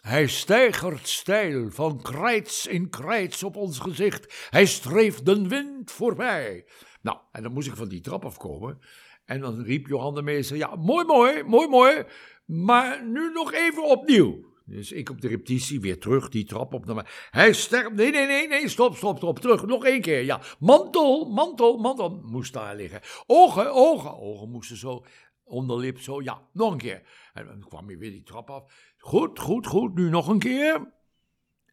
hij 0.00 0.26
steigert 0.26 1.08
stijl 1.08 1.70
van 1.70 2.02
krijts 2.02 2.66
in 2.66 2.88
krijts 2.88 3.42
op 3.42 3.56
ons 3.56 3.78
gezicht. 3.78 4.48
Hij 4.50 4.66
streeft 4.66 5.26
de 5.26 5.48
wind 5.48 5.90
voorbij. 5.90 6.66
Nou, 7.02 7.18
en 7.32 7.42
dan 7.42 7.52
moest 7.52 7.68
ik 7.68 7.76
van 7.76 7.88
die 7.88 8.00
trap 8.00 8.24
afkomen. 8.24 8.78
En 9.24 9.40
dan 9.40 9.62
riep 9.62 9.86
Johan 9.86 10.14
de 10.14 10.22
Meester: 10.22 10.56
Ja, 10.56 10.76
mooi, 10.76 11.04
mooi, 11.04 11.42
mooi, 11.42 11.68
mooi. 11.68 12.04
Maar 12.44 13.06
nu 13.06 13.32
nog 13.32 13.52
even 13.52 13.84
opnieuw. 13.84 14.49
Dus 14.70 14.92
ik 14.92 15.10
op 15.10 15.20
de 15.20 15.28
repetitie 15.28 15.80
weer 15.80 15.98
terug, 15.98 16.28
die 16.28 16.44
trap 16.44 16.74
op. 16.74 17.04
Hij 17.30 17.52
sterft. 17.52 17.94
Nee, 17.94 18.10
nee, 18.10 18.26
nee, 18.26 18.48
nee, 18.48 18.68
stop, 18.68 18.96
stop, 18.96 19.16
stop. 19.16 19.38
Terug, 19.38 19.66
nog 19.66 19.84
één 19.84 20.00
keer. 20.00 20.24
Ja, 20.24 20.40
mantel, 20.58 21.30
mantel, 21.30 21.78
mantel 21.78 22.20
moest 22.24 22.52
daar 22.52 22.76
liggen. 22.76 23.00
Ogen, 23.26 23.74
ogen, 23.74 24.18
ogen 24.18 24.50
moesten 24.50 24.76
zo. 24.76 25.04
Onderlip 25.44 26.00
zo. 26.00 26.22
Ja, 26.22 26.48
nog 26.52 26.72
een 26.72 26.78
keer. 26.78 27.02
En 27.32 27.46
dan 27.46 27.64
kwam 27.68 27.90
je 27.90 27.96
weer 27.96 28.10
die 28.10 28.22
trap 28.22 28.50
af. 28.50 28.92
Goed, 28.98 29.38
goed, 29.38 29.66
goed. 29.66 29.94
Nu 29.94 30.08
nog 30.10 30.28
een 30.28 30.38
keer. 30.38 30.92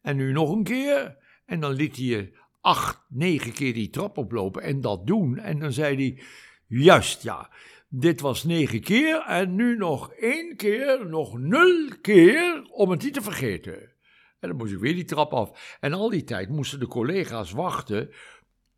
En 0.02 0.16
nu 0.16 0.32
nog 0.32 0.50
een 0.50 0.64
keer. 0.64 1.16
En 1.46 1.60
dan 1.60 1.72
liet 1.72 1.96
hij 1.96 2.04
je 2.04 2.38
acht, 2.60 3.04
negen 3.08 3.52
keer 3.52 3.74
die 3.74 3.90
trap 3.90 4.18
oplopen 4.18 4.62
en 4.62 4.80
dat 4.80 5.06
doen. 5.06 5.38
En 5.38 5.58
dan 5.58 5.72
zei 5.72 5.96
hij, 5.96 6.22
juist 6.66 7.22
ja, 7.22 7.50
dit 7.88 8.20
was 8.20 8.44
negen 8.44 8.80
keer 8.80 9.22
en 9.22 9.54
nu 9.54 9.76
nog 9.76 10.12
één 10.12 10.56
keer, 10.56 11.06
nog 11.08 11.38
nul 11.38 11.88
keer 12.00 12.68
om 12.70 12.90
het 12.90 13.02
niet 13.02 13.14
te 13.14 13.22
vergeten. 13.22 13.96
En 14.40 14.48
dan 14.48 14.56
moest 14.56 14.72
ik 14.72 14.78
weer 14.78 14.94
die 14.94 15.04
trap 15.04 15.32
af. 15.32 15.76
En 15.80 15.92
al 15.92 16.10
die 16.10 16.24
tijd 16.24 16.48
moesten 16.48 16.80
de 16.80 16.86
collega's 16.86 17.52
wachten 17.52 18.10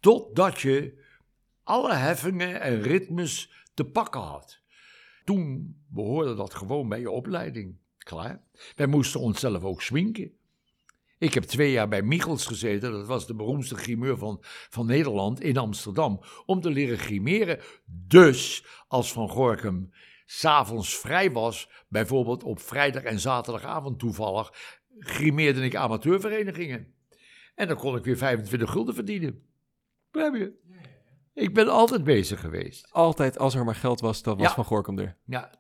totdat 0.01 0.61
je 0.61 1.05
alle 1.63 1.95
heffingen 1.95 2.61
en 2.61 2.83
ritmes 2.83 3.53
te 3.75 3.85
pakken 3.85 4.21
had. 4.21 4.61
Toen 5.25 5.77
behoorde 5.89 6.35
dat 6.35 6.55
gewoon 6.55 6.89
bij 6.89 7.01
je 7.01 7.11
opleiding. 7.11 7.79
Klaar. 7.99 8.43
Wij 8.77 8.87
moesten 8.87 9.21
onszelf 9.21 9.65
ook 9.65 9.83
swinken. 9.83 10.33
Ik 11.21 11.35
heb 11.35 11.43
twee 11.43 11.71
jaar 11.71 11.89
bij 11.89 12.03
Michels 12.03 12.47
gezeten, 12.47 12.93
dat 12.93 13.07
was 13.07 13.27
de 13.27 13.35
beroemdste 13.35 13.75
grimeur 13.75 14.19
van, 14.19 14.39
van 14.69 14.87
Nederland 14.87 15.41
in 15.41 15.57
Amsterdam, 15.57 16.21
om 16.47 16.61
te 16.61 16.71
leren 16.71 16.99
grimeren. 16.99 17.61
Dus 17.87 18.65
als 18.89 19.13
Van 19.13 19.29
Gorkum 19.29 19.91
s'avonds 20.27 20.99
vrij 20.99 21.33
was, 21.33 21.71
bijvoorbeeld 21.89 22.43
op 22.43 22.61
vrijdag 22.61 23.03
en 23.03 23.19
zaterdagavond 23.21 23.99
toevallig, 23.99 24.53
grimeerde 24.99 25.65
ik 25.65 25.75
amateurverenigingen. 25.77 26.95
En 27.55 27.69
dan 27.69 27.77
kon 27.77 27.97
ik 27.97 28.05
weer 28.05 28.17
25 28.17 28.71
gulden 28.71 28.95
verdienen. 28.95 29.43
Begrijp 30.11 30.35
je? 30.35 30.53
Ik 31.35 31.55
ben 31.55 31.69
altijd 31.69 32.05
bezig 32.05 32.41
geweest. 32.41 32.93
Altijd 32.93 33.39
als 33.39 33.55
er 33.55 33.65
maar 33.65 33.75
geld 33.75 34.01
was, 34.01 34.23
dan 34.23 34.37
was 34.39 34.49
Ja. 34.49 34.55
Van 34.55 34.65
Gorkum 34.65 34.99
er. 34.99 35.17
Ja, 35.25 35.51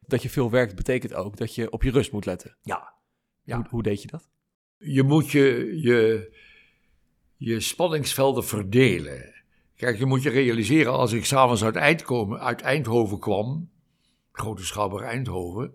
Dat 0.00 0.22
je 0.22 0.30
veel 0.30 0.50
werkt 0.50 0.76
betekent 0.76 1.14
ook 1.14 1.36
dat 1.36 1.54
je 1.54 1.70
op 1.70 1.82
je 1.82 1.90
rust 1.90 2.12
moet 2.12 2.26
letten. 2.26 2.56
ja. 2.62 2.94
Ja. 3.42 3.56
Hoe, 3.56 3.66
hoe 3.68 3.82
deed 3.82 4.02
je 4.02 4.08
dat? 4.08 4.30
Je 4.78 5.02
moet 5.02 5.30
je, 5.30 5.78
je, 5.80 6.30
je 7.36 7.60
spanningsvelden 7.60 8.44
verdelen. 8.44 9.34
Kijk, 9.76 9.98
je 9.98 10.06
moet 10.06 10.22
je 10.22 10.30
realiseren, 10.30 10.92
als 10.92 11.12
ik 11.12 11.24
s'avonds 11.24 11.64
uit, 11.64 11.76
uit 12.38 12.60
Eindhoven 12.60 13.18
kwam, 13.18 13.70
Grote 14.32 14.64
Schouwburg 14.64 15.02
Eindhoven, 15.02 15.74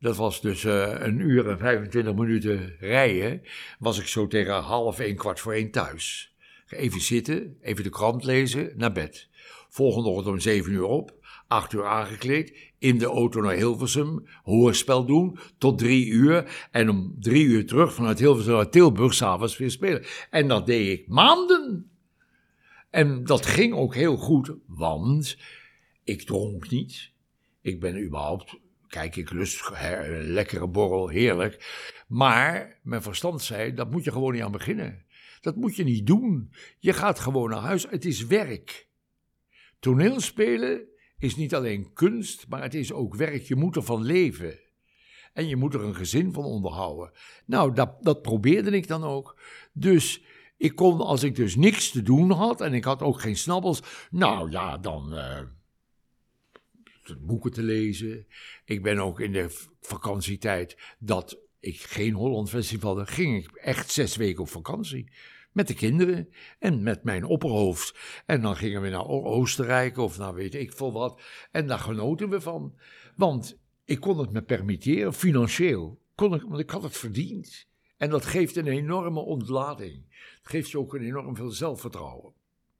dat 0.00 0.16
was 0.16 0.40
dus 0.40 0.64
eh, 0.64 0.94
een 0.98 1.18
uur 1.18 1.48
en 1.48 1.58
25 1.58 2.14
minuten 2.14 2.76
rijden, 2.78 3.42
was 3.78 3.98
ik 3.98 4.06
zo 4.06 4.26
tegen 4.26 4.54
half 4.54 4.98
één, 4.98 5.16
kwart 5.16 5.40
voor 5.40 5.52
één 5.52 5.70
thuis. 5.70 6.34
Even 6.68 7.00
zitten, 7.00 7.56
even 7.60 7.84
de 7.84 7.90
krant 7.90 8.24
lezen, 8.24 8.72
naar 8.76 8.92
bed. 8.92 9.28
Volgende 9.68 10.08
ochtend 10.08 10.34
om 10.34 10.40
zeven 10.40 10.72
uur 10.72 10.84
op, 10.84 11.14
acht 11.48 11.72
uur 11.72 11.86
aangekleed, 11.86 12.65
in 12.78 12.98
de 12.98 13.06
auto 13.06 13.40
naar 13.40 13.54
Hilversum, 13.54 14.26
hoorspel 14.42 15.06
doen, 15.06 15.38
tot 15.58 15.78
drie 15.78 16.06
uur. 16.06 16.68
En 16.70 16.88
om 16.88 17.16
drie 17.20 17.44
uur 17.44 17.66
terug 17.66 17.94
vanuit 17.94 18.18
Hilversum 18.18 18.52
naar 18.52 18.70
Tilburg, 18.70 19.14
s'avonds 19.14 19.56
weer 19.56 19.70
spelen. 19.70 20.04
En 20.30 20.48
dat 20.48 20.66
deed 20.66 20.98
ik 20.98 21.08
maanden. 21.08 21.90
En 22.90 23.24
dat 23.24 23.46
ging 23.46 23.74
ook 23.74 23.94
heel 23.94 24.16
goed, 24.16 24.54
want 24.66 25.38
ik 26.04 26.22
dronk 26.22 26.70
niet. 26.70 27.12
Ik 27.60 27.80
ben 27.80 28.04
überhaupt, 28.04 28.58
kijk, 28.88 29.16
ik 29.16 29.30
lust 29.30 29.70
een 29.74 30.30
lekkere 30.32 30.68
borrel, 30.68 31.08
heerlijk. 31.08 31.84
Maar 32.08 32.80
mijn 32.82 33.02
verstand 33.02 33.42
zei, 33.42 33.74
dat 33.74 33.90
moet 33.90 34.04
je 34.04 34.12
gewoon 34.12 34.32
niet 34.32 34.42
aan 34.42 34.52
beginnen. 34.52 35.04
Dat 35.40 35.56
moet 35.56 35.76
je 35.76 35.84
niet 35.84 36.06
doen. 36.06 36.52
Je 36.78 36.92
gaat 36.92 37.18
gewoon 37.18 37.50
naar 37.50 37.60
huis. 37.60 37.86
Het 37.90 38.04
is 38.04 38.26
werk. 38.26 38.88
Toneelspelen 39.78 40.88
is 41.18 41.36
niet 41.36 41.54
alleen 41.54 41.92
kunst, 41.92 42.48
maar 42.48 42.62
het 42.62 42.74
is 42.74 42.92
ook 42.92 43.14
werk. 43.14 43.42
Je 43.42 43.56
moet 43.56 43.76
ervan 43.76 44.02
leven. 44.02 44.58
En 45.32 45.48
je 45.48 45.56
moet 45.56 45.74
er 45.74 45.84
een 45.84 45.94
gezin 45.94 46.32
van 46.32 46.44
onderhouden. 46.44 47.12
Nou, 47.46 47.74
dat, 47.74 48.02
dat 48.02 48.22
probeerde 48.22 48.70
ik 48.70 48.88
dan 48.88 49.04
ook. 49.04 49.40
Dus 49.72 50.22
ik 50.56 50.74
kon, 50.74 51.00
als 51.00 51.22
ik 51.22 51.34
dus 51.36 51.56
niks 51.56 51.90
te 51.90 52.02
doen 52.02 52.30
had 52.30 52.60
en 52.60 52.74
ik 52.74 52.84
had 52.84 53.02
ook 53.02 53.20
geen 53.20 53.36
snabbels, 53.36 53.82
nou 54.10 54.50
ja, 54.50 54.78
dan 54.78 55.16
eh, 55.16 55.42
boeken 57.18 57.52
te 57.52 57.62
lezen. 57.62 58.26
Ik 58.64 58.82
ben 58.82 58.98
ook 58.98 59.20
in 59.20 59.32
de 59.32 59.68
vakantietijd 59.80 60.96
dat 60.98 61.38
ik 61.60 61.80
geen 61.80 62.14
Holland 62.14 62.48
Festival 62.48 63.06
ging 63.06 63.44
ik 63.44 63.52
echt 63.52 63.90
zes 63.90 64.16
weken 64.16 64.42
op 64.42 64.48
vakantie. 64.48 65.12
Met 65.56 65.68
de 65.68 65.74
kinderen 65.74 66.28
en 66.58 66.82
met 66.82 67.04
mijn 67.04 67.24
opperhoofd. 67.24 67.98
En 68.26 68.40
dan 68.40 68.56
gingen 68.56 68.82
we 68.82 68.88
naar 68.88 69.06
Oostenrijk 69.08 69.98
of 69.98 70.18
naar 70.18 70.34
weet 70.34 70.54
ik 70.54 70.72
veel 70.72 70.92
wat. 70.92 71.20
En 71.50 71.66
daar 71.66 71.78
genoten 71.78 72.28
we 72.28 72.40
van. 72.40 72.74
Want 73.14 73.58
ik 73.84 74.00
kon 74.00 74.18
het 74.18 74.32
me 74.32 74.42
permitteren, 74.42 75.12
financieel. 75.12 76.00
Kon 76.14 76.34
ik, 76.34 76.42
want 76.42 76.60
ik 76.60 76.70
had 76.70 76.82
het 76.82 76.96
verdiend. 76.96 77.66
En 77.96 78.10
dat 78.10 78.24
geeft 78.24 78.56
een 78.56 78.66
enorme 78.66 79.20
ontlading. 79.20 80.04
Het 80.38 80.48
geeft 80.48 80.70
je 80.70 80.78
ook 80.78 80.94
een 80.94 81.02
enorm 81.02 81.36
veel 81.36 81.50
zelfvertrouwen. 81.50 82.32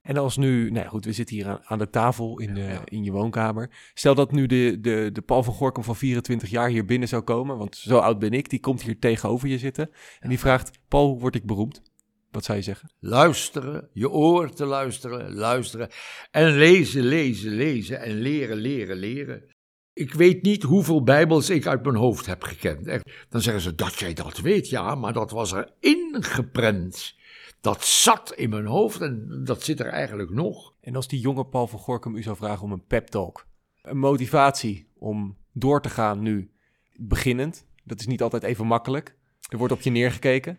En 0.02 0.16
als 0.16 0.36
nu, 0.36 0.70
nou 0.70 0.86
goed, 0.88 1.04
we 1.04 1.12
zitten 1.12 1.36
hier 1.36 1.60
aan, 1.64 1.78
de 1.78 1.90
tafel 1.90 2.40
in, 2.40 2.56
eh, 2.56 2.72
Ja. 2.72 2.82
in 2.84 3.04
je 3.04 3.12
woonkamer. 3.12 3.90
Stel 3.94 4.14
dat 4.14 4.32
nu 4.32 4.46
de, 4.46 4.78
de, 4.80 5.10
de 5.12 5.22
Paul 5.22 5.42
van 5.42 5.54
Gorkum 5.54 5.82
van 5.82 5.96
24 5.96 6.48
jaar 6.48 6.68
hier 6.68 6.84
binnen 6.84 7.08
zou 7.08 7.22
komen, 7.22 7.58
want 7.58 7.76
zo 7.76 7.98
oud 7.98 8.18
ben 8.18 8.32
ik, 8.32 8.50
die 8.50 8.60
komt 8.60 8.82
hier 8.82 8.98
tegenover 8.98 9.48
je 9.48 9.58
zitten. 9.58 9.90
En 10.20 10.28
die 10.28 10.38
vraagt, 10.38 10.78
Paul, 10.88 11.08
hoe 11.08 11.20
word 11.20 11.34
ik 11.34 11.46
beroemd? 11.46 11.82
Wat 12.30 12.44
zou 12.44 12.58
je 12.58 12.64
zeggen? 12.64 12.90
Luisteren, 12.98 13.88
je 13.92 14.10
oor 14.10 14.50
te 14.50 14.64
luisteren, 14.64 15.34
luisteren. 15.34 15.88
En 16.30 16.56
lezen, 16.56 17.02
lezen, 17.02 17.50
lezen. 17.50 18.00
En 18.00 18.14
leren, 18.20 18.56
leren, 18.56 18.96
leren. 18.96 19.54
Ik 19.92 20.14
weet 20.14 20.42
niet 20.42 20.62
hoeveel 20.62 21.02
Bijbels 21.02 21.50
ik 21.50 21.66
uit 21.66 21.82
mijn 21.82 21.96
hoofd 21.96 22.26
heb 22.26 22.42
gekend. 22.42 22.84
Dan 23.28 23.40
zeggen 23.40 23.62
ze 23.62 23.74
dat 23.74 23.98
jij 23.98 24.12
dat 24.14 24.38
weet, 24.38 24.68
ja, 24.68 24.94
maar 24.94 25.12
dat 25.12 25.30
was 25.30 25.52
er 25.52 25.72
ingeprent. 25.80 27.14
Dat 27.60 27.84
zat 27.84 28.32
in 28.34 28.50
mijn 28.50 28.66
hoofd 28.66 29.00
en 29.00 29.40
dat 29.44 29.62
zit 29.62 29.80
er 29.80 29.86
eigenlijk 29.86 30.30
nog. 30.30 30.74
En 30.80 30.96
als 30.96 31.08
die 31.08 31.20
jonge 31.20 31.46
Paul 31.46 31.66
van 31.66 31.78
Gorkum 31.78 32.16
u 32.16 32.22
zou 32.22 32.36
vragen 32.36 32.64
om 32.64 32.72
een 32.72 32.86
pep 32.86 33.06
talk, 33.06 33.46
een 33.82 33.98
motivatie 33.98 34.88
om 34.98 35.36
door 35.52 35.82
te 35.82 35.88
gaan 35.88 36.20
nu, 36.20 36.50
beginnend, 36.92 37.66
dat 37.84 38.00
is 38.00 38.06
niet 38.06 38.22
altijd 38.22 38.42
even 38.42 38.66
makkelijk. 38.66 39.16
Er 39.48 39.58
wordt 39.58 39.72
op 39.72 39.80
je 39.80 39.90
neergekeken. 39.90 40.58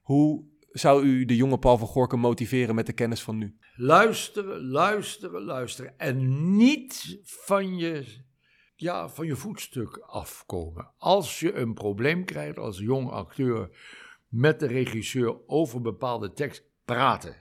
Hoe 0.00 0.44
zou 0.74 1.04
u 1.04 1.24
de 1.24 1.36
jonge 1.36 1.58
Paul 1.58 1.78
van 1.78 1.88
Gorkum 1.88 2.18
motiveren 2.18 2.74
met 2.74 2.86
de 2.86 2.92
kennis 2.92 3.22
van 3.22 3.38
nu? 3.38 3.56
Luisteren, 3.76 4.68
luisteren, 4.68 5.42
luisteren. 5.42 5.98
En 5.98 6.56
niet 6.56 7.20
van 7.22 7.76
je, 7.76 8.04
ja, 8.74 9.08
van 9.08 9.26
je 9.26 9.36
voetstuk 9.36 9.96
afkomen. 9.96 10.90
Als 10.98 11.40
je 11.40 11.54
een 11.54 11.74
probleem 11.74 12.24
krijgt 12.24 12.58
als 12.58 12.78
jong 12.78 13.10
acteur 13.10 13.70
met 14.28 14.60
de 14.60 14.66
regisseur 14.66 15.46
over 15.46 15.80
bepaalde 15.80 16.32
tekst, 16.32 16.64
praten. 16.84 17.36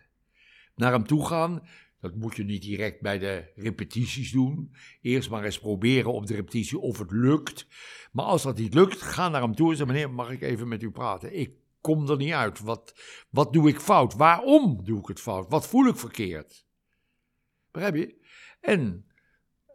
Naar 0.76 0.92
hem 0.92 1.08
toe 1.08 1.26
gaan. 1.26 1.68
Dat 2.00 2.16
moet 2.16 2.36
je 2.36 2.44
niet 2.44 2.62
direct 2.62 3.02
bij 3.02 3.20
de 3.20 3.52
repetities 3.56 4.32
doen. 4.32 4.76
Eerst 5.02 5.30
maar 5.30 5.44
eens 5.44 5.60
proberen 5.60 6.14
op 6.14 6.28
de 6.28 6.36
repetitie 6.36 6.80
of 6.80 6.98
het 7.00 7.12
lukt. 7.12 7.68
Maar 8.12 8.26
als 8.26 8.44
dat 8.44 8.58
niet 8.58 8.74
lukt, 8.74 9.02
ga 9.02 9.30
naar 9.30 9.42
hem 9.42 9.56
toe 9.56 9.72
en 9.72 9.78
zeg: 9.78 9.88
Meneer, 9.88 10.12
mag 10.12 10.32
ik 10.32 10.42
even 10.42 10.68
met 10.68 10.84
u 10.84 10.92
praten? 10.92 11.40
Ik 11.40 11.52
kom 11.84 12.10
er 12.10 12.18
niet 12.18 12.34
uit. 12.34 12.60
Wat, 12.60 12.94
wat 13.30 13.54
doe 13.54 13.70
ik 13.70 13.80
fout? 13.80 14.14
Waarom 14.14 14.84
doe 14.84 15.00
ik 15.00 15.08
het 15.08 15.22
fout? 15.22 15.50
Wat 15.50 15.68
voel 15.68 15.88
ik 15.88 15.98
verkeerd? 15.98 16.66
Begrijp 17.72 17.96
je? 17.96 18.16
En 18.62 19.06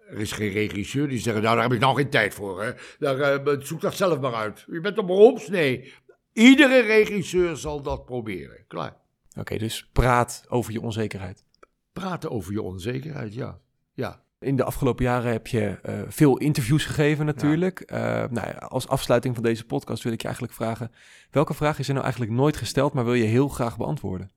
er 0.09 0.19
is 0.19 0.33
geen 0.33 0.51
regisseur 0.51 1.09
die 1.09 1.19
zegt: 1.19 1.43
Nou, 1.43 1.55
daar 1.55 1.63
heb 1.63 1.73
ik 1.73 1.81
nou 1.81 1.97
geen 1.97 2.11
tijd 2.11 2.35
voor. 2.35 2.63
Hè? 2.63 2.73
Daar, 2.99 3.21
eh, 3.21 3.61
zoek 3.61 3.81
dat 3.81 3.95
zelf 3.95 4.21
maar 4.21 4.35
uit. 4.35 4.65
Je 4.71 4.81
bent 4.81 4.99
een 4.99 5.07
beroeps? 5.07 5.49
Nee. 5.49 5.95
Iedere 6.33 6.81
regisseur 6.81 7.57
zal 7.57 7.83
dat 7.83 8.05
proberen. 8.05 8.65
Klaar. 8.67 8.97
Oké, 9.39 9.59
dus 9.59 9.89
praat 9.93 10.45
over 10.49 10.73
je 10.73 10.81
onzekerheid. 10.81 11.45
Praten 11.93 12.31
over 12.31 12.53
je 12.53 12.63
onzekerheid, 12.63 13.35
ja. 13.35 13.61
Ja. 13.93 14.23
In 14.41 14.57
de 14.57 14.65
afgelopen 14.65 15.05
jaren 15.05 15.33
heb 15.33 15.47
je 15.47 15.79
eh, 15.83 16.01
veel 16.09 16.39
interviews 16.39 16.85
gegeven 16.85 17.27
natuurlijk. 17.27 17.81
Eh, 17.81 17.99
nou 18.01 18.47
ja, 18.47 18.53
als 18.53 18.89
afsluiting 18.89 19.35
van 19.35 19.43
deze 19.45 19.65
podcast 19.65 20.03
wil 20.03 20.13
ik 20.13 20.19
je 20.21 20.27
eigenlijk 20.27 20.57
vragen... 20.57 20.93
welke 21.31 21.55
vraag 21.55 21.79
is 21.79 21.87
er 21.87 21.93
nou 21.93 22.05
eigenlijk 22.05 22.35
nooit 22.35 22.57
gesteld, 22.57 22.93
maar 22.93 23.05
wil 23.05 23.15
je 23.15 23.25
heel 23.25 23.49
graag 23.49 23.77
beantwoorden? 23.77 24.31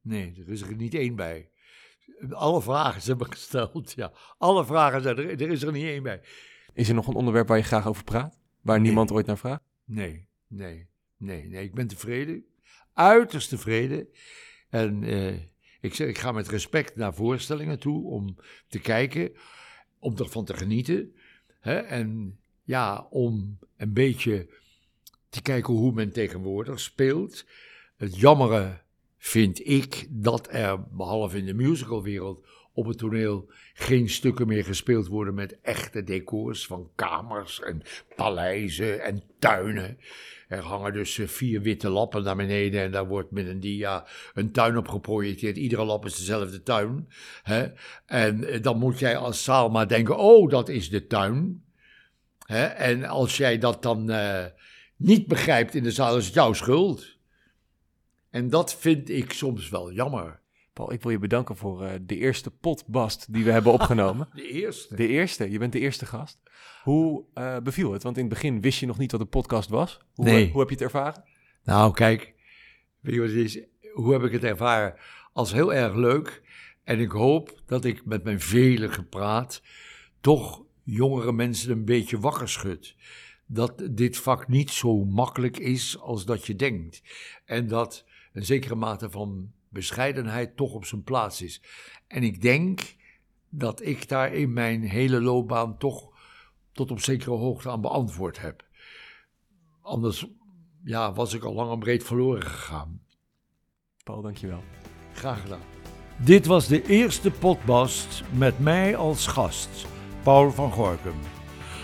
Nee, 0.00 0.34
er 0.46 0.52
is 0.52 0.60
er 0.62 0.74
niet 0.76 0.94
één 0.94 1.16
bij. 1.16 1.50
Alle 2.30 2.62
vragen 2.62 3.02
zijn 3.02 3.16
me 3.16 3.24
gesteld, 3.24 3.92
ja. 3.96 4.12
Alle 4.38 4.64
vragen 4.64 5.02
zijn 5.02 5.16
er, 5.16 5.30
er 5.42 5.50
is 5.50 5.62
er 5.62 5.72
niet 5.72 5.84
één 5.84 6.02
bij. 6.02 6.20
Is 6.72 6.88
er 6.88 6.94
nog 6.94 7.06
een 7.06 7.14
onderwerp 7.14 7.48
waar 7.48 7.56
je 7.56 7.62
graag 7.62 7.86
over 7.86 8.04
praat? 8.04 8.38
Waar 8.60 8.76
Nee. 8.76 8.86
niemand 8.86 9.12
ooit 9.12 9.26
naar 9.26 9.38
vraagt? 9.38 9.62
Nee, 9.84 10.26
nee, 10.46 10.88
nee, 11.16 11.48
nee. 11.48 11.64
Ik 11.64 11.74
ben 11.74 11.86
tevreden. 11.86 12.44
Uiterst 12.92 13.48
tevreden. 13.48 14.08
En 14.70 15.02
eh, 15.02 15.34
ik 15.80 15.94
zeg, 15.94 16.08
ik 16.08 16.18
ga 16.18 16.32
met 16.32 16.48
respect 16.48 16.96
naar 16.96 17.14
voorstellingen 17.14 17.78
toe 17.78 18.04
om 18.04 18.36
te 18.68 18.78
kijken, 18.78 19.32
om 19.98 20.16
ervan 20.16 20.44
te 20.44 20.54
genieten. 20.54 21.14
Hè? 21.60 21.76
En 21.76 22.38
ja, 22.62 23.06
om 23.10 23.58
een 23.76 23.92
beetje 23.92 24.48
te 25.28 25.42
kijken 25.42 25.74
hoe 25.74 25.92
men 25.92 26.12
tegenwoordig 26.12 26.80
speelt. 26.80 27.46
Het 27.96 28.16
jammere 28.16 28.80
vind 29.16 29.68
ik 29.68 30.06
dat 30.10 30.48
er, 30.50 30.88
behalve 30.88 31.38
in 31.38 31.46
de 31.46 31.54
musicalwereld, 31.54 32.46
op 32.78 32.86
het 32.86 32.98
toneel 32.98 33.50
geen 33.74 34.08
stukken 34.08 34.46
meer 34.46 34.64
gespeeld 34.64 35.06
worden 35.06 35.34
met 35.34 35.60
echte 35.60 36.04
decors 36.04 36.66
van 36.66 36.90
kamers 36.94 37.60
en 37.60 37.82
paleizen 38.16 39.02
en 39.02 39.22
tuinen. 39.38 39.98
Er 40.48 40.62
hangen 40.62 40.92
dus 40.92 41.18
eh, 41.18 41.28
vier 41.28 41.62
witte 41.62 41.88
lappen 41.88 42.22
naar 42.22 42.36
beneden 42.36 42.82
en 42.82 42.90
daar 42.90 43.06
wordt 43.06 43.30
met 43.30 43.46
een 43.46 43.60
dia 43.60 44.06
een 44.34 44.52
tuin 44.52 44.76
op 44.76 44.88
geprojecteerd. 44.88 45.56
Iedere 45.56 45.84
lap 45.84 46.04
is 46.04 46.16
dezelfde 46.16 46.62
tuin. 46.62 47.08
Hè? 47.42 47.66
En 48.06 48.44
eh, 48.44 48.62
dan 48.62 48.78
moet 48.78 48.98
jij 48.98 49.16
als 49.16 49.44
zaal 49.44 49.68
maar 49.68 49.88
denken, 49.88 50.16
oh, 50.16 50.50
dat 50.50 50.68
is 50.68 50.90
de 50.90 51.06
tuin. 51.06 51.64
Hè? 52.46 52.64
En 52.64 53.04
als 53.04 53.36
jij 53.36 53.58
dat 53.58 53.82
dan 53.82 54.10
eh, 54.10 54.44
niet 54.96 55.26
begrijpt 55.26 55.74
in 55.74 55.82
de 55.82 55.92
zaal, 55.92 56.16
is 56.16 56.24
het 56.24 56.34
jouw 56.34 56.52
schuld. 56.52 57.16
En 58.30 58.48
dat 58.50 58.74
vind 58.74 59.10
ik 59.10 59.32
soms 59.32 59.68
wel 59.68 59.92
jammer. 59.92 60.40
Paul, 60.78 60.92
ik 60.92 61.02
wil 61.02 61.10
je 61.10 61.18
bedanken 61.18 61.56
voor 61.56 61.84
eh, 61.84 61.92
de 62.02 62.16
eerste 62.16 62.50
potbast 62.50 63.32
die 63.32 63.44
we 63.44 63.50
hebben 63.50 63.72
opgenomen. 63.72 64.28
De 64.34 64.48
eerste. 64.48 64.94
De 64.96 65.06
eerste, 65.06 65.50
je 65.50 65.58
bent 65.58 65.72
de 65.72 65.78
eerste 65.78 66.06
gast. 66.06 66.40
Hoe 66.82 67.24
eh, 67.34 67.56
beviel 67.58 67.92
het? 67.92 68.02
Want 68.02 68.16
in 68.16 68.24
het 68.24 68.32
begin 68.32 68.60
wist 68.60 68.80
je 68.80 68.86
nog 68.86 68.98
niet 68.98 69.12
wat 69.12 69.20
een 69.20 69.28
podcast 69.28 69.68
was. 69.68 70.00
Hoe, 70.14 70.24
Nee. 70.24 70.50
hoe 70.50 70.60
heb 70.60 70.68
je 70.68 70.74
het 70.74 70.84
ervaren? 70.84 71.24
Nou, 71.64 71.92
kijk, 71.92 72.34
weet 73.00 73.14
je 73.14 73.20
wat 73.20 73.28
het 73.28 73.38
is? 73.38 73.62
Hoe 73.92 74.12
heb 74.12 74.22
ik 74.22 74.32
het 74.32 74.44
ervaren? 74.44 74.94
Als 75.32 75.52
heel 75.52 75.74
erg 75.74 75.94
leuk. 75.94 76.42
En 76.84 77.00
ik 77.00 77.10
hoop 77.10 77.62
dat 77.66 77.84
ik 77.84 78.04
met 78.04 78.24
mijn 78.24 78.40
vele 78.40 78.88
gepraat 78.88 79.62
toch 80.20 80.62
jongere 80.82 81.32
mensen 81.32 81.70
een 81.70 81.84
beetje 81.84 82.18
wakker 82.20 82.48
schud. 82.48 82.96
Dat 83.46 83.88
dit 83.90 84.16
vak 84.18 84.48
niet 84.48 84.70
zo 84.70 85.04
makkelijk 85.04 85.56
is 85.58 85.98
als 85.98 86.24
dat 86.24 86.46
je 86.46 86.56
denkt. 86.56 87.02
En 87.44 87.68
dat 87.68 88.04
een 88.32 88.44
zekere 88.44 88.74
mate 88.74 89.10
van 89.10 89.52
bescheidenheid 89.68 90.56
toch 90.56 90.72
op 90.72 90.84
zijn 90.84 91.02
plaats 91.02 91.42
is. 91.42 91.62
En 92.06 92.22
ik 92.22 92.42
denk 92.42 92.96
dat 93.48 93.86
ik 93.86 94.08
daar 94.08 94.32
in 94.32 94.52
mijn 94.52 94.82
hele 94.82 95.20
loopbaan 95.20 95.78
toch 95.78 96.16
tot 96.72 96.90
op 96.90 97.00
zekere 97.00 97.34
hoogte 97.34 97.70
aan 97.70 97.80
beantwoord 97.80 98.40
heb. 98.40 98.66
Anders 99.82 100.26
ja, 100.84 101.12
was 101.12 101.34
ik 101.34 101.44
al 101.44 101.54
lang 101.54 101.72
en 101.72 101.78
breed 101.78 102.04
verloren 102.04 102.42
gegaan. 102.42 103.00
Paul, 104.04 104.22
dankjewel. 104.22 104.62
Graag 105.12 105.40
gedaan. 105.40 105.60
Dit 106.16 106.46
was 106.46 106.66
de 106.66 106.86
eerste 106.86 107.30
potbast 107.30 108.22
met 108.32 108.58
mij 108.58 108.96
als 108.96 109.26
gast, 109.26 109.86
Paul 110.22 110.50
van 110.50 110.72
Gorkum. 110.72 111.18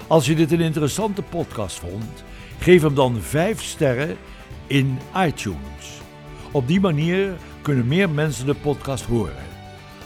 Als 0.06 0.26
je 0.26 0.34
dit 0.34 0.52
een 0.52 0.60
interessante 0.60 1.22
podcast 1.22 1.78
vond, 1.78 2.24
geef 2.58 2.82
hem 2.82 2.94
dan 2.94 3.20
5 3.20 3.62
sterren 3.62 4.16
in 4.66 4.98
iTunes. 5.16 6.00
Op 6.52 6.66
die 6.66 6.80
manier 6.80 7.36
kunnen 7.64 7.86
meer 7.86 8.10
mensen 8.10 8.46
de 8.46 8.54
podcast 8.54 9.04
horen. 9.04 9.46